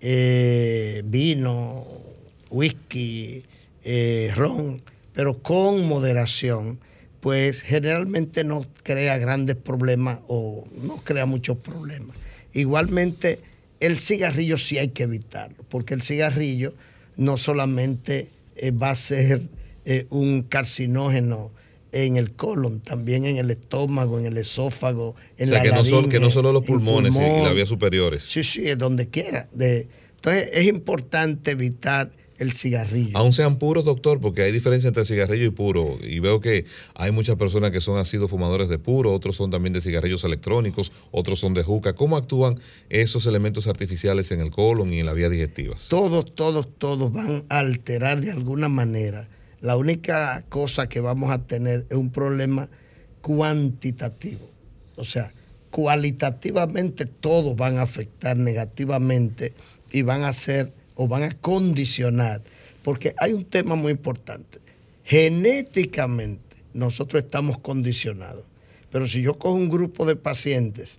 eh, 0.00 1.02
vino, 1.06 1.86
whisky, 2.50 3.44
ron, 4.34 4.82
pero 5.14 5.42
con 5.42 5.86
moderación, 5.86 6.80
pues 7.20 7.62
generalmente 7.62 8.44
no 8.44 8.66
crea 8.82 9.16
grandes 9.18 9.56
problemas 9.56 10.20
o 10.26 10.66
no 10.82 10.96
crea 11.04 11.26
muchos 11.26 11.58
problemas. 11.58 12.16
Igualmente, 12.52 13.40
el 13.80 13.98
cigarrillo 13.98 14.58
sí 14.58 14.78
hay 14.78 14.88
que 14.88 15.04
evitarlo, 15.04 15.56
porque 15.68 15.94
el 15.94 16.02
cigarrillo 16.02 16.74
no 17.16 17.36
solamente 17.38 18.28
eh, 18.56 18.70
va 18.70 18.90
a 18.90 18.94
ser 18.96 19.42
eh, 19.84 20.06
un 20.10 20.42
carcinógeno 20.42 21.50
en 21.92 22.16
el 22.16 22.32
colon, 22.32 22.80
también 22.80 23.24
en 23.26 23.38
el 23.38 23.50
estómago, 23.50 24.18
en 24.18 24.26
el 24.26 24.36
esófago, 24.36 25.16
en 25.36 25.48
o 25.48 25.48
sea, 25.48 25.58
la 25.58 25.62
que, 25.64 25.70
no 25.70 25.84
son, 25.84 26.02
que 26.02 26.18
no 26.18 26.26
laringe, 26.26 26.30
solo 26.30 26.52
los 26.52 26.64
pulmones 26.64 27.16
y- 27.16 27.42
las 27.42 27.54
vías 27.54 27.68
superiores. 27.68 28.22
Sí, 28.22 28.44
sí, 28.44 28.68
es 28.68 28.78
donde 28.78 29.08
quiera. 29.08 29.48
De, 29.52 29.88
entonces 30.14 30.50
es 30.52 30.66
importante 30.68 31.50
evitar 31.52 32.10
el 32.40 32.52
cigarrillo. 32.52 33.16
Aún 33.16 33.32
sean 33.32 33.58
puros, 33.58 33.84
doctor, 33.84 34.20
porque 34.20 34.42
hay 34.42 34.52
diferencia 34.52 34.88
entre 34.88 35.04
cigarrillo 35.04 35.44
y 35.44 35.50
puro. 35.50 35.98
Y 36.02 36.18
veo 36.20 36.40
que 36.40 36.64
hay 36.94 37.12
muchas 37.12 37.36
personas 37.36 37.70
que 37.70 37.80
son 37.80 37.98
así 37.98 38.18
fumadores 38.28 38.68
de 38.68 38.78
puro, 38.78 39.12
otros 39.12 39.36
son 39.36 39.50
también 39.50 39.72
de 39.72 39.80
cigarrillos 39.80 40.24
electrónicos, 40.24 40.92
otros 41.10 41.40
son 41.40 41.54
de 41.54 41.62
juca. 41.62 41.94
¿Cómo 41.94 42.16
actúan 42.16 42.56
esos 42.88 43.26
elementos 43.26 43.66
artificiales 43.66 44.30
en 44.30 44.40
el 44.40 44.50
colon 44.50 44.92
y 44.92 45.00
en 45.00 45.06
las 45.06 45.14
vías 45.14 45.30
digestivas? 45.30 45.88
todos, 45.88 46.34
todos, 46.34 46.68
todos 46.78 47.12
van 47.12 47.44
a 47.48 47.58
alterar 47.58 48.20
de 48.20 48.30
alguna 48.30 48.68
manera. 48.68 49.28
La 49.60 49.76
única 49.76 50.42
cosa 50.48 50.88
que 50.88 51.00
vamos 51.00 51.30
a 51.30 51.46
tener 51.46 51.86
es 51.90 51.96
un 51.96 52.10
problema 52.10 52.68
cuantitativo. 53.20 54.48
O 54.96 55.04
sea, 55.04 55.32
cualitativamente 55.70 57.06
todos 57.06 57.56
van 57.56 57.78
a 57.78 57.82
afectar 57.82 58.36
negativamente 58.36 59.54
y 59.92 60.02
van 60.02 60.24
a 60.24 60.32
ser 60.32 60.72
o 60.94 61.08
van 61.08 61.22
a 61.22 61.36
condicionar. 61.38 62.42
Porque 62.82 63.14
hay 63.18 63.32
un 63.32 63.44
tema 63.44 63.74
muy 63.74 63.92
importante. 63.92 64.58
Genéticamente 65.04 66.56
nosotros 66.72 67.24
estamos 67.24 67.58
condicionados. 67.58 68.44
Pero 68.90 69.06
si 69.06 69.22
yo 69.22 69.38
cojo 69.38 69.54
un 69.54 69.68
grupo 69.68 70.06
de 70.06 70.16
pacientes 70.16 70.98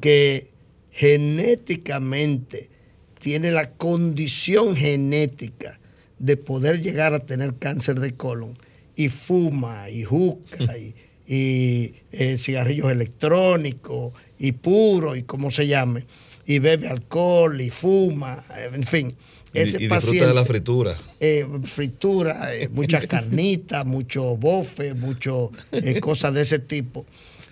que 0.00 0.48
genéticamente 0.92 2.70
tiene 3.18 3.50
la 3.50 3.70
condición 3.70 4.76
genética 4.76 5.78
de 6.18 6.36
poder 6.36 6.80
llegar 6.80 7.14
a 7.14 7.20
tener 7.20 7.54
cáncer 7.54 8.00
de 8.00 8.14
colon 8.14 8.58
y 8.94 9.08
fuma 9.08 9.90
y 9.90 10.04
juca 10.04 10.78
y, 10.78 10.94
y, 11.26 11.94
eh, 12.12 12.38
cigarrillos 12.38 12.90
electrónicos 12.90 14.12
y 14.38 14.52
puro 14.52 15.16
y 15.16 15.22
como 15.22 15.50
se 15.50 15.66
llame 15.66 16.04
y 16.46 16.58
bebe 16.58 16.88
alcohol 16.88 17.60
y 17.60 17.70
fuma, 17.70 18.44
en 18.72 18.84
fin. 18.84 19.12
Y, 19.52 19.60
Ese 19.60 19.76
y 19.76 19.80
disfruta 19.80 19.96
paciente, 19.96 20.26
de 20.26 20.34
la 20.34 20.44
fritura. 20.44 20.98
eh, 21.20 21.46
fritura, 21.64 22.54
eh, 22.54 22.68
muchas 22.68 23.06
carnitas, 23.06 23.84
mucho 23.86 24.36
bofe, 24.36 24.94
mucho 24.94 25.50
eh, 25.72 25.98
cosas 26.00 26.34
de 26.34 26.42
ese 26.42 26.58
tipo. 26.58 27.06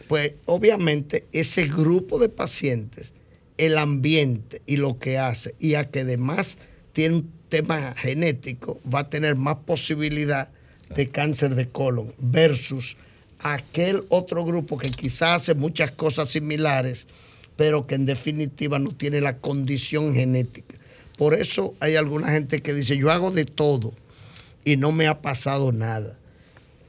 Pues 0.09 0.34
obviamente 0.47 1.24
ese 1.32 1.66
grupo 1.66 2.18
de 2.18 2.28
pacientes, 2.28 3.12
el 3.57 3.78
ambiente 3.78 4.61
y 4.66 4.76
lo 4.76 4.97
que 4.97 5.18
hace, 5.18 5.55
y 5.59 5.74
a 5.74 5.90
que 5.90 6.01
además 6.01 6.59
tiene 6.92 7.16
un 7.16 7.30
tema 7.49 7.95
genético, 7.97 8.80
va 8.92 9.01
a 9.01 9.11
tener 9.11 9.34
más 9.36 9.57
posibilidad 9.64 10.49
de 10.95 11.09
cáncer 11.09 11.55
de 11.55 11.68
colon 11.68 12.12
versus 12.18 12.97
aquel 13.38 14.05
otro 14.11 14.45
grupo 14.45 14.76
que 14.76 14.90
quizás 14.90 15.42
hace 15.42 15.55
muchas 15.55 15.90
cosas 15.92 16.28
similares, 16.28 17.07
pero 17.57 17.86
que 17.86 17.94
en 17.94 18.07
definitiva 18.07 18.78
no 18.78 18.90
tiene 18.92 19.20
la 19.20 19.38
condición 19.38 20.14
genética. 20.14 20.76
Por 21.16 21.34
eso 21.34 21.74
hay 21.80 21.96
alguna 21.96 22.28
gente 22.28 22.61
que 22.61 22.74
dice, 22.74 22.96
yo 22.96 23.11
hago 23.11 23.30
de 23.30 23.44
todo 23.44 23.94
y 24.64 24.76
no 24.76 24.90
me 24.92 25.07
ha 25.07 25.20
pasado 25.22 25.70
nada. 25.72 26.18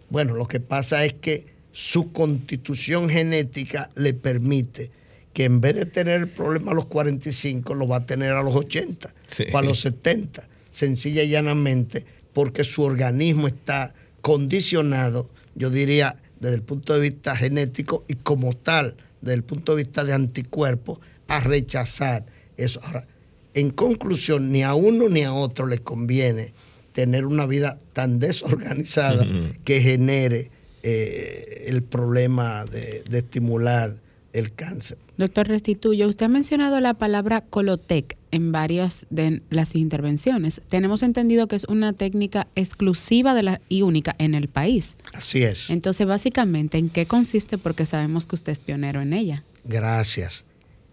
Bueno, 0.10 0.34
lo 0.34 0.48
que 0.48 0.60
pasa 0.60 1.06
es 1.06 1.14
que 1.14 1.46
su 1.72 2.12
constitución 2.12 3.10
genética 3.10 3.90
le 3.96 4.14
permite 4.14 4.90
que 5.34 5.44
en 5.44 5.60
vez 5.60 5.76
de 5.76 5.86
tener 5.86 6.22
el 6.22 6.30
problema 6.30 6.72
a 6.72 6.76
los 6.76 6.86
45, 6.86 7.76
lo 7.76 7.88
va 7.88 7.98
a 7.98 8.06
tener 8.06 8.32
a 8.32 8.42
los 8.42 8.56
80 8.56 9.14
Sí. 9.28 9.44
o 9.52 9.58
a 9.58 9.62
los 9.62 9.82
70, 9.82 10.48
sencilla 10.72 11.24
y 11.24 11.30
llanamente, 11.30 12.06
porque 12.32 12.64
su 12.64 12.84
organismo 12.84 13.48
está 13.48 13.94
condicionado, 14.22 15.30
yo 15.56 15.70
diría, 15.70 16.16
desde 16.40 16.56
el 16.56 16.62
punto 16.62 16.94
de 16.94 17.00
vista 17.02 17.36
genético 17.36 18.06
y 18.08 18.16
como 18.16 18.56
tal, 18.56 18.96
desde 19.26 19.34
el 19.34 19.44
punto 19.44 19.74
de 19.74 19.84
vista 19.84 20.04
de 20.04 20.14
anticuerpos, 20.14 21.00
a 21.28 21.42
rechazar 21.42 22.26
eso. 22.56 22.80
Ahora, 22.84 23.08
en 23.54 23.72
conclusión, 23.72 24.52
ni 24.52 24.64
a 24.64 24.76
uno 24.76 25.10
ni 25.10 25.24
a 25.24 25.34
otro 25.34 25.66
le 25.66 25.80
conviene 25.80 26.54
tener 26.94 27.26
una 27.26 27.46
vida 27.46 27.78
tan 27.94 28.20
desorganizada 28.20 29.28
que 29.66 29.82
genere 29.82 30.52
eh, 30.84 31.66
el 31.68 31.84
problema 31.84 32.66
de, 32.66 33.04
de 33.10 33.18
estimular 33.18 33.98
el 34.36 34.54
cáncer. 34.54 34.98
Doctor 35.18 35.48
Restituyo, 35.48 36.08
usted 36.08 36.26
ha 36.26 36.30
mencionado 36.30 36.80
la 36.82 36.94
palabra 36.94 37.42
Colotec 37.42 38.18
en 38.32 38.52
varias 38.52 39.08
de 39.10 39.42
las 39.50 39.76
intervenciones. 39.76 40.62
Tenemos 40.68 41.04
entendido 41.04 41.48
que 41.48 41.56
es 41.56 41.64
una 41.64 41.94
técnica 41.94 42.48
exclusiva 42.56 43.34
de 43.34 43.44
la, 43.44 43.62
y 43.70 43.82
única 43.82 44.14
en 44.20 44.36
el 44.36 44.50
país. 44.50 44.98
Así 45.14 45.44
es. 45.44 45.70
Entonces, 45.70 46.06
básicamente, 46.06 46.78
¿en 46.78 46.90
qué 46.90 47.06
consiste? 47.06 47.58
Porque 47.58 47.86
sabemos 47.86 48.26
que 48.26 48.36
usted 48.36 48.52
es 48.52 48.60
pionero 48.60 49.02
en 49.02 49.14
ella. 49.14 49.44
Gracias. 49.64 50.44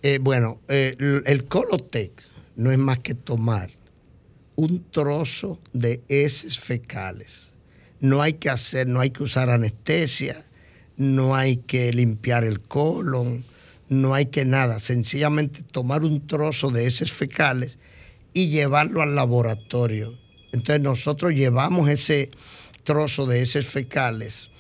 Eh, 0.03 0.18
bueno, 0.20 0.61
eh, 0.68 0.97
el 1.26 1.45
Colotec 1.45 2.12
no 2.55 2.70
es 2.70 2.78
más 2.78 3.01
que 3.01 3.14
tomar 3.14 3.70
un 4.55 4.84
trozo 4.90 5.59
de 5.72 6.01
heces 6.09 6.61
fecales. 6.61 7.51
No 7.99 8.22
hay 8.22 8.34
que 8.34 8.51
hacer, 8.51 8.86
no 8.86 9.01
hay 9.01 9.11
que 9.11 9.24
usar 9.24 9.51
anestesia, 9.51 10.36
no 11.03 11.36
hay 11.36 11.59
que 11.59 11.92
limpiar 11.92 12.44
el 12.44 12.61
colon, 12.61 13.44
no 13.88 14.14
hay 14.14 14.26
que 14.26 14.44
nada. 14.44 14.80
Sencillamente 14.80 15.62
tomar 15.62 16.05
un 16.05 16.26
trozo 16.26 16.70
de 16.70 16.86
heces 16.86 17.12
fecales 17.12 17.78
y 18.32 18.48
llevarlo 18.48 19.03
al 19.03 19.14
laboratorio. 19.14 20.18
Entonces 20.53 20.82
nosotros 20.82 21.32
llevamos 21.32 21.88
ese 21.88 22.30
trozo 22.84 23.26
de 23.26 23.42
heces 23.42 23.66
fecales 23.66 24.50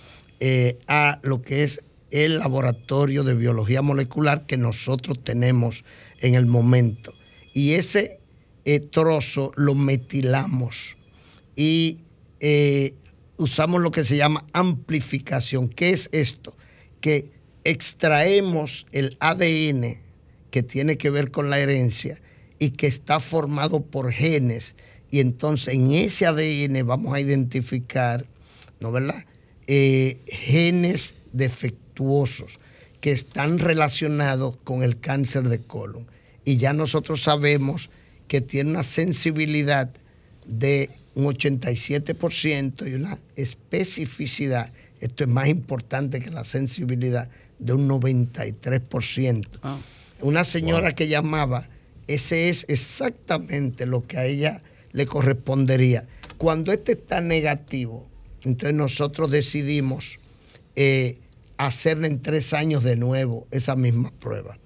eh, 0.40 0.78
a 0.88 1.20
lo 1.22 1.42
que 1.42 1.64
es 1.64 1.82
el 2.10 2.38
laboratorio 2.38 3.24
de 3.24 3.34
biología 3.34 3.80
molecular 3.80 4.44
que 4.46 4.56
nosotros 4.56 5.22
tenemos 5.24 5.84
en 6.20 6.34
el 6.34 6.46
momento. 6.46 7.14
Y 7.54 7.72
ese 7.72 8.20
eh, 8.64 8.80
trozo 8.80 9.52
lo 9.56 9.74
metilamos 9.74 10.96
y 11.56 12.00
eh, 12.40 12.94
usamos 13.42 13.80
lo 13.80 13.90
que 13.90 14.04
se 14.04 14.16
llama 14.16 14.46
amplificación. 14.52 15.68
¿Qué 15.68 15.90
es 15.90 16.08
esto? 16.12 16.56
Que 17.00 17.30
extraemos 17.64 18.86
el 18.92 19.16
ADN 19.20 19.98
que 20.50 20.62
tiene 20.62 20.96
que 20.96 21.10
ver 21.10 21.30
con 21.30 21.50
la 21.50 21.58
herencia 21.58 22.20
y 22.58 22.70
que 22.70 22.86
está 22.86 23.20
formado 23.20 23.82
por 23.82 24.12
genes. 24.12 24.74
Y 25.10 25.20
entonces 25.20 25.74
en 25.74 25.92
ese 25.92 26.26
ADN 26.26 26.86
vamos 26.86 27.14
a 27.14 27.20
identificar, 27.20 28.26
¿no 28.80 28.92
verdad? 28.92 29.24
Eh, 29.66 30.20
genes 30.26 31.14
defectuosos 31.32 32.58
que 33.00 33.12
están 33.12 33.58
relacionados 33.58 34.56
con 34.64 34.82
el 34.82 35.00
cáncer 35.00 35.48
de 35.48 35.60
colon. 35.60 36.06
Y 36.44 36.56
ya 36.56 36.72
nosotros 36.72 37.22
sabemos 37.22 37.90
que 38.28 38.40
tiene 38.40 38.70
una 38.70 38.82
sensibilidad 38.82 39.90
de 40.46 40.90
un 41.14 41.24
87% 41.24 42.90
y 42.90 42.94
una 42.94 43.18
especificidad, 43.36 44.72
esto 45.00 45.24
es 45.24 45.30
más 45.30 45.48
importante 45.48 46.20
que 46.20 46.30
la 46.30 46.44
sensibilidad, 46.44 47.28
de 47.58 47.74
un 47.74 47.88
93%. 47.88 49.46
Una 50.20 50.44
señora 50.44 50.92
que 50.92 51.08
llamaba, 51.08 51.68
ese 52.08 52.48
es 52.48 52.64
exactamente 52.68 53.86
lo 53.86 54.06
que 54.06 54.18
a 54.18 54.26
ella 54.26 54.62
le 54.92 55.06
correspondería. 55.06 56.06
Cuando 56.38 56.72
este 56.72 56.92
está 56.92 57.20
negativo, 57.20 58.08
entonces 58.42 58.76
nosotros 58.76 59.30
decidimos 59.30 60.18
eh, 60.74 61.18
hacerle 61.56 62.08
en 62.08 62.20
tres 62.20 62.52
años 62.52 62.82
de 62.82 62.96
nuevo 62.96 63.46
esa 63.50 63.76
misma 63.76 64.12
prueba. 64.18 64.58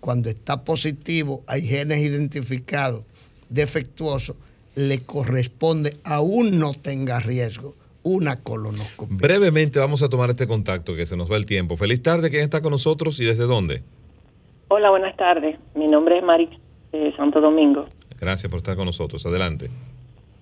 Cuando 0.00 0.30
está 0.30 0.64
positivo, 0.64 1.44
hay 1.46 1.62
genes 1.62 2.00
identificados 2.00 3.04
defectuosos, 3.50 4.36
le 4.74 5.04
corresponde, 5.04 5.96
aún 6.04 6.58
no 6.58 6.72
tenga 6.74 7.20
riesgo, 7.20 7.74
una 8.02 8.42
colonoscopia. 8.42 9.16
Brevemente 9.16 9.78
vamos 9.78 10.02
a 10.02 10.08
tomar 10.08 10.30
este 10.30 10.46
contacto 10.46 10.94
que 10.94 11.06
se 11.06 11.16
nos 11.16 11.30
va 11.30 11.36
el 11.36 11.46
tiempo. 11.46 11.76
Feliz 11.76 12.02
tarde, 12.02 12.30
¿quién 12.30 12.44
está 12.44 12.62
con 12.62 12.70
nosotros 12.72 13.20
y 13.20 13.24
desde 13.24 13.44
dónde? 13.44 13.82
Hola, 14.68 14.90
buenas 14.90 15.16
tardes. 15.16 15.58
Mi 15.74 15.88
nombre 15.88 16.18
es 16.18 16.24
Mari 16.24 16.48
de 16.92 17.14
Santo 17.16 17.40
Domingo. 17.40 17.86
Gracias 18.18 18.50
por 18.50 18.58
estar 18.58 18.76
con 18.76 18.86
nosotros. 18.86 19.24
Adelante. 19.26 19.68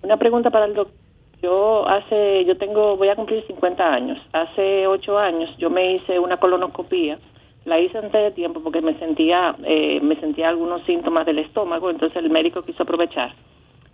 Una 0.03 0.17
pregunta 0.17 0.49
para 0.51 0.65
el 0.65 0.75
doctor. 0.75 0.95
Yo 1.41 1.87
hace, 1.87 2.43
yo 2.45 2.57
tengo, 2.57 2.97
voy 2.97 3.07
a 3.07 3.15
cumplir 3.15 3.45
50 3.47 3.81
años. 3.81 4.17
Hace 4.33 4.85
8 4.87 5.17
años 5.17 5.49
yo 5.57 5.69
me 5.69 5.95
hice 5.95 6.19
una 6.19 6.37
colonoscopía. 6.37 7.17
La 7.63 7.79
hice 7.79 7.97
antes 7.97 8.21
de 8.21 8.31
tiempo 8.31 8.61
porque 8.61 8.81
me 8.81 8.97
sentía, 8.99 9.55
eh, 9.63 9.99
me 10.01 10.19
sentía 10.19 10.49
algunos 10.49 10.83
síntomas 10.85 11.25
del 11.25 11.39
estómago, 11.39 11.89
entonces 11.89 12.17
el 12.17 12.29
médico 12.29 12.63
quiso 12.63 12.83
aprovechar 12.83 13.33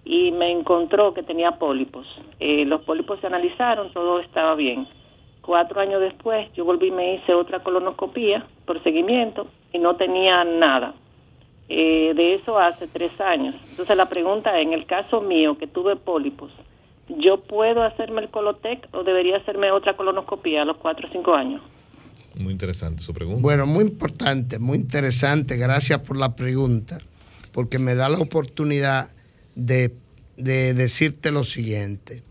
y 0.06 0.32
me 0.32 0.52
encontró 0.52 1.14
que 1.14 1.24
tenía 1.24 1.54
pólipos. 1.54 2.06
Eh, 2.40 2.64
los 2.66 2.82
pólipos 2.82 3.20
se 3.20 3.28
analizaron, 3.28 3.92
todo 3.92 4.20
estaba 4.20 4.54
bien. 4.56 4.88
Cuatro 5.42 5.82
años 5.82 6.00
después 6.00 6.48
yo 6.54 6.64
volví 6.64 6.88
y 6.88 6.92
me 6.92 7.16
hice 7.16 7.34
otra 7.34 7.62
colonoscopía 7.64 8.46
por 8.66 8.82
seguimiento 8.84 9.48
y 9.74 9.80
no 9.80 9.96
tenía 9.96 10.44
nada. 10.44 10.94
Eh, 11.68 12.14
de 12.16 12.36
eso 12.36 12.60
hace 12.60 12.88
tres 12.88 13.20
años. 13.20 13.56
Entonces 13.72 13.98
la 13.98 14.08
pregunta 14.08 14.58
es, 14.60 14.68
en 14.68 14.74
el 14.74 14.86
caso 14.86 15.22
mío 15.22 15.58
que 15.58 15.66
tuve 15.66 15.96
pólipos, 15.96 16.52
¿yo 17.10 17.42
puedo 17.42 17.84
hacerme 17.84 18.22
el 18.22 18.30
Colotec 18.30 18.88
o 18.94 19.04
debería 19.04 19.38
hacerme 19.38 19.72
otra 19.72 19.98
colonoscopía 19.98 20.62
a 20.62 20.66
los 20.66 20.78
cuatro 20.78 21.08
o 21.08 21.12
cinco 21.12 21.34
años? 21.34 21.62
Muy 22.38 22.52
interesante 22.52 23.02
su 23.02 23.14
pregunta. 23.14 23.42
Bueno, 23.42 23.66
muy 23.66 23.86
importante, 23.86 24.60
muy 24.60 24.78
interesante. 24.78 25.58
Gracias 25.58 26.00
por 26.02 26.18
la 26.18 26.36
pregunta, 26.36 27.00
porque 27.52 27.80
me 27.80 27.96
da 27.96 28.10
la 28.10 28.20
oportunidad 28.20 29.15
de, 29.56 29.94
decirte 30.38 31.32
lo 31.32 31.44
siguiente. 31.44 32.24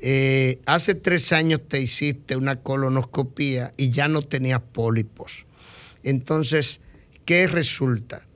Eh, 0.00 0.60
hace 0.66 0.94
tres 0.94 1.32
años 1.32 1.60
te 1.66 1.80
hiciste 1.80 2.36
una 2.36 2.56
colonoscopía 2.56 3.72
y 3.76 3.90
ya 3.90 4.08
no 4.08 4.22
tenías 4.22 4.60
pólipos. 4.60 5.46
Entonces, 6.02 6.80
¿qué 7.24 7.46
resulta? 7.46 8.26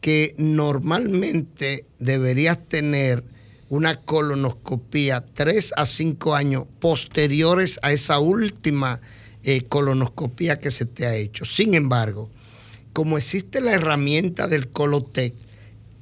Que 0.00 0.34
normalmente 0.38 1.86
deberías 1.98 2.64
tener 2.68 3.24
una 3.68 3.96
colonoscopía 3.96 5.24
tres 5.34 5.72
a 5.76 5.84
cinco 5.86 6.34
años 6.34 6.66
posteriores 6.80 7.78
a 7.82 7.92
esa 7.92 8.18
última 8.18 9.00
eh, 9.42 9.62
colonoscopía 9.62 10.58
que 10.58 10.70
se 10.70 10.86
te 10.86 11.06
ha 11.06 11.14
hecho. 11.14 11.44
Sin 11.44 11.74
embargo, 11.74 12.30
como 12.92 13.18
existe 13.18 13.60
la 13.60 13.72
herramienta 13.72 14.48
del 14.48 14.68
Colotec, 14.68 15.34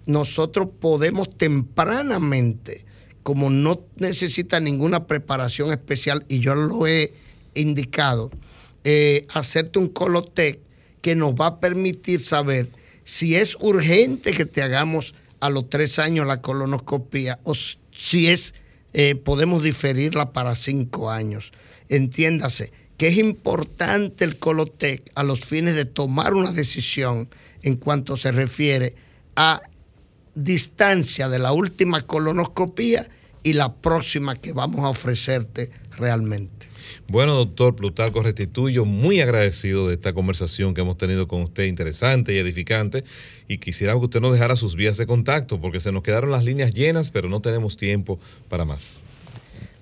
nosotros 0.07 0.69
podemos 0.81 1.37
tempranamente, 1.37 2.85
como 3.23 3.51
no 3.51 3.81
necesita 3.97 4.61
ninguna 4.61 5.07
preparación 5.07 5.73
especial, 5.73 6.25
y 6.29 6.39
yo 6.39 6.55
lo 6.55 6.87
he 6.87 7.13
indicado, 7.55 8.31
eh, 8.85 9.27
hacerte 9.35 9.79
un 9.79 9.89
Colotec 9.89 10.61
que 11.03 11.17
nos 11.17 11.35
va 11.35 11.47
a 11.47 11.61
permitir 11.61 12.23
saber 12.23 12.71
si 13.05 13.37
es 13.37 13.57
urgente 13.61 14.33
que 14.33 14.47
te 14.47 14.63
hagamos 14.63 15.15
a 15.41 15.51
los 15.51 15.69
tres 15.69 15.99
años 15.99 16.27
la 16.27 16.41
colonoscopia 16.41 17.39
o 17.45 17.55
si 17.55 18.29
es, 18.29 18.55
eh, 18.93 19.15
podemos 19.15 19.63
diferirla 19.63 20.33
para 20.33 20.55
cinco 20.55 21.11
años. 21.11 21.53
Entiéndase 21.89 22.73
que 22.97 23.09
es 23.09 23.19
importante 23.19 24.25
el 24.25 24.39
Colotec 24.39 25.11
a 25.15 25.23
los 25.23 25.41
fines 25.41 25.75
de 25.75 25.85
tomar 25.85 26.35
una 26.35 26.53
decisión 26.53 27.29
en 27.63 27.77
cuanto 27.77 28.17
se 28.17 28.33
refiere 28.33 28.95
a 29.37 29.63
distancia 30.37 31.29
de 31.29 31.41
la 31.41 31.53
última 31.53 32.03
colonoscopía 32.07 33.09
y 33.43 33.55
la 33.55 33.75
próxima 33.75 34.37
que 34.37 34.53
vamos 34.53 34.85
a 34.85 34.91
ofrecerte 34.91 35.71
realmente. 35.97 36.67
Bueno, 37.09 37.35
doctor 37.35 37.75
Plutarco 37.75 38.23
Restituyo, 38.23 38.85
muy 38.85 39.21
agradecido 39.21 39.89
de 39.89 39.95
esta 39.95 40.13
conversación 40.13 40.75
que 40.75 40.83
hemos 40.83 40.99
tenido 40.99 41.27
con 41.27 41.43
usted, 41.43 41.65
interesante 41.65 42.35
y 42.35 42.39
edificante, 42.39 43.05
y 43.49 43.59
quisiera 43.59 43.93
que 43.95 44.01
usted 44.01 44.21
nos 44.21 44.33
dejara 44.33 44.57
sus 44.57 44.77
vías 44.77 44.97
de 44.97 45.07
contacto, 45.07 45.61
porque 45.61 45.81
se 45.81 45.93
nos 45.93 46.03
quedaron 46.03 46.31
las 46.31 46.45
líneas 46.45 46.75
llenas, 46.75 47.11
pero 47.11 47.29
no 47.29 47.41
tenemos 47.41 47.77
tiempo 47.77 48.19
para 48.49 48.65
más. 48.65 49.03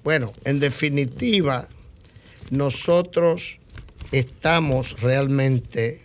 Bueno, 0.02 0.32
en 0.44 0.60
definitiva, 0.60 1.68
nosotros 2.50 3.58
estamos 4.12 5.00
realmente 5.00 6.02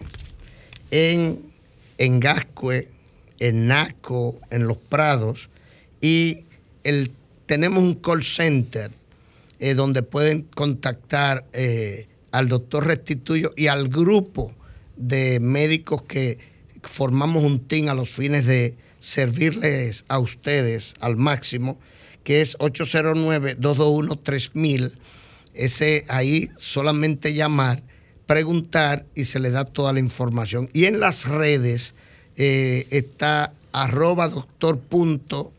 en, 0.92 1.52
en 1.98 2.20
Gascue, 2.20 2.88
en 3.40 3.68
Naco, 3.68 4.40
en 4.50 4.68
Los 4.68 4.78
Prados, 4.78 5.50
y 6.02 6.46
el, 6.84 7.12
tenemos 7.46 7.84
un 7.84 7.96
call 7.96 8.24
center 8.24 8.92
eh, 9.60 9.74
donde 9.74 10.04
pueden 10.04 10.44
contactar 10.44 11.46
eh, 11.52 12.08
al 12.32 12.48
doctor 12.48 12.88
Restituyo 12.88 13.52
y 13.58 13.68
al 13.68 13.90
grupo 13.90 14.54
de 14.96 15.40
médicos 15.40 16.04
que 16.04 16.38
formamos 16.84 17.44
un 17.44 17.60
team 17.60 17.90
a 17.90 17.94
los 17.94 18.12
fines 18.12 18.46
de 18.46 18.78
servirles 19.00 20.06
a 20.08 20.20
ustedes 20.20 20.94
al 21.00 21.18
máximo, 21.18 21.80
que 22.24 22.42
es 22.42 22.58
809-221-3000. 22.60 24.94
Ese 25.54 26.06
ahí 26.08 26.50
solamente 26.58 27.34
llamar, 27.34 27.84
preguntar 28.28 29.06
y 29.16 29.26
se 29.26 29.40
le 29.40 29.50
da 29.50 29.66
toda 29.66 29.92
la 29.94 30.00
información. 30.00 30.70
Y 30.74 30.86
en 30.86 31.00
las 31.00 31.26
redes 31.26 31.96
eh, 32.40 32.88
está 32.90 33.54
arroba 33.74 34.30
doctor 34.30 34.80
punto 34.80 35.52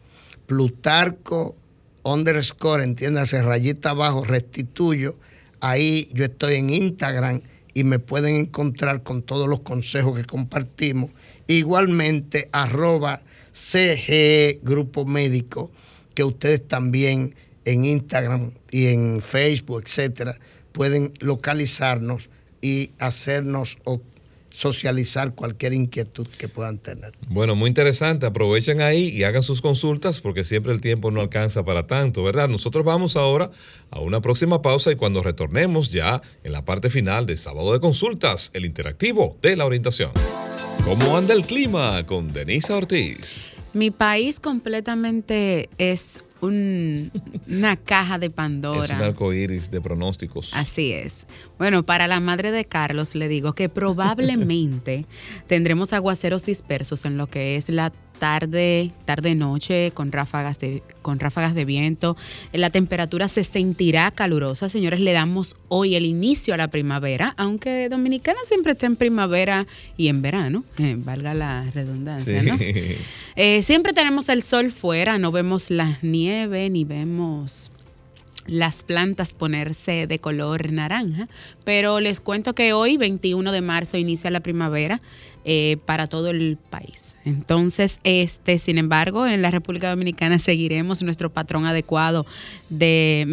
plutarco 0.47 1.55
underscore, 2.03 2.83
entiéndase, 2.83 3.43
rayita 3.43 3.91
abajo, 3.91 4.25
restituyo. 4.25 5.15
Ahí 5.61 6.09
yo 6.15 6.25
estoy 6.25 6.55
en 6.55 6.71
Instagram 6.71 7.43
y 7.75 7.85
me 7.85 7.99
pueden 7.99 8.35
encontrar 8.37 9.03
con 9.03 9.23
todos 9.23 9.47
los 9.47 9.61
consejos 9.61 10.19
que 10.19 10.25
compartimos. 10.25 11.11
Igualmente, 11.47 12.49
arroba 12.51 13.21
CG 13.53 14.61
Grupo 14.63 15.05
Médico, 15.05 15.71
que 16.15 16.25
ustedes 16.25 16.67
también 16.67 17.35
en 17.67 17.85
Instagram 17.85 18.53
y 18.71 18.87
en 18.87 19.21
Facebook, 19.21 19.83
etcétera, 19.85 20.39
pueden 20.73 21.13
localizarnos 21.21 22.31
y 22.63 22.93
hacernos 22.99 23.77
socializar 24.51 25.35
cualquier 25.35 25.73
inquietud 25.73 26.27
que 26.27 26.49
puedan 26.49 26.79
tener. 26.79 27.13
Bueno, 27.29 27.55
muy 27.55 27.69
interesante. 27.69 28.27
Aprovechen 28.27 28.81
ahí 28.83 29.09
y 29.09 29.25
hagan 29.25 29.43
sus 29.43 29.63
consultas 29.63 30.21
porque 30.21 30.45
siempre 30.45 30.73
el 30.73 30.81
tiempo 30.81 31.11
no 31.11 31.21
alcanza 31.21 31.65
para 31.65 31.87
tanto, 31.87 32.23
¿verdad? 32.23 32.49
Nosotros 32.49 32.85
vamos 32.85 33.17
ahora 33.17 33.51
a 33.91 34.01
una 34.01 34.21
próxima 34.21 34.63
pausa 34.63 34.93
y 34.93 34.97
cuando 34.97 35.23
retornemos 35.23 35.91
ya 35.91 36.21
en 36.45 36.53
la 36.53 36.65
parte 36.65 36.91
final 36.91 37.27
de 37.27 37.37
sábado 37.37 37.73
de 37.73 37.81
consultas, 37.81 38.51
el 38.55 38.65
interactivo 38.65 39.39
de 39.43 39.57
la 39.57 39.67
orientación. 39.67 40.13
¿Cómo 40.85 41.17
anda 41.17 41.35
el 41.35 41.43
clima 41.45 42.05
con 42.07 42.33
Denisa 42.33 42.77
Ortiz? 42.77 43.53
Mi 43.73 43.91
país 43.91 44.41
completamente 44.41 45.69
es 45.79 46.21
una 46.43 47.77
caja 47.77 48.19
de 48.19 48.31
Pandora. 48.31 48.85
Es 48.85 48.91
un 48.91 49.03
arco 49.03 49.33
iris 49.33 49.71
de 49.71 49.81
pronósticos. 49.81 50.55
Así 50.55 50.93
es. 50.93 51.27
Bueno, 51.59 51.85
para 51.85 52.07
la 52.07 52.21
madre 52.21 52.51
de 52.51 52.65
Carlos 52.65 53.15
le 53.15 53.29
digo 53.29 53.53
que 53.53 53.69
probablemente 53.69 55.07
tendremos 55.47 55.93
aguaceros 55.93 56.45
dispersos 56.45 57.05
en 57.05 57.17
lo 57.17 57.27
que 57.27 57.57
es 57.57 57.69
la 57.69 57.93
tarde, 58.21 58.93
tarde 59.07 59.35
noche 59.35 59.91
con 59.93 60.13
ráfagas 60.13 60.61
de 60.61 60.83
con 61.03 61.19
ráfagas 61.19 61.55
de 61.55 61.65
viento. 61.65 62.17
La 62.53 62.71
temperatura 62.71 63.27
se 63.27 63.43
sentirá 63.43 64.11
calurosa, 64.13 64.69
señores, 64.69 65.01
le 65.01 65.13
damos 65.13 65.57
hoy 65.69 65.97
el 65.97 66.05
inicio 66.05 66.55
a 66.55 66.57
la 66.59 66.69
primavera, 66.69 67.35
aunque 67.39 67.89
Dominicana 67.89 68.39
siempre 68.47 68.73
está 68.73 68.87
en 68.87 68.97
primavera 68.97 69.67
y 69.97 70.09
en 70.09 70.23
verano, 70.23 70.63
eh, 70.79 70.95
valga 70.99 71.35
la 71.35 71.69
redundancia, 71.75 72.43
¿no? 72.43 72.57
Eh, 73.37 73.63
siempre 73.63 73.93
tenemos 73.93 74.29
el 74.29 74.43
sol 74.43 74.71
fuera, 74.71 75.17
no 75.17 75.33
vemos 75.33 75.71
la 75.71 75.99
nieve 76.03 76.69
ni 76.69 76.85
vemos 76.85 77.71
las 78.47 78.83
plantas 78.83 79.35
ponerse 79.35 80.07
de 80.07 80.19
color 80.19 80.73
naranja, 80.73 81.29
pero 81.65 82.01
les 82.01 82.21
cuento 82.21 82.55
que 82.55 82.73
hoy, 82.73 82.97
21 82.97 83.53
de 83.53 83.61
marzo, 83.61 83.97
inicia 83.97 84.31
la 84.31 84.41
primavera 84.41 84.99
eh, 85.45 85.79
para 85.87 86.07
todo 86.07 86.29
el 86.29 86.59
país. 86.69 87.17
Entonces, 87.25 88.01
este, 88.05 88.59
sin 88.59 88.77
embargo, 88.77 89.27
en 89.27 89.41
la 89.41 89.51
República 89.51 89.89
Dominicana 89.89 90.39
seguiremos 90.39 91.03
nuestro 91.03 91.31
patrón 91.31 91.65
adecuado 91.65 92.27
de 92.69 93.25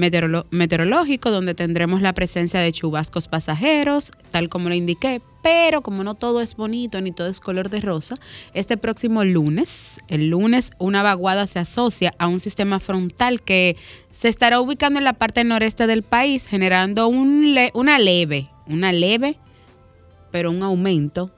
meteorológico, 0.51 1.31
donde 1.31 1.53
tendremos 1.53 2.01
la 2.01 2.13
presencia 2.13 2.61
de 2.61 2.71
chubascos 2.71 3.27
pasajeros, 3.27 4.11
tal 4.31 4.47
como 4.47 4.69
lo 4.69 4.75
indiqué, 4.75 5.21
pero 5.41 5.81
como 5.81 6.03
no 6.03 6.13
todo 6.13 6.41
es 6.41 6.55
bonito 6.55 6.99
ni 7.01 7.11
todo 7.11 7.27
es 7.27 7.39
color 7.39 7.69
de 7.69 7.81
rosa, 7.81 8.15
este 8.53 8.77
próximo 8.77 9.23
lunes, 9.23 9.99
el 10.07 10.29
lunes, 10.29 10.71
una 10.77 11.03
vaguada 11.03 11.47
se 11.47 11.59
asocia 11.59 12.13
a 12.17 12.27
un 12.27 12.39
sistema 12.39 12.79
frontal 12.79 13.41
que 13.41 13.75
se 14.11 14.29
estará 14.29 14.59
ubicando 14.59 14.99
en 14.99 15.05
la 15.05 15.13
parte 15.13 15.43
noreste 15.43 15.87
del 15.87 16.03
país, 16.03 16.47
generando 16.47 17.07
un 17.07 17.55
una 17.73 17.99
leve, 17.99 18.49
una 18.65 18.91
leve, 18.91 19.37
pero 20.31 20.51
un 20.51 20.63
aumento 20.63 21.31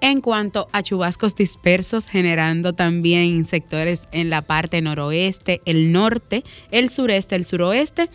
en 0.00 0.20
cuanto 0.20 0.68
a 0.72 0.82
chubascos 0.82 1.34
dispersos, 1.34 2.06
generando 2.06 2.72
también 2.72 3.44
sectores 3.44 4.08
en 4.12 4.30
la 4.30 4.42
parte 4.42 4.80
noroeste, 4.80 5.62
el 5.64 5.92
norte, 5.92 6.44
el 6.70 6.90
sureste, 6.90 7.36
el 7.36 7.44
suroeste 7.44 8.08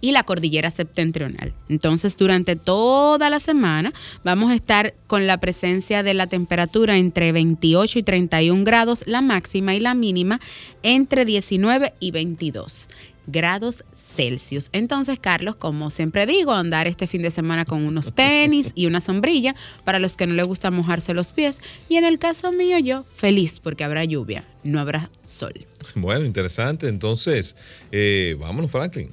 y 0.00 0.12
la 0.12 0.22
cordillera 0.22 0.70
septentrional. 0.70 1.52
Entonces, 1.68 2.16
durante 2.16 2.56
toda 2.56 3.30
la 3.30 3.40
semana 3.40 3.92
vamos 4.22 4.50
a 4.50 4.54
estar 4.54 4.94
con 5.06 5.26
la 5.26 5.38
presencia 5.40 6.02
de 6.02 6.14
la 6.14 6.26
temperatura 6.26 6.96
entre 6.96 7.32
28 7.32 7.98
y 7.98 8.02
31 8.02 8.64
grados, 8.64 9.02
la 9.06 9.20
máxima 9.20 9.74
y 9.74 9.80
la 9.80 9.94
mínima 9.94 10.40
entre 10.82 11.24
19 11.24 11.94
y 12.00 12.10
22 12.10 12.88
grados 13.28 13.84
Celsius. 14.18 14.68
Entonces, 14.72 15.20
Carlos, 15.20 15.54
como 15.54 15.90
siempre 15.90 16.26
digo, 16.26 16.52
andar 16.52 16.88
este 16.88 17.06
fin 17.06 17.22
de 17.22 17.30
semana 17.30 17.64
con 17.64 17.84
unos 17.84 18.12
tenis 18.12 18.72
y 18.74 18.86
una 18.86 19.00
sombrilla 19.00 19.54
para 19.84 20.00
los 20.00 20.16
que 20.16 20.26
no 20.26 20.34
les 20.34 20.44
gusta 20.44 20.72
mojarse 20.72 21.14
los 21.14 21.30
pies. 21.30 21.60
Y 21.88 21.98
en 21.98 22.04
el 22.04 22.18
caso 22.18 22.50
mío, 22.50 22.80
yo 22.80 23.04
feliz 23.14 23.60
porque 23.60 23.84
habrá 23.84 24.04
lluvia, 24.04 24.42
no 24.64 24.80
habrá 24.80 25.08
sol. 25.24 25.52
Bueno, 25.94 26.24
interesante. 26.24 26.88
Entonces, 26.88 27.54
eh, 27.92 28.36
vámonos, 28.40 28.72
Franklin. 28.72 29.08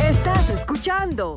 Estás 0.00 0.48
escuchando 0.48 1.34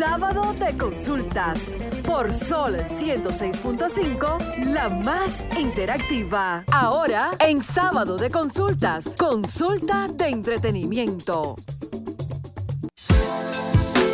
Sábado 0.00 0.54
de 0.54 0.78
Consultas 0.78 1.58
por 2.06 2.32
Sol 2.32 2.74
106.5, 2.74 4.72
la 4.72 4.88
más 4.88 5.46
interactiva. 5.58 6.64
Ahora 6.72 7.32
en 7.38 7.62
Sábado 7.62 8.16
de 8.16 8.30
Consultas, 8.30 9.14
consulta 9.18 10.08
de 10.08 10.28
entretenimiento. 10.28 11.54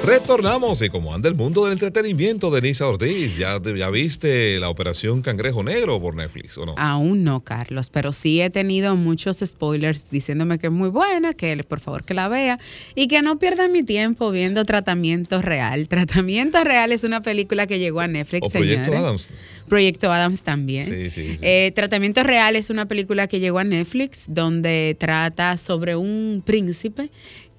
Retornamos 0.06 0.80
y 0.82 0.88
como 0.88 1.12
anda 1.12 1.28
el 1.28 1.34
mundo 1.34 1.64
del 1.64 1.72
entretenimiento, 1.72 2.52
Denisa 2.52 2.86
Ortiz, 2.86 3.36
¿ya, 3.36 3.60
¿ya 3.60 3.90
viste 3.90 4.60
la 4.60 4.68
operación 4.68 5.20
Cangrejo 5.20 5.64
Negro 5.64 6.00
por 6.00 6.14
Netflix 6.14 6.56
o 6.58 6.64
no? 6.64 6.76
Aún 6.78 7.24
no, 7.24 7.40
Carlos, 7.40 7.90
pero 7.90 8.12
sí 8.12 8.40
he 8.40 8.48
tenido 8.48 8.94
muchos 8.94 9.42
spoilers 9.44 10.08
diciéndome 10.08 10.60
que 10.60 10.68
es 10.68 10.72
muy 10.72 10.90
buena, 10.90 11.32
que 11.32 11.56
por 11.64 11.80
favor 11.80 12.04
que 12.04 12.14
la 12.14 12.28
vea 12.28 12.60
y 12.94 13.08
que 13.08 13.20
no 13.20 13.40
pierda 13.40 13.66
mi 13.66 13.82
tiempo 13.82 14.30
viendo 14.30 14.64
Tratamiento 14.64 15.42
Real. 15.42 15.88
Tratamiento 15.88 16.62
Real 16.62 16.92
es 16.92 17.02
una 17.02 17.20
película 17.22 17.66
que 17.66 17.80
llegó 17.80 17.98
a 17.98 18.06
Netflix, 18.06 18.46
O 18.46 18.50
Proyecto 18.50 18.84
señores. 18.84 19.00
Adams. 19.00 19.30
Proyecto 19.68 20.12
Adams 20.12 20.42
también. 20.44 20.84
Sí, 20.84 21.10
sí, 21.10 21.36
sí. 21.36 21.38
Eh, 21.42 21.72
Tratamiento 21.74 22.22
Real 22.22 22.54
es 22.54 22.70
una 22.70 22.86
película 22.86 23.26
que 23.26 23.40
llegó 23.40 23.58
a 23.58 23.64
Netflix 23.64 24.26
donde 24.28 24.96
trata 25.00 25.56
sobre 25.56 25.96
un 25.96 26.44
príncipe 26.46 27.10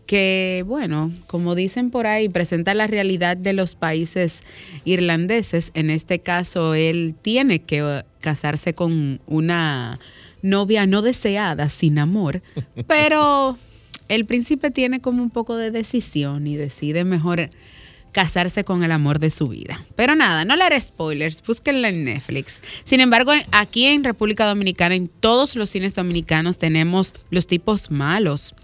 que, 0.08 0.64
bueno, 0.66 1.12
como 1.28 1.54
dicen 1.54 1.92
por 1.92 2.08
ahí, 2.08 2.30
presenta 2.30 2.74
la 2.74 2.88
realidad 2.88 3.38
de 3.38 3.54
los 3.54 3.76
países 3.76 4.44
irlandeses. 4.86 5.72
En 5.76 5.92
este 5.92 6.20
caso, 6.20 6.74
él 6.74 7.14
tiene 7.22 7.60
que 7.60 7.80
eh, 7.80 8.04
casarse 8.22 8.74
con 8.74 9.20
una 9.28 10.00
novia 10.42 10.88
no 10.88 11.04
deseada, 11.04 11.70
sin 11.70 12.00
amor, 12.00 12.42
pero 12.88 13.60
el 14.08 14.26
príncipe 14.26 14.72
tiene 14.72 15.02
como 15.02 15.22
un 15.22 15.30
poco 15.30 15.58
de 15.58 15.70
decisión 15.70 16.48
y 16.48 16.56
decide 16.56 17.04
mejor 17.04 17.52
casarse 18.12 18.64
con 18.64 18.84
el 18.84 18.92
amor 18.92 19.20
de 19.20 19.30
su 19.30 19.50
vida. 19.50 19.86
Pero 19.96 20.16
nada, 20.16 20.46
no 20.46 20.56
le 20.56 20.64
haré 20.64 20.80
spoilers, 20.80 21.44
búsquenla 21.46 21.90
en 21.90 22.06
Netflix. 22.06 22.62
Sin 22.84 23.00
embargo, 23.00 23.32
aquí 23.52 23.86
en 23.86 24.04
República 24.04 24.48
Dominicana, 24.48 24.96
en 24.96 25.08
todos 25.08 25.56
los 25.56 25.70
cines 25.70 25.94
dominicanos, 25.94 26.58
tenemos 26.58 27.14
los 27.30 27.46
tipos 27.46 27.92
malos. 27.92 28.56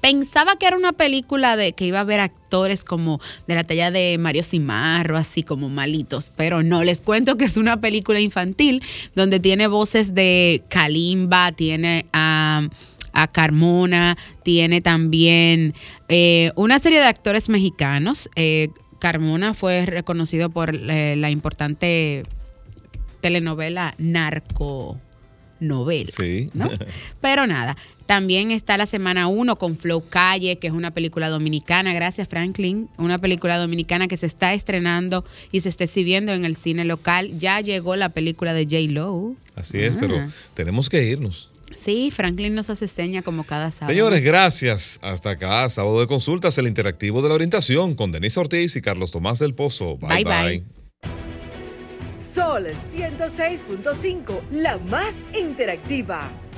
Pensaba 0.00 0.56
que 0.56 0.66
era 0.66 0.76
una 0.76 0.92
película 0.92 1.56
de 1.56 1.72
que 1.72 1.86
iba 1.86 1.98
a 1.98 2.02
haber 2.02 2.20
actores 2.20 2.84
como 2.84 3.20
de 3.46 3.54
la 3.54 3.64
talla 3.64 3.90
de 3.90 4.16
Mario 4.18 4.44
Cimarro, 4.44 5.16
así 5.16 5.42
como 5.42 5.68
malitos, 5.68 6.32
pero 6.36 6.62
no, 6.62 6.84
les 6.84 7.00
cuento 7.00 7.36
que 7.36 7.44
es 7.44 7.56
una 7.56 7.80
película 7.80 8.20
infantil 8.20 8.82
donde 9.14 9.40
tiene 9.40 9.66
voces 9.66 10.14
de 10.14 10.62
Kalimba, 10.68 11.52
tiene 11.52 12.06
a, 12.12 12.68
a 13.12 13.26
Carmona, 13.28 14.16
tiene 14.42 14.80
también 14.80 15.74
eh, 16.08 16.52
una 16.54 16.78
serie 16.78 17.00
de 17.00 17.06
actores 17.06 17.48
mexicanos. 17.48 18.28
Eh, 18.36 18.68
Carmona 18.98 19.54
fue 19.54 19.86
reconocido 19.86 20.50
por 20.50 20.74
eh, 20.74 21.16
la 21.16 21.30
importante 21.30 22.22
telenovela 23.20 23.94
Narco 23.98 25.00
Novela. 25.60 26.12
Sí. 26.16 26.50
¿no? 26.52 26.68
Pero 27.20 27.46
nada, 27.46 27.76
también 28.06 28.50
está 28.50 28.76
la 28.78 28.86
semana 28.86 29.26
1 29.26 29.56
con 29.56 29.76
Flow 29.76 30.04
Calle, 30.08 30.56
que 30.58 30.68
es 30.68 30.72
una 30.72 30.92
película 30.92 31.28
dominicana, 31.28 31.92
gracias 31.92 32.28
Franklin, 32.28 32.88
una 32.98 33.18
película 33.18 33.58
dominicana 33.58 34.08
que 34.08 34.16
se 34.16 34.26
está 34.26 34.54
estrenando 34.54 35.24
y 35.52 35.60
se 35.60 35.68
está 35.68 35.84
exhibiendo 35.84 36.32
en 36.32 36.44
el 36.44 36.56
cine 36.56 36.84
local. 36.84 37.38
Ya 37.38 37.60
llegó 37.60 37.96
la 37.96 38.08
película 38.10 38.54
de 38.54 38.64
J. 38.64 38.92
Lo. 38.92 39.34
Así 39.54 39.78
es, 39.80 39.96
Ah. 39.96 39.98
pero 40.00 40.26
tenemos 40.54 40.88
que 40.88 41.04
irnos. 41.04 41.50
Sí, 41.74 42.10
Franklin 42.10 42.54
nos 42.54 42.70
hace 42.70 42.88
seña 42.88 43.20
como 43.22 43.44
cada 43.44 43.70
sábado. 43.70 43.92
Señores, 43.92 44.22
gracias. 44.22 44.98
Hasta 45.02 45.30
acá, 45.30 45.68
sábado 45.68 46.00
de 46.00 46.06
consultas, 46.06 46.56
el 46.58 46.66
interactivo 46.68 47.20
de 47.22 47.28
la 47.28 47.34
orientación 47.34 47.94
con 47.96 48.12
Denise 48.12 48.38
Ortiz 48.40 48.76
y 48.76 48.80
Carlos 48.80 49.10
Tomás 49.10 49.40
del 49.40 49.54
Pozo. 49.54 49.96
Bye 49.98 50.22
Bye, 50.22 50.24
bye. 50.24 50.58
bye. 50.60 50.64
Sol 52.16 52.66
106.5, 52.66 54.40
la 54.52 54.78
más 54.78 55.16
interactiva. 55.38 56.30